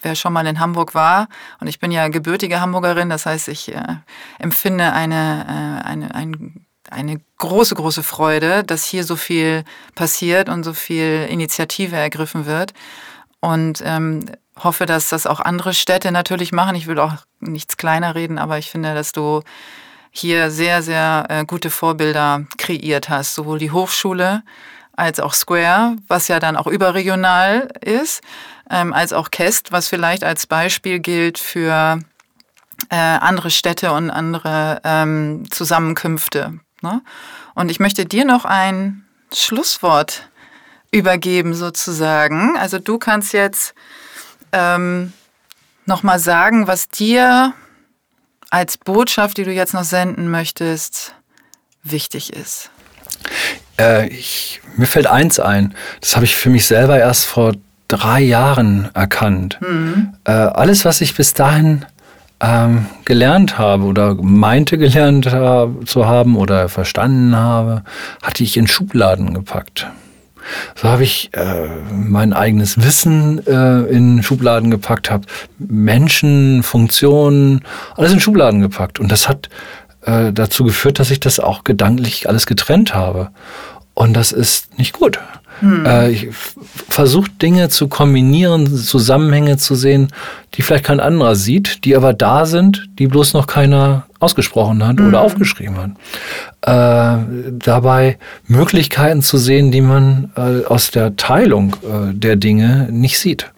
wer 0.00 0.14
schon 0.14 0.32
mal 0.32 0.46
in 0.46 0.60
Hamburg 0.60 0.94
war, 0.94 1.28
und 1.60 1.66
ich 1.66 1.78
bin 1.78 1.92
ja 1.92 2.08
gebürtige 2.08 2.60
Hamburgerin, 2.60 3.10
das 3.10 3.26
heißt, 3.26 3.48
ich 3.48 3.74
äh, 3.74 3.96
empfinde 4.38 4.94
eine, 4.94 5.82
äh, 5.84 5.86
eine, 5.86 6.14
ein, 6.14 6.66
eine 6.90 7.20
große, 7.36 7.74
große 7.74 8.02
Freude, 8.02 8.64
dass 8.64 8.84
hier 8.84 9.04
so 9.04 9.16
viel 9.16 9.62
passiert 9.94 10.48
und 10.48 10.64
so 10.64 10.72
viel 10.72 11.26
Initiative 11.28 11.96
ergriffen 11.96 12.46
wird. 12.46 12.72
Und 13.40 13.82
ähm, 13.84 14.24
hoffe, 14.62 14.86
dass 14.86 15.08
das 15.08 15.26
auch 15.26 15.40
andere 15.40 15.74
Städte 15.74 16.12
natürlich 16.12 16.52
machen. 16.52 16.76
Ich 16.76 16.86
will 16.86 16.98
auch 16.98 17.14
nichts 17.40 17.76
kleiner 17.76 18.14
reden, 18.14 18.38
aber 18.38 18.58
ich 18.58 18.70
finde, 18.70 18.94
dass 18.94 19.12
du 19.12 19.42
hier 20.10 20.50
sehr, 20.50 20.82
sehr 20.82 21.26
äh, 21.28 21.44
gute 21.44 21.70
Vorbilder 21.70 22.44
kreiert 22.56 23.08
hast, 23.08 23.34
sowohl 23.34 23.58
die 23.58 23.72
Hochschule 23.72 24.42
als 24.96 25.18
auch 25.18 25.34
Square, 25.34 25.96
was 26.06 26.28
ja 26.28 26.38
dann 26.38 26.56
auch 26.56 26.68
überregional 26.68 27.68
ist, 27.80 28.22
ähm, 28.70 28.92
als 28.92 29.12
auch 29.12 29.32
Kest, 29.32 29.72
was 29.72 29.88
vielleicht 29.88 30.22
als 30.22 30.46
Beispiel 30.46 31.00
gilt 31.00 31.38
für 31.38 31.98
äh, 32.90 32.96
andere 32.96 33.50
Städte 33.50 33.92
und 33.92 34.10
andere 34.10 34.80
ähm, 34.84 35.44
Zusammenkünfte. 35.50 36.60
Ne? 36.80 37.02
Und 37.54 37.70
ich 37.70 37.80
möchte 37.80 38.06
dir 38.06 38.24
noch 38.24 38.44
ein 38.44 39.04
Schlusswort 39.32 40.28
übergeben 40.92 41.54
sozusagen. 41.54 42.56
Also 42.56 42.78
du 42.78 42.98
kannst 42.98 43.32
jetzt 43.32 43.74
ähm, 44.54 45.12
nochmal 45.84 46.18
sagen, 46.18 46.66
was 46.66 46.88
dir 46.88 47.52
als 48.50 48.78
Botschaft, 48.78 49.36
die 49.36 49.44
du 49.44 49.52
jetzt 49.52 49.74
noch 49.74 49.84
senden 49.84 50.30
möchtest, 50.30 51.14
wichtig 51.82 52.32
ist? 52.32 52.70
Äh, 53.78 54.08
ich, 54.08 54.60
mir 54.76 54.86
fällt 54.86 55.06
eins 55.06 55.40
ein. 55.40 55.74
Das 56.00 56.14
habe 56.14 56.24
ich 56.24 56.36
für 56.36 56.50
mich 56.50 56.66
selber 56.66 56.98
erst 56.98 57.26
vor 57.26 57.54
drei 57.88 58.20
Jahren 58.20 58.90
erkannt. 58.94 59.58
Mhm. 59.60 60.14
Äh, 60.24 60.32
alles, 60.32 60.84
was 60.84 61.00
ich 61.00 61.14
bis 61.14 61.34
dahin 61.34 61.84
ähm, 62.40 62.86
gelernt 63.04 63.58
habe 63.58 63.84
oder 63.84 64.14
meinte 64.14 64.78
gelernt 64.78 65.26
hab, 65.26 65.86
zu 65.86 66.06
haben 66.06 66.36
oder 66.36 66.68
verstanden 66.68 67.36
habe, 67.36 67.82
hatte 68.22 68.44
ich 68.44 68.56
in 68.56 68.66
Schubladen 68.66 69.34
gepackt. 69.34 69.86
So 70.74 70.88
habe 70.88 71.02
ich 71.02 71.30
äh, 71.34 71.68
mein 71.90 72.32
eigenes 72.32 72.82
Wissen 72.82 73.44
äh, 73.46 73.82
in 73.82 74.22
Schubladen 74.22 74.70
gepackt, 74.70 75.10
habe 75.10 75.26
Menschen, 75.58 76.62
Funktionen, 76.62 77.60
alles 77.96 78.12
in 78.12 78.20
Schubladen 78.20 78.60
gepackt. 78.60 79.00
Und 79.00 79.10
das 79.10 79.28
hat 79.28 79.48
äh, 80.02 80.32
dazu 80.32 80.64
geführt, 80.64 80.98
dass 80.98 81.10
ich 81.10 81.20
das 81.20 81.40
auch 81.40 81.64
gedanklich 81.64 82.28
alles 82.28 82.46
getrennt 82.46 82.94
habe. 82.94 83.30
Und 83.94 84.14
das 84.14 84.32
ist 84.32 84.78
nicht 84.78 84.92
gut. 84.92 85.18
Hm. 85.60 85.86
Äh, 85.86 86.10
ich 86.10 86.28
versuche 86.88 87.30
Dinge 87.30 87.68
zu 87.68 87.88
kombinieren, 87.88 88.76
Zusammenhänge 88.76 89.56
zu 89.56 89.74
sehen, 89.74 90.08
die 90.54 90.62
vielleicht 90.62 90.84
kein 90.84 91.00
anderer 91.00 91.34
sieht, 91.34 91.84
die 91.84 91.96
aber 91.96 92.12
da 92.12 92.46
sind, 92.46 92.88
die 92.98 93.06
bloß 93.06 93.34
noch 93.34 93.46
keiner 93.46 94.06
ausgesprochen 94.20 94.86
hat 94.86 94.98
hm. 94.98 95.08
oder 95.08 95.20
aufgeschrieben 95.20 95.76
hat. 95.76 95.90
Äh, 96.62 97.52
dabei 97.52 98.18
Möglichkeiten 98.46 99.22
zu 99.22 99.38
sehen, 99.38 99.70
die 99.70 99.80
man 99.80 100.32
äh, 100.36 100.64
aus 100.64 100.90
der 100.90 101.16
Teilung 101.16 101.76
äh, 101.82 102.14
der 102.14 102.36
Dinge 102.36 102.88
nicht 102.90 103.18
sieht. 103.18 103.50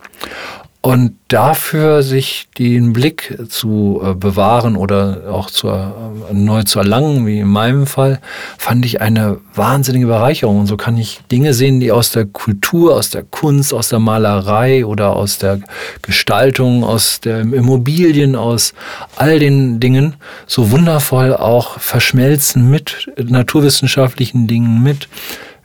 Und 0.87 1.16
dafür 1.26 2.05
sich 2.05 2.47
den 2.59 2.93
Blick 2.93 3.37
zu 3.49 4.01
äh, 4.05 4.14
bewahren 4.14 4.76
oder 4.76 5.24
auch 5.32 5.51
zu, 5.51 5.66
äh, 5.66 5.91
neu 6.32 6.62
zu 6.62 6.78
erlangen, 6.78 7.26
wie 7.26 7.41
in 7.41 7.49
meinem 7.49 7.89
Fall, 7.89 8.20
fand 8.57 8.84
ich 8.84 9.01
eine 9.01 9.39
wahnsinnige 9.53 10.07
Bereicherung. 10.07 10.61
Und 10.61 10.66
so 10.68 10.76
kann 10.76 10.97
ich 10.97 11.22
Dinge 11.32 11.55
sehen, 11.55 11.80
die 11.80 11.91
aus 11.91 12.12
der 12.12 12.26
Kultur, 12.26 12.95
aus 12.95 13.11
der 13.11 13.24
Kunst, 13.24 13.74
aus 13.74 13.89
der 13.89 13.99
Malerei 13.99 14.87
oder 14.87 15.16
aus 15.16 15.39
der 15.39 15.59
Gestaltung, 16.03 16.84
aus 16.84 17.18
der 17.18 17.41
Immobilien, 17.41 18.37
aus 18.37 18.72
all 19.16 19.41
den 19.41 19.80
Dingen 19.80 20.14
so 20.47 20.70
wundervoll 20.70 21.34
auch 21.34 21.80
verschmelzen 21.80 22.70
mit 22.70 23.11
naturwissenschaftlichen 23.16 24.47
Dingen, 24.47 24.84
mit 24.84 25.09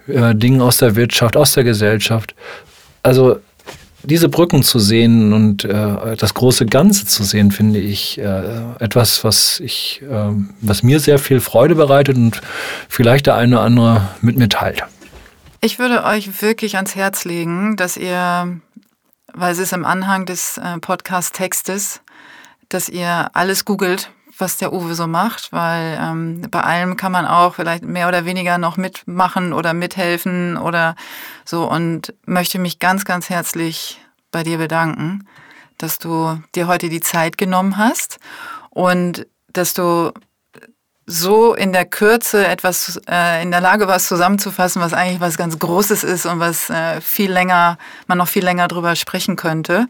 äh, 0.07 0.33
Dingen 0.33 0.61
aus 0.61 0.77
der 0.77 0.95
Wirtschaft, 0.95 1.37
aus 1.37 1.53
der 1.53 1.63
Gesellschaft. 1.63 2.33
Also 3.03 3.39
diese 4.03 4.29
Brücken 4.29 4.63
zu 4.63 4.79
sehen 4.79 5.33
und 5.33 5.63
äh, 5.65 6.15
das 6.15 6.33
große 6.33 6.65
Ganze 6.65 7.05
zu 7.05 7.23
sehen, 7.23 7.51
finde 7.51 7.79
ich 7.79 8.17
äh, 8.17 8.73
etwas, 8.79 9.23
was 9.23 9.59
ich, 9.59 10.01
äh, 10.01 10.29
was 10.61 10.83
mir 10.83 10.99
sehr 10.99 11.19
viel 11.19 11.39
Freude 11.39 11.75
bereitet 11.75 12.17
und 12.17 12.41
vielleicht 12.89 13.27
der 13.27 13.35
eine 13.35 13.57
oder 13.57 13.65
andere 13.65 14.09
mit 14.21 14.37
mir 14.37 14.49
teilt. 14.49 14.83
Ich 15.61 15.77
würde 15.77 16.03
euch 16.03 16.41
wirklich 16.41 16.75
ans 16.75 16.95
Herz 16.95 17.23
legen, 17.25 17.75
dass 17.75 17.95
ihr, 17.95 18.59
weil 19.33 19.51
es 19.51 19.59
ist 19.59 19.73
im 19.73 19.85
Anhang 19.85 20.25
des 20.25 20.57
äh, 20.57 20.79
Podcast-Textes, 20.79 22.01
dass 22.69 22.89
ihr 22.89 23.29
alles 23.33 23.65
googelt, 23.65 24.09
was 24.37 24.57
der 24.57 24.73
Uwe 24.73 24.95
so 24.95 25.07
macht, 25.07 25.51
weil 25.51 25.97
ähm, 26.01 26.41
bei 26.49 26.61
allem 26.61 26.97
kann 26.97 27.11
man 27.11 27.25
auch 27.25 27.55
vielleicht 27.55 27.83
mehr 27.83 28.07
oder 28.07 28.25
weniger 28.25 28.57
noch 28.57 28.77
mitmachen 28.77 29.53
oder 29.53 29.73
mithelfen 29.73 30.57
oder 30.57 30.95
so 31.45 31.69
und 31.69 32.13
möchte 32.25 32.59
mich 32.59 32.79
ganz, 32.79 33.05
ganz 33.05 33.29
herzlich 33.29 33.99
bei 34.31 34.43
dir 34.43 34.57
bedanken, 34.57 35.27
dass 35.77 35.97
du 35.97 36.41
dir 36.55 36.67
heute 36.67 36.89
die 36.89 37.01
Zeit 37.01 37.37
genommen 37.37 37.77
hast 37.77 38.19
und 38.69 39.27
dass 39.51 39.73
du 39.73 40.11
so 41.05 41.53
in 41.53 41.73
der 41.73 41.85
Kürze 41.85 42.47
etwas 42.47 43.01
äh, 43.09 43.43
in 43.43 43.51
der 43.51 43.59
Lage 43.59 43.87
warst 43.87 44.07
zusammenzufassen, 44.07 44.81
was 44.81 44.93
eigentlich 44.93 45.19
was 45.19 45.37
ganz 45.37 45.59
Großes 45.59 46.03
ist 46.03 46.25
und 46.25 46.39
was 46.39 46.69
äh, 46.69 47.01
viel 47.01 47.31
länger, 47.31 47.77
man 48.07 48.17
noch 48.17 48.27
viel 48.27 48.43
länger 48.43 48.67
drüber 48.67 48.95
sprechen 48.95 49.35
könnte. 49.35 49.87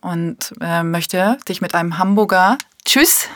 Und 0.00 0.54
äh, 0.60 0.82
möchte 0.82 1.38
dich 1.48 1.60
mit 1.60 1.74
einem 1.74 1.98
Hamburger 1.98 2.56
Tschüss 2.84 3.28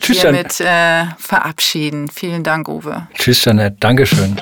Tschüss, 0.00 0.20
hiermit 0.20 0.60
äh, 0.60 1.04
verabschieden. 1.18 2.08
Vielen 2.08 2.42
Dank, 2.42 2.68
Uwe. 2.68 3.06
Tschüss, 3.14 3.44
Janette. 3.44 3.76
Dankeschön. 3.80 4.36